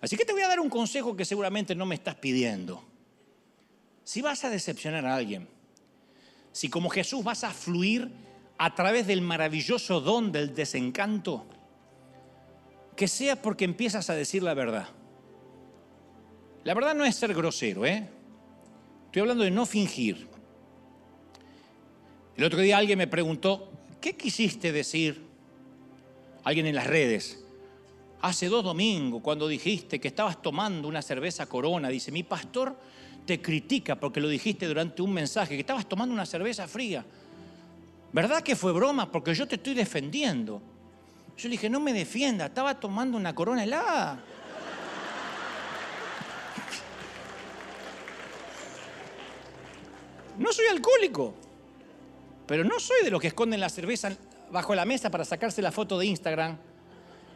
Así 0.00 0.16
que 0.16 0.24
te 0.24 0.32
voy 0.32 0.42
a 0.42 0.48
dar 0.48 0.60
un 0.60 0.68
consejo 0.68 1.16
que 1.16 1.24
seguramente 1.24 1.74
no 1.74 1.86
me 1.86 1.94
estás 1.94 2.16
pidiendo. 2.16 2.84
Si 4.04 4.22
vas 4.22 4.44
a 4.44 4.50
decepcionar 4.50 5.06
a 5.06 5.16
alguien, 5.16 5.48
si 6.56 6.70
como 6.70 6.88
Jesús 6.88 7.22
vas 7.22 7.44
a 7.44 7.50
fluir 7.50 8.10
a 8.56 8.74
través 8.74 9.06
del 9.06 9.20
maravilloso 9.20 10.00
don 10.00 10.32
del 10.32 10.54
desencanto, 10.54 11.44
que 12.96 13.08
sea 13.08 13.42
porque 13.42 13.66
empiezas 13.66 14.08
a 14.08 14.14
decir 14.14 14.42
la 14.42 14.54
verdad. 14.54 14.88
La 16.64 16.72
verdad 16.72 16.94
no 16.94 17.04
es 17.04 17.14
ser 17.14 17.34
grosero, 17.34 17.84
¿eh? 17.84 18.08
Estoy 19.04 19.20
hablando 19.20 19.44
de 19.44 19.50
no 19.50 19.66
fingir. 19.66 20.28
El 22.38 22.44
otro 22.44 22.60
día 22.60 22.78
alguien 22.78 22.96
me 22.96 23.06
preguntó, 23.06 23.70
¿qué 24.00 24.16
quisiste 24.16 24.72
decir? 24.72 25.26
Alguien 26.42 26.64
en 26.64 26.74
las 26.74 26.86
redes. 26.86 27.44
Hace 28.22 28.48
dos 28.48 28.64
domingos, 28.64 29.20
cuando 29.20 29.46
dijiste 29.46 30.00
que 30.00 30.08
estabas 30.08 30.40
tomando 30.40 30.88
una 30.88 31.02
cerveza 31.02 31.44
corona, 31.44 31.90
dice, 31.90 32.10
mi 32.10 32.22
pastor 32.22 32.78
te 33.26 33.42
critica 33.42 33.96
porque 33.96 34.20
lo 34.20 34.28
dijiste 34.28 34.66
durante 34.66 35.02
un 35.02 35.12
mensaje, 35.12 35.54
que 35.54 35.60
estabas 35.60 35.86
tomando 35.86 36.14
una 36.14 36.24
cerveza 36.24 36.66
fría. 36.66 37.04
¿Verdad 38.12 38.42
que 38.42 38.56
fue 38.56 38.72
broma? 38.72 39.10
Porque 39.10 39.34
yo 39.34 39.46
te 39.46 39.56
estoy 39.56 39.74
defendiendo. 39.74 40.62
Yo 41.36 41.48
le 41.48 41.52
dije, 41.52 41.68
no 41.68 41.80
me 41.80 41.92
defienda, 41.92 42.46
estaba 42.46 42.78
tomando 42.80 43.18
una 43.18 43.34
corona 43.34 43.64
helada. 43.64 44.18
No 50.38 50.52
soy 50.52 50.66
alcohólico, 50.66 51.34
pero 52.46 52.62
no 52.62 52.78
soy 52.78 53.02
de 53.04 53.10
los 53.10 53.20
que 53.20 53.28
esconden 53.28 53.58
la 53.58 53.68
cerveza 53.68 54.16
bajo 54.50 54.74
la 54.74 54.84
mesa 54.84 55.10
para 55.10 55.24
sacarse 55.24 55.60
la 55.62 55.72
foto 55.72 55.98
de 55.98 56.06
Instagram 56.06 56.56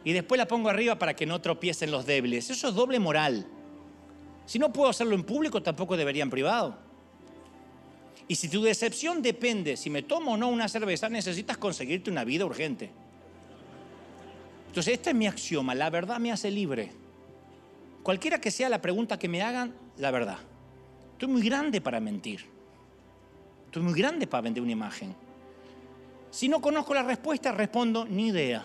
y 0.05 0.13
después 0.13 0.39
la 0.39 0.47
pongo 0.47 0.69
arriba 0.69 0.99
para 0.99 1.15
que 1.15 1.27
no 1.27 1.41
tropiecen 1.41 1.91
los 1.91 2.07
débiles. 2.07 2.51
Eso 2.51 2.69
es 2.69 2.75
doble 2.75 2.99
moral. 2.99 3.47
Si 4.47 4.59
no 4.59 4.73
puedo 4.73 4.91
hacerlo 4.91 5.15
en 5.15 5.25
público, 5.25 5.63
tampoco 5.63 5.97
debería 5.97 6.23
en 6.23 6.31
privado. 6.31 6.77
Y 8.29 8.37
si 8.37 8.49
tu 8.49 8.63
decepción 8.63 9.23
depende 9.23 9.77
si 9.77 9.91
me 9.91 10.03
tomo 10.03 10.35
o 10.35 10.37
no 10.37 10.49
una 10.49 10.69
cerveza, 10.69 11.09
necesitas 11.09 11.57
conseguirte 11.59 12.11
una 12.11 12.25
vida 12.25 12.45
urgente. 12.45 12.91
Entonces, 14.69 14.95
este 14.95 15.11
es 15.11 15.17
mi 15.17 15.27
axioma, 15.27 15.75
la 15.75 15.91
verdad 15.91 16.19
me 16.19 16.31
hace 16.31 16.51
libre. 16.51 16.93
Cualquiera 18.03 18.41
que 18.41 18.51
sea 18.51 18.69
la 18.69 18.81
pregunta 18.81 19.19
que 19.19 19.29
me 19.29 19.43
hagan, 19.43 19.75
la 19.99 20.11
verdad. 20.11 20.39
Estoy 21.13 21.29
muy 21.29 21.43
grande 21.43 21.81
para 21.81 21.99
mentir. 21.99 22.47
Estoy 23.67 23.83
muy 23.83 23.95
grande 23.95 24.27
para 24.27 24.43
vender 24.43 24.63
una 24.63 24.73
imagen. 24.73 25.15
Si 26.31 26.49
no 26.49 26.61
conozco 26.61 26.95
la 26.95 27.03
respuesta, 27.03 27.53
respondo, 27.53 28.05
ni 28.05 28.29
idea. 28.29 28.65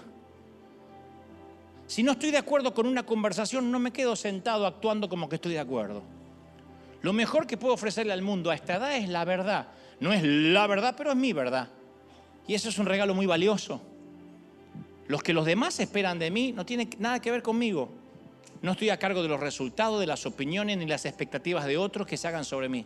Si 1.88 2.02
no 2.02 2.14
estoy 2.14 2.32
de 2.32 2.38
acuerdo 2.38 2.74
con 2.74 2.88
una 2.88 3.06
conversación, 3.06 3.72
no 3.72 3.80
me 3.80 3.92
quedo 3.92 4.16
sentado 4.16 4.66
actuando 4.66 5.08
como 5.08 5.30
que 5.30 5.36
estoy 5.36 5.54
de 5.54 5.60
acuerdo. 5.60 6.04
Lo 7.02 7.14
mejor 7.14 7.46
que 7.46 7.58
puedo 7.58 7.76
ofrecerle 7.76 8.14
al 8.14 8.24
mundo 8.24 8.50
a 8.50 8.56
esta 8.56 8.78
edad 8.78 8.96
es 8.98 9.08
la 9.08 9.24
verdad. 9.26 9.68
No 10.00 10.12
es 10.12 10.24
la 10.24 10.66
verdad, 10.66 10.96
pero 10.98 11.12
es 11.12 11.16
mi 11.16 11.34
verdad. 11.34 11.70
Y 12.48 12.56
eso 12.56 12.70
es 12.70 12.80
un 12.80 12.88
regalo 12.88 13.14
muy 13.14 13.28
valioso. 13.28 13.82
Los 15.08 15.22
que 15.22 15.34
los 15.34 15.46
demás 15.46 15.80
esperan 15.80 16.18
de 16.18 16.32
mí 16.32 16.52
no 16.52 16.66
tienen 16.66 16.90
nada 16.98 17.22
que 17.22 17.30
ver 17.30 17.44
conmigo. 17.44 17.92
No 18.64 18.72
estoy 18.72 18.90
a 18.90 18.98
cargo 18.98 19.22
de 19.22 19.28
los 19.28 19.40
resultados, 19.40 20.00
de 20.00 20.08
las 20.08 20.26
opiniones 20.26 20.78
ni 20.78 20.88
las 20.88 21.06
expectativas 21.06 21.66
de 21.66 21.78
otros 21.78 22.08
que 22.08 22.18
se 22.18 22.28
hagan 22.28 22.44
sobre 22.44 22.70
mí. 22.70 22.86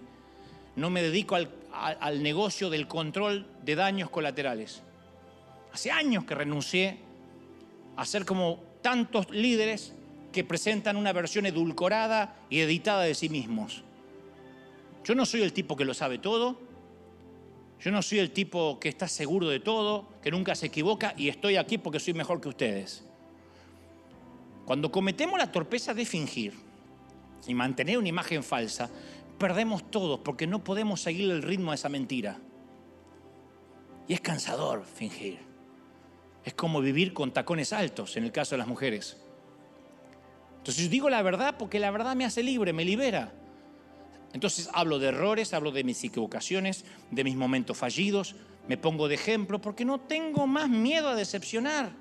No 0.76 0.90
me 0.90 1.02
dedico 1.02 1.36
al, 1.36 1.50
al 1.72 2.22
negocio 2.22 2.70
del 2.70 2.88
control 2.88 3.48
de 3.64 3.76
daños 3.76 4.10
colaterales. 4.10 4.82
Hace 5.72 5.92
años 5.92 6.26
que 6.26 6.36
renuncié 6.36 7.00
a 7.96 8.06
ser 8.06 8.26
como 8.26 8.69
tantos 8.82 9.30
líderes 9.30 9.94
que 10.32 10.44
presentan 10.44 10.96
una 10.96 11.14
versión 11.14 11.46
edulcorada 11.46 12.36
y 12.50 12.60
editada 12.60 13.04
de 13.04 13.16
sí 13.16 13.30
mismos. 13.30 13.84
Yo 15.04 15.16
no 15.16 15.26
soy 15.26 15.42
el 15.42 15.54
tipo 15.54 15.76
que 15.76 15.86
lo 15.86 15.94
sabe 15.94 16.20
todo, 16.20 16.60
yo 17.80 17.92
no 17.92 18.02
soy 18.02 18.20
el 18.20 18.32
tipo 18.32 18.80
que 18.80 18.90
está 18.90 19.08
seguro 19.08 19.48
de 19.48 19.60
todo, 19.60 20.10
que 20.22 20.32
nunca 20.32 20.54
se 20.54 20.68
equivoca 20.68 21.14
y 21.18 21.30
estoy 21.30 21.56
aquí 21.56 21.78
porque 21.78 22.00
soy 22.00 22.14
mejor 22.14 22.42
que 22.42 22.50
ustedes. 22.50 23.06
Cuando 24.66 24.92
cometemos 24.92 25.40
la 25.40 25.52
torpeza 25.52 25.94
de 25.94 26.06
fingir 26.06 26.54
y 27.48 27.54
mantener 27.56 27.98
una 27.98 28.10
imagen 28.10 28.44
falsa, 28.44 28.90
perdemos 29.40 29.90
todos 29.90 30.20
porque 30.20 30.46
no 30.46 30.64
podemos 30.64 31.02
seguir 31.02 31.32
el 31.32 31.42
ritmo 31.42 31.72
de 31.72 31.76
esa 31.76 31.90
mentira. 31.90 32.38
Y 34.08 34.14
es 34.14 34.22
cansador 34.22 34.86
fingir. 34.86 35.49
Es 36.46 36.54
como 36.54 36.82
vivir 36.82 37.14
con 37.14 37.32
tacones 37.34 37.74
altos 37.74 38.18
en 38.18 38.24
el 38.24 38.32
caso 38.32 38.52
de 38.56 38.60
las 38.60 38.68
mujeres. 38.68 39.18
Entonces 40.58 40.84
yo 40.84 40.90
digo 40.90 41.10
la 41.10 41.22
verdad 41.22 41.56
porque 41.58 41.80
la 41.80 41.92
verdad 41.92 42.16
me 42.16 42.26
hace 42.26 42.44
libre, 42.44 42.74
me 42.74 42.86
libera. 42.86 43.32
Entonces 44.34 44.70
hablo 44.74 45.00
de 45.00 45.08
errores, 45.08 45.54
hablo 45.54 45.72
de 45.72 45.84
mis 45.84 46.04
equivocaciones, 46.04 46.86
de 47.12 47.24
mis 47.24 47.36
momentos 47.36 47.78
fallidos, 47.78 48.36
me 48.68 48.78
pongo 48.78 49.08
de 49.08 49.16
ejemplo 49.16 49.60
porque 49.60 49.84
no 49.84 50.00
tengo 50.00 50.46
más 50.46 50.70
miedo 50.70 51.10
a 51.10 51.16
decepcionar. 51.16 51.92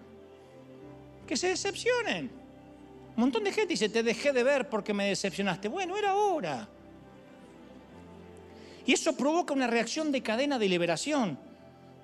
Que 1.27 1.37
se 1.37 1.49
decepcionen. 1.49 2.31
Un 3.17 3.23
montón 3.23 3.45
de 3.45 3.53
gente 3.53 3.73
dice, 3.73 3.89
te 3.89 4.03
dejé 4.03 4.33
de 4.33 4.43
ver 4.43 4.69
porque 4.69 4.93
me 4.93 5.09
decepcionaste. 5.09 5.69
Bueno, 5.69 5.97
era 5.97 6.15
hora. 6.15 6.69
Y 8.85 8.93
eso 8.93 9.17
provoca 9.17 9.55
una 9.55 9.67
reacción 9.67 10.13
de 10.13 10.23
cadena 10.23 10.59
de 10.59 10.69
liberación. 10.69 11.39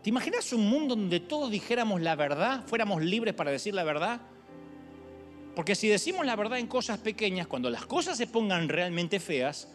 ¿Te 0.05 0.11
imaginas 0.11 0.53
un 0.53 0.69
mundo 0.69 0.95
donde 0.95 1.19
todos 1.19 1.51
dijéramos 1.51 1.99
la 2.03 2.15
verdad, 2.15 2.63
fuéramos 2.67 3.03
libres 3.03 3.33
para 3.33 3.51
decir 3.51 3.73
la 3.73 3.85
verdad? 3.85 4.21
Porque 5.57 5.75
si 5.75 5.89
decimos 5.89 6.27
la 6.27 6.37
verdad 6.37 6.59
en 6.59 6.67
cosas 6.67 6.99
pequeñas, 6.99 7.47
cuando 7.47 7.71
las 7.71 7.87
cosas 7.87 8.19
se 8.19 8.27
pongan 8.27 8.69
realmente 8.69 9.19
feas, 9.19 9.67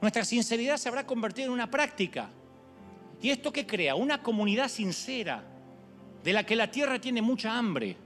nuestra 0.00 0.24
sinceridad 0.24 0.76
se 0.76 0.88
habrá 0.88 1.04
convertido 1.04 1.48
en 1.48 1.52
una 1.52 1.68
práctica. 1.68 2.30
¿Y 3.20 3.30
esto 3.30 3.52
qué 3.52 3.66
crea? 3.66 3.96
Una 3.96 4.22
comunidad 4.22 4.68
sincera, 4.68 5.42
de 6.22 6.32
la 6.32 6.46
que 6.46 6.54
la 6.54 6.70
tierra 6.70 7.00
tiene 7.00 7.20
mucha 7.20 7.58
hambre. 7.58 7.96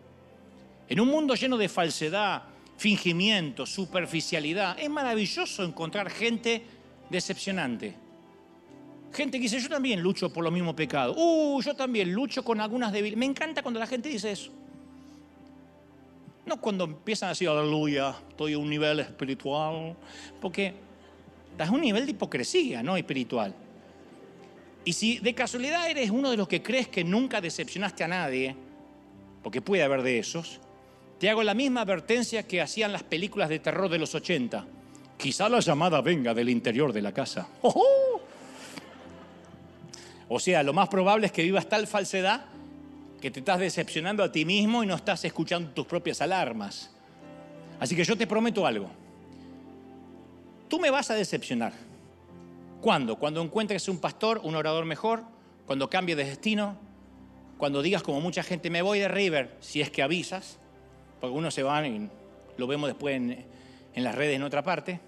En 0.89 0.99
un 0.99 1.09
mundo 1.09 1.35
lleno 1.35 1.59
de 1.59 1.69
falsedad, 1.69 2.45
fingimiento, 2.79 3.67
superficialidad, 3.67 4.79
es 4.81 4.89
maravilloso 4.89 5.63
encontrar 5.63 6.09
gente 6.09 6.65
decepcionante. 7.11 7.97
Gente 9.13 9.39
que 9.39 9.43
dice, 9.43 9.59
yo 9.59 9.69
también 9.69 10.01
lucho 10.01 10.33
por 10.33 10.45
los 10.45 10.53
mismos 10.53 10.75
pecados. 10.75 11.17
Uh, 11.19 11.61
yo 11.63 11.75
también 11.75 12.13
lucho 12.13 12.45
con 12.45 12.61
algunas 12.61 12.93
debilidades. 12.93 13.19
Me 13.19 13.27
encanta 13.27 13.63
cuando 13.63 13.81
la 13.81 13.87
gente 13.87 14.09
dice 14.09 14.31
eso. 14.31 14.53
No 16.47 16.61
cuando 16.61 16.85
empiezan 16.85 17.29
a 17.29 17.31
decir, 17.31 17.49
aleluya, 17.49 18.15
estoy 18.29 18.53
a 18.53 18.59
un 18.59 18.71
nivel 18.71 19.01
espiritual. 19.01 19.97
Porque 20.41 20.75
es 21.59 21.71
un 21.71 21.81
nivel 21.81 22.07
de 22.07 22.13
hipocresía, 22.13 22.83
no 22.83 22.97
espiritual. 22.97 23.55
Y 24.85 24.93
si 24.93 25.19
de 25.19 25.35
casualidad 25.35 25.91
eres 25.91 26.11
uno 26.11 26.31
de 26.31 26.37
los 26.37 26.49
que 26.49 26.63
crees 26.63 26.89
que 26.89 27.05
nunca 27.05 27.41
decepcionaste 27.41 28.05
a 28.05 28.09
nadie, 28.09 28.57
porque 29.43 29.61
puede 29.61 29.83
haber 29.83 30.03
de 30.03 30.19
esos, 30.19 30.61
te 31.19 31.29
hago 31.29 31.43
la 31.43 31.53
misma 31.53 31.83
advertencia 31.83 32.45
que 32.45 32.63
hacían 32.63 32.93
las 32.93 33.03
películas 33.03 33.49
de 33.51 33.59
terror 33.59 33.91
de 33.91 33.99
los 33.99 34.15
80. 34.15 34.67
Quizá 35.19 35.51
la 35.51 35.61
llamada 35.61 36.01
venga 36.01 36.33
del 36.33 36.49
interior 36.49 36.93
de 36.95 37.03
la 37.03 37.13
casa. 37.13 37.47
O 40.33 40.39
sea, 40.39 40.63
lo 40.63 40.73
más 40.73 40.89
probable 40.89 41.27
es 41.27 41.33
que 41.33 41.43
vivas 41.43 41.69
tal 41.69 41.89
falsedad 41.89 42.45
que 43.21 43.33
te 43.33 43.41
estás 43.41 43.59
decepcionando 43.59 44.23
a 44.23 44.31
ti 44.31 44.45
mismo 44.45 44.85
y 44.85 44.87
no 44.87 44.95
estás 44.95 45.25
escuchando 45.25 45.73
tus 45.73 45.87
propias 45.87 46.23
alarmas. 46.23 46.93
Así 47.81 47.97
que 47.97 48.05
yo 48.05 48.17
te 48.17 48.29
prometo 48.29 48.65
algo. 48.65 48.89
Tú 50.69 50.79
me 50.79 50.89
vas 50.89 51.11
a 51.11 51.15
decepcionar. 51.15 51.73
¿Cuándo? 52.81 53.17
Cuando 53.17 53.43
encuentres 53.43 53.89
un 53.89 53.99
pastor, 53.99 54.41
un 54.45 54.55
orador 54.55 54.85
mejor, 54.85 55.25
cuando 55.67 55.91
cambie 55.91 56.15
de 56.15 56.25
destino, 56.25 56.77
cuando 57.59 57.83
digas 57.83 58.05
como 58.05 58.21
mucha 58.21 58.45
gente, 58.45 58.71
me 58.71 58.83
voy 58.83 59.01
de 59.01 59.09
River, 59.09 59.57
si 59.59 59.81
es 59.81 59.91
que 59.91 60.01
avisas, 60.01 60.59
porque 61.21 61.37
uno 61.37 61.51
se 61.51 61.65
van 61.65 61.87
y 61.87 62.09
lo 62.57 62.69
vemos 62.69 62.89
después 62.89 63.17
en, 63.17 63.47
en 63.95 64.05
las 64.05 64.15
redes 64.15 64.37
en 64.37 64.45
otra 64.45 64.63
parte, 64.63 65.01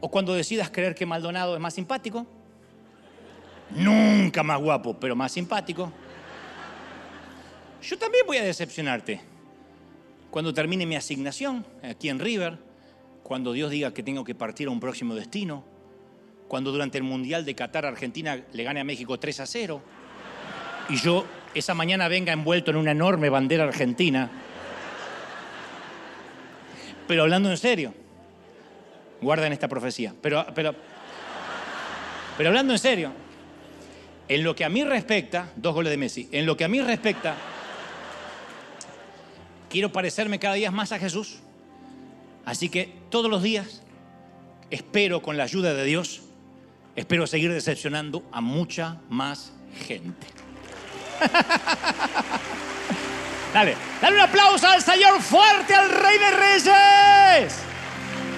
o 0.00 0.10
cuando 0.10 0.34
decidas 0.34 0.68
creer 0.70 0.96
que 0.96 1.06
Maldonado 1.06 1.54
es 1.54 1.60
más 1.60 1.74
simpático, 1.74 2.26
nunca 3.70 4.42
más 4.42 4.60
guapo, 4.60 4.98
pero 4.98 5.16
más 5.16 5.32
simpático, 5.32 5.92
yo 7.82 7.98
también 7.98 8.24
voy 8.26 8.38
a 8.38 8.44
decepcionarte. 8.44 9.20
Cuando 10.30 10.54
termine 10.54 10.86
mi 10.86 10.96
asignación 10.96 11.66
aquí 11.82 12.08
en 12.08 12.18
River, 12.18 12.58
cuando 13.22 13.52
Dios 13.52 13.70
diga 13.70 13.92
que 13.92 14.02
tengo 14.02 14.24
que 14.24 14.34
partir 14.34 14.68
a 14.68 14.70
un 14.70 14.80
próximo 14.80 15.14
destino, 15.14 15.64
cuando 16.48 16.72
durante 16.72 16.98
el 16.98 17.04
Mundial 17.04 17.44
de 17.44 17.54
Qatar 17.54 17.86
Argentina 17.86 18.42
le 18.52 18.64
gane 18.64 18.80
a 18.80 18.84
México 18.84 19.18
3 19.18 19.40
a 19.40 19.46
0, 19.46 19.82
y 20.88 20.96
yo 20.96 21.24
esa 21.54 21.74
mañana 21.74 22.08
venga 22.08 22.32
envuelto 22.32 22.70
en 22.70 22.78
una 22.78 22.90
enorme 22.90 23.28
bandera 23.28 23.64
argentina, 23.64 24.30
pero 27.06 27.22
hablando 27.22 27.50
en 27.50 27.56
serio, 27.56 27.94
guarden 29.20 29.52
esta 29.52 29.68
profecía, 29.68 30.14
pero, 30.20 30.44
pero, 30.54 30.74
pero 32.36 32.48
hablando 32.48 32.72
en 32.72 32.78
serio, 32.78 33.12
en 34.28 34.44
lo 34.44 34.54
que 34.54 34.64
a 34.64 34.68
mí 34.68 34.84
respecta, 34.84 35.50
dos 35.56 35.74
goles 35.74 35.90
de 35.90 35.96
Messi, 35.96 36.28
en 36.32 36.46
lo 36.46 36.56
que 36.56 36.64
a 36.64 36.68
mí 36.68 36.80
respecta, 36.80 37.34
quiero 39.68 39.92
parecerme 39.92 40.38
cada 40.38 40.54
día 40.54 40.70
más 40.70 40.92
a 40.92 40.98
Jesús. 40.98 41.40
Así 42.44 42.68
que 42.68 42.92
todos 43.10 43.30
los 43.30 43.42
días 43.42 43.82
espero 44.70 45.22
con 45.22 45.36
la 45.36 45.44
ayuda 45.44 45.74
de 45.74 45.84
Dios, 45.84 46.22
espero 46.96 47.26
seguir 47.26 47.52
decepcionando 47.52 48.24
a 48.32 48.40
mucha 48.40 49.00
más 49.08 49.52
gente. 49.86 50.26
dale, 53.54 53.76
dale 54.00 54.16
un 54.16 54.22
aplauso 54.22 54.66
al 54.66 54.82
Señor 54.82 55.20
fuerte, 55.20 55.74
al 55.74 55.90
Rey 55.90 56.18
de 56.18 56.30
Reyes. 56.30 57.58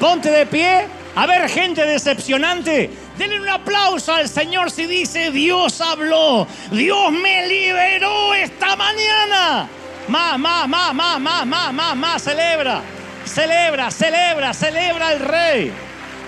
Ponte 0.00 0.30
de 0.30 0.46
pie. 0.46 0.86
A 1.16 1.24
ver, 1.24 1.48
gente 1.48 1.84
decepcionante. 1.86 2.90
Denle 3.16 3.40
un 3.40 3.48
aplauso 3.48 4.12
al 4.12 4.28
Señor 4.28 4.70
si 4.70 4.84
dice, 4.84 5.30
Dios 5.30 5.80
habló, 5.80 6.46
Dios 6.70 7.10
me 7.10 7.48
liberó 7.48 8.34
esta 8.34 8.76
mañana. 8.76 9.66
Más, 10.08 10.38
más, 10.38 10.68
más, 10.68 10.94
más, 10.94 11.18
más, 11.18 11.46
más, 11.46 11.72
más, 11.72 11.96
más, 11.96 12.22
celebra. 12.22 12.82
Celebra, 13.24 13.90
celebra, 13.90 14.52
celebra 14.52 15.08
al 15.08 15.20
rey. 15.20 15.72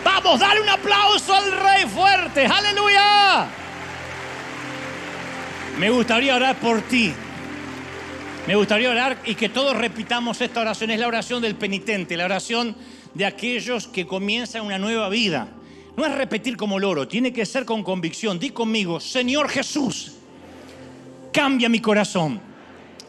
Vamos, 0.03 0.41
dale 0.41 0.63
un 0.63 0.69
aplauso 0.71 1.35
al 1.35 1.53
rey 1.53 1.85
fuerte. 1.85 2.47
Aleluya. 2.47 3.47
Me 5.77 5.91
gustaría 5.91 6.35
orar 6.35 6.57
por 6.57 6.81
ti. 6.81 7.13
Me 8.47 8.57
gustaría 8.57 8.91
orar 8.91 9.19
y 9.27 9.35
que 9.35 9.51
todos 9.51 9.77
repitamos 9.77 10.41
esta 10.41 10.63
oración. 10.63 10.91
Es 10.91 10.99
la 10.99 11.09
oración 11.09 11.43
del 11.43 11.57
penitente, 11.57 12.17
la 12.17 12.25
oración 12.25 12.75
de 13.19 13.27
aquellos 13.27 13.89
que 13.89 14.07
comienzan 14.07 14.65
una 14.65 14.79
nueva 14.79 15.09
vida. 15.09 15.49
No 15.97 16.07
es 16.07 16.15
repetir 16.15 16.57
como 16.57 16.79
loro, 16.79 17.09
tiene 17.09 17.33
que 17.33 17.45
ser 17.45 17.65
con 17.65 17.83
convicción. 17.83 18.39
Di 18.39 18.51
conmigo, 18.51 19.01
Señor 19.01 19.49
Jesús, 19.49 20.13
cambia 21.33 21.69
mi 21.69 21.81
corazón, 21.81 22.41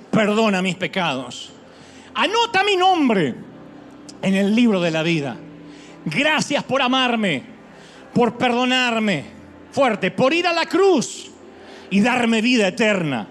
perdona 0.09 0.63
mis 0.63 0.75
pecados. 0.75 1.51
Anota 2.15 2.63
mi 2.63 2.75
nombre 2.75 3.35
en 4.23 4.33
el 4.33 4.55
libro 4.55 4.81
de 4.81 4.89
la 4.89 5.03
vida. 5.03 5.37
Gracias 6.05 6.63
por 6.63 6.81
amarme, 6.81 7.43
por 8.11 8.35
perdonarme, 8.35 9.25
fuerte, 9.71 10.09
por 10.09 10.33
ir 10.33 10.47
a 10.47 10.53
la 10.53 10.65
cruz 10.65 11.29
y 11.91 12.01
darme 12.01 12.41
vida 12.41 12.67
eterna. 12.67 13.27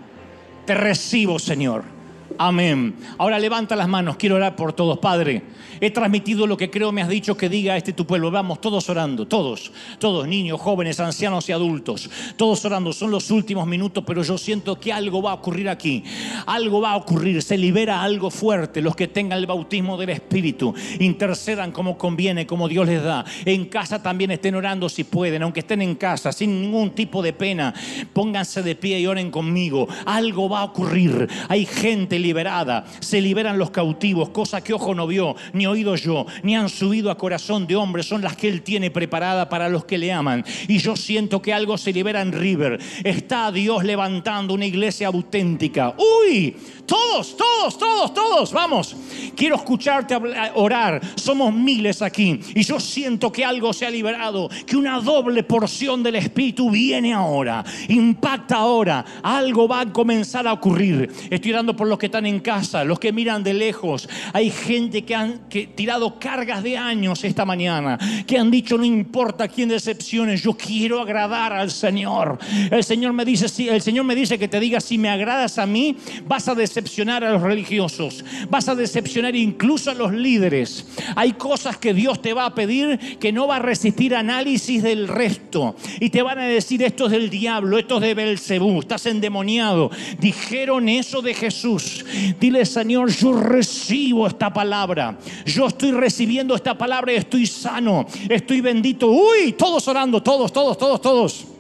Te 0.65 0.77
recibo, 0.77 1.41
Señor. 1.41 1.98
Amén. 2.39 2.95
Ahora 3.19 3.37
levanta 3.39 3.75
las 3.75 3.89
manos, 3.89 4.17
quiero 4.17 4.37
orar 4.37 4.55
por 4.55 4.73
todos, 4.73 4.99
Padre. 4.99 5.43
He 5.81 5.91
transmitido 5.91 6.47
lo 6.47 6.57
que 6.57 6.71
creo 6.71 6.93
me 6.93 7.03
has 7.03 7.09
dicho 7.09 7.37
que 7.37 7.49
diga 7.49 7.77
este 7.77 7.93
tu 7.93 8.07
pueblo. 8.07 8.31
Vamos, 8.31 8.61
todos 8.61 8.89
orando, 8.89 9.27
todos, 9.27 9.73
todos, 9.99 10.27
niños, 10.27 10.61
jóvenes, 10.61 11.01
ancianos 11.01 11.49
y 11.49 11.53
adultos. 11.53 12.09
Todos 12.37 12.65
orando, 12.65 12.93
son 12.93 13.11
los 13.11 13.31
últimos 13.31 13.67
minutos, 13.67 14.05
pero 14.07 14.23
yo 14.23 14.39
siento 14.39 14.79
que 14.79 14.93
algo 14.93 15.23
va 15.23 15.33
a 15.33 15.35
ocurrir 15.35 15.69
aquí. 15.69 16.05
Algo 16.47 16.81
va 16.81 16.93
a 16.93 16.97
ocurrir, 16.97 17.43
se 17.43 17.59
libera 17.59 18.03
algo 18.03 18.31
fuerte. 18.31 18.81
Los 18.81 18.95
que 18.95 19.09
tengan 19.09 19.39
el 19.39 19.47
bautismo 19.47 19.97
del 19.97 20.11
Espíritu, 20.11 20.75
intercedan 21.01 21.73
como 21.73 21.99
conviene, 21.99 22.47
como 22.47 22.69
Dios 22.69 22.87
les 22.87 23.03
da. 23.03 23.25
En 23.45 23.67
casa 23.67 24.03
también 24.03 24.31
estén 24.31 24.55
orando 24.55 24.89
si 24.89 25.05
pueden, 25.05 25.43
aunque 25.43 25.61
estén 25.61 25.83
en 25.83 25.97
casa, 25.97 26.33
sin 26.33 26.61
ningún 26.63 26.91
tipo 26.91 27.21
de 27.21 27.33
pena. 27.33 27.75
Pónganse 28.13 28.63
de 28.63 28.77
pie 28.77 29.01
y 29.01 29.07
oren 29.07 29.31
conmigo. 29.31 29.89
Algo 30.07 30.49
va 30.49 30.61
a 30.61 30.65
ocurrir. 30.65 31.29
Hay 31.49 31.67
gente 31.67 32.19
liberada, 32.29 32.85
se 33.01 33.23
liberan 33.23 33.59
los 33.59 33.71
cautivos, 33.71 34.29
cosa 34.29 34.63
que 34.63 34.75
ojo 34.75 34.95
no 34.95 35.07
vio, 35.07 35.35
ni 35.55 35.67
oído 35.67 35.97
yo, 35.97 36.27
ni 36.43 36.55
han 36.55 36.69
subido 36.69 37.11
a 37.11 37.17
corazón 37.17 37.67
de 37.67 37.75
hombre, 37.75 38.03
son 38.03 38.21
las 38.21 38.37
que 38.37 38.49
Él 38.49 38.61
tiene 38.61 38.91
preparada 38.91 39.49
para 39.49 39.71
los 39.71 39.87
que 39.87 39.97
le 39.97 40.13
aman. 40.13 40.45
Y 40.69 40.77
yo 40.79 40.95
siento 40.95 41.41
que 41.41 41.55
algo 41.55 41.79
se 41.79 41.91
libera 41.91 42.21
en 42.21 42.33
River. 42.33 42.79
Está 43.03 43.51
Dios 43.51 43.83
levantando 43.83 44.53
una 44.53 44.67
iglesia 44.67 45.09
auténtica. 45.09 45.95
¡Uy! 45.97 46.55
Todos, 46.85 47.37
todos, 47.37 47.79
todos, 47.79 48.15
todos, 48.15 48.53
vamos. 48.53 48.97
Quiero 49.37 49.57
escucharte 49.57 50.17
orar. 50.55 51.01
Somos 51.17 51.53
miles 51.53 52.01
aquí. 52.01 52.41
Y 52.55 52.63
yo 52.63 52.81
siento 52.81 53.31
que 53.31 53.45
algo 53.45 53.75
se 53.75 53.85
ha 53.85 53.91
liberado, 53.91 54.49
que 54.67 54.75
una 54.75 54.99
doble 54.99 55.43
porción 55.43 56.03
del 56.03 56.17
Espíritu 56.17 56.71
viene 56.71 57.13
ahora. 57.13 57.63
Impacta 57.89 58.57
ahora. 58.57 59.05
Algo 59.23 59.69
va 59.69 59.81
a 59.81 59.93
comenzar 59.93 60.47
a 60.47 60.53
ocurrir. 60.55 61.13
Estoy 61.29 61.53
orando 61.53 61.77
por 61.77 61.89
los 61.89 61.99
que 61.99 62.07
están 62.07 62.18
en 62.27 62.41
casa, 62.41 62.85
los 62.85 62.99
que 62.99 63.13
miran 63.13 63.43
de 63.43 63.55
lejos. 63.55 64.09
Hay 64.33 64.51
gente 64.51 65.05
que 65.05 65.15
han 65.15 65.49
tirado 65.49 66.19
cargas 66.19 66.63
de 66.63 66.77
años 66.77 67.25
esta 67.25 67.45
mañana, 67.45 67.99
que 68.27 68.39
han 68.39 68.51
dicho, 68.51 68.77
no 68.79 68.85
importa 68.85 69.49
quién 69.49 69.69
decepcione, 69.69 70.37
yo 70.37 70.55
quiero 70.55 71.01
agradar 71.01 71.53
al 71.53 71.71
Señor. 71.71 72.39
El 72.71 72.85
Señor 72.85 73.13
me 73.13 73.25
dice, 73.25 73.49
si, 73.49 73.69
el 73.69 73.83
Señor 73.83 74.05
me 74.05 74.15
dice 74.15 74.39
que 74.39 74.49
te 74.49 74.61
diga, 74.61 74.81
si 74.81 74.99
me 74.99 75.09
agradas 75.09 75.59
a 75.59 75.67
mí, 75.67 75.97
vas 76.27 76.49
a 76.49 76.55
decepcionar 76.55 77.25
a 77.25 77.33
los 77.33 77.43
religiosos, 77.43 78.25
vas 78.49 78.69
a 78.69 78.75
decepcionar 78.75 79.35
incluso 79.37 79.91
a 79.91 79.95
los 79.95 80.13
líderes. 80.13 80.87
Hay 81.17 81.33
cosas 81.33 81.77
que 81.77 81.95
Dios 81.95 82.23
te 82.23 82.33
va 82.35 82.47
a 82.47 82.55
pedir 82.55 83.19
que 83.19 83.33
no 83.33 83.47
va 83.47 83.57
a 83.57 83.61
resistir 83.61 84.15
análisis 84.15 84.83
del 84.83 85.09
resto. 85.09 85.77
Y 86.01 86.11
te 86.11 86.23
van 86.23 86.39
a 86.39 86.47
decir, 86.47 86.83
esto 86.83 87.07
es 87.07 87.13
del 87.13 87.31
diablo, 87.31 87.79
esto 87.79 87.97
es 87.97 88.03
de 88.03 88.15
Belcebú, 88.15 88.81
estás 88.81 89.07
endemoniado. 89.07 89.91
Dijeron 90.19 90.89
eso 90.89 91.23
de 91.23 91.35
Jesús. 91.35 92.05
Dile, 92.39 92.65
Señor, 92.65 93.11
yo 93.11 93.33
recibo 93.33 94.27
esta 94.27 94.53
palabra. 94.53 95.19
Yo 95.45 95.67
estoy 95.67 95.93
recibiendo 95.93 96.55
esta 96.55 96.77
palabra 96.77 97.13
y 97.13 97.17
estoy 97.17 97.47
sano, 97.47 98.07
estoy 98.29 98.61
bendito. 98.61 99.09
Uy, 99.11 99.53
todos 99.53 99.87
orando, 99.89 100.23
todos, 100.23 100.53
todos, 100.53 100.79
todos, 100.79 101.01
todos. 101.01 101.58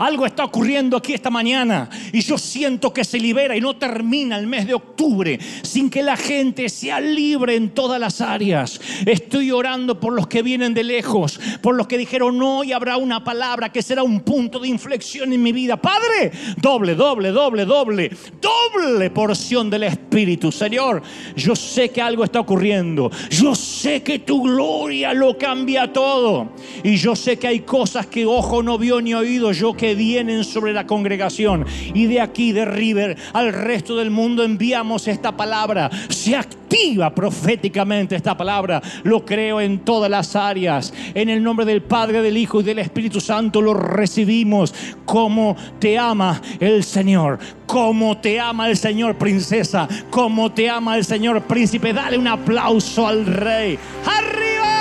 Algo 0.00 0.24
está 0.24 0.44
ocurriendo 0.44 0.96
aquí 0.96 1.12
esta 1.12 1.28
mañana 1.28 1.90
y 2.10 2.22
yo 2.22 2.38
siento 2.38 2.90
que 2.90 3.04
se 3.04 3.18
libera 3.18 3.54
y 3.54 3.60
no 3.60 3.76
termina 3.76 4.38
el 4.38 4.46
mes 4.46 4.66
de 4.66 4.72
octubre 4.72 5.38
sin 5.62 5.90
que 5.90 6.02
la 6.02 6.16
gente 6.16 6.70
sea 6.70 7.00
libre 7.00 7.54
en 7.54 7.68
todas 7.68 8.00
las 8.00 8.22
áreas. 8.22 8.80
Estoy 9.04 9.50
orando 9.50 10.00
por 10.00 10.14
los 10.14 10.26
que 10.26 10.42
vienen 10.42 10.72
de 10.72 10.84
lejos, 10.84 11.38
por 11.60 11.74
los 11.74 11.86
que 11.86 11.98
dijeron 11.98 12.40
hoy 12.40 12.72
habrá 12.72 12.96
una 12.96 13.22
palabra 13.22 13.70
que 13.70 13.82
será 13.82 14.02
un 14.02 14.20
punto 14.20 14.58
de 14.58 14.68
inflexión 14.68 15.34
en 15.34 15.42
mi 15.42 15.52
vida. 15.52 15.76
Padre, 15.76 16.32
doble, 16.56 16.94
doble, 16.94 17.30
doble, 17.30 17.66
doble, 17.66 18.10
doble 18.40 19.10
porción 19.10 19.68
del 19.68 19.82
Espíritu. 19.82 20.50
Señor, 20.50 21.02
yo 21.36 21.54
sé 21.54 21.90
que 21.90 22.00
algo 22.00 22.24
está 22.24 22.40
ocurriendo. 22.40 23.10
Yo 23.28 23.54
sé 23.54 24.02
que 24.02 24.20
tu 24.20 24.44
gloria 24.44 25.12
lo 25.12 25.36
cambia 25.36 25.92
todo. 25.92 26.54
Y 26.82 26.96
yo 26.96 27.14
sé 27.14 27.38
que 27.38 27.48
hay 27.48 27.60
cosas 27.60 28.06
que 28.06 28.24
ojo 28.24 28.62
no 28.62 28.78
vio 28.78 29.02
ni 29.02 29.12
oído 29.12 29.52
yo 29.52 29.74
que 29.74 29.89
vienen 29.94 30.44
sobre 30.44 30.72
la 30.72 30.86
congregación. 30.86 31.66
Y 31.94 32.06
de 32.06 32.20
aquí, 32.20 32.52
de 32.52 32.64
River, 32.64 33.16
al 33.32 33.52
resto 33.52 33.96
del 33.96 34.10
mundo 34.10 34.42
enviamos 34.42 35.08
esta 35.08 35.36
palabra. 35.36 35.90
Se 36.08 36.36
activa 36.36 37.14
proféticamente 37.14 38.16
esta 38.16 38.36
palabra. 38.36 38.80
Lo 39.02 39.24
creo 39.24 39.60
en 39.60 39.80
todas 39.80 40.10
las 40.10 40.36
áreas. 40.36 40.92
En 41.14 41.28
el 41.28 41.42
nombre 41.42 41.66
del 41.66 41.82
Padre, 41.82 42.22
del 42.22 42.36
Hijo 42.36 42.60
y 42.60 42.64
del 42.64 42.78
Espíritu 42.78 43.20
Santo 43.20 43.60
lo 43.60 43.74
recibimos. 43.74 44.74
Como 45.04 45.56
te 45.78 45.98
ama 45.98 46.40
el 46.60 46.84
Señor. 46.84 47.38
Como 47.66 48.18
te 48.18 48.40
ama 48.40 48.68
el 48.68 48.76
Señor, 48.76 49.16
princesa. 49.16 49.88
Como 50.10 50.52
te 50.52 50.68
ama 50.68 50.96
el 50.96 51.04
Señor, 51.04 51.42
príncipe. 51.42 51.92
Dale 51.92 52.18
un 52.18 52.28
aplauso 52.28 53.06
al 53.06 53.26
Rey. 53.26 53.78
¡Arriba! 54.06 54.79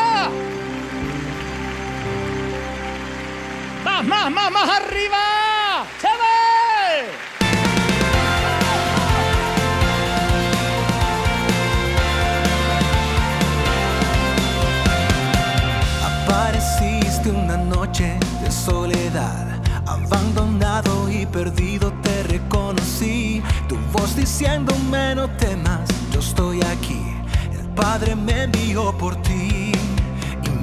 Más, 3.84 4.32
más, 4.32 4.52
más, 4.52 4.70
arriba. 4.70 5.86
¡Se 6.02 6.08
Apareciste 16.06 17.32
una 17.32 17.58
noche 17.58 18.18
de 18.42 18.52
soledad, 18.52 19.62
abandonado 19.86 21.10
y 21.10 21.26
perdido 21.26 21.92
te 22.02 22.24
reconocí. 22.24 23.42
Tu 23.68 23.78
voz 23.92 24.16
diciéndome 24.16 25.16
no 25.16 25.30
temas, 25.38 25.90
yo 26.12 26.20
estoy 26.20 26.62
aquí. 26.64 27.02
El 27.52 27.68
Padre 27.70 28.16
me 28.16 28.44
envió 28.44 28.96
por 28.98 29.16
ti. 29.22 29.69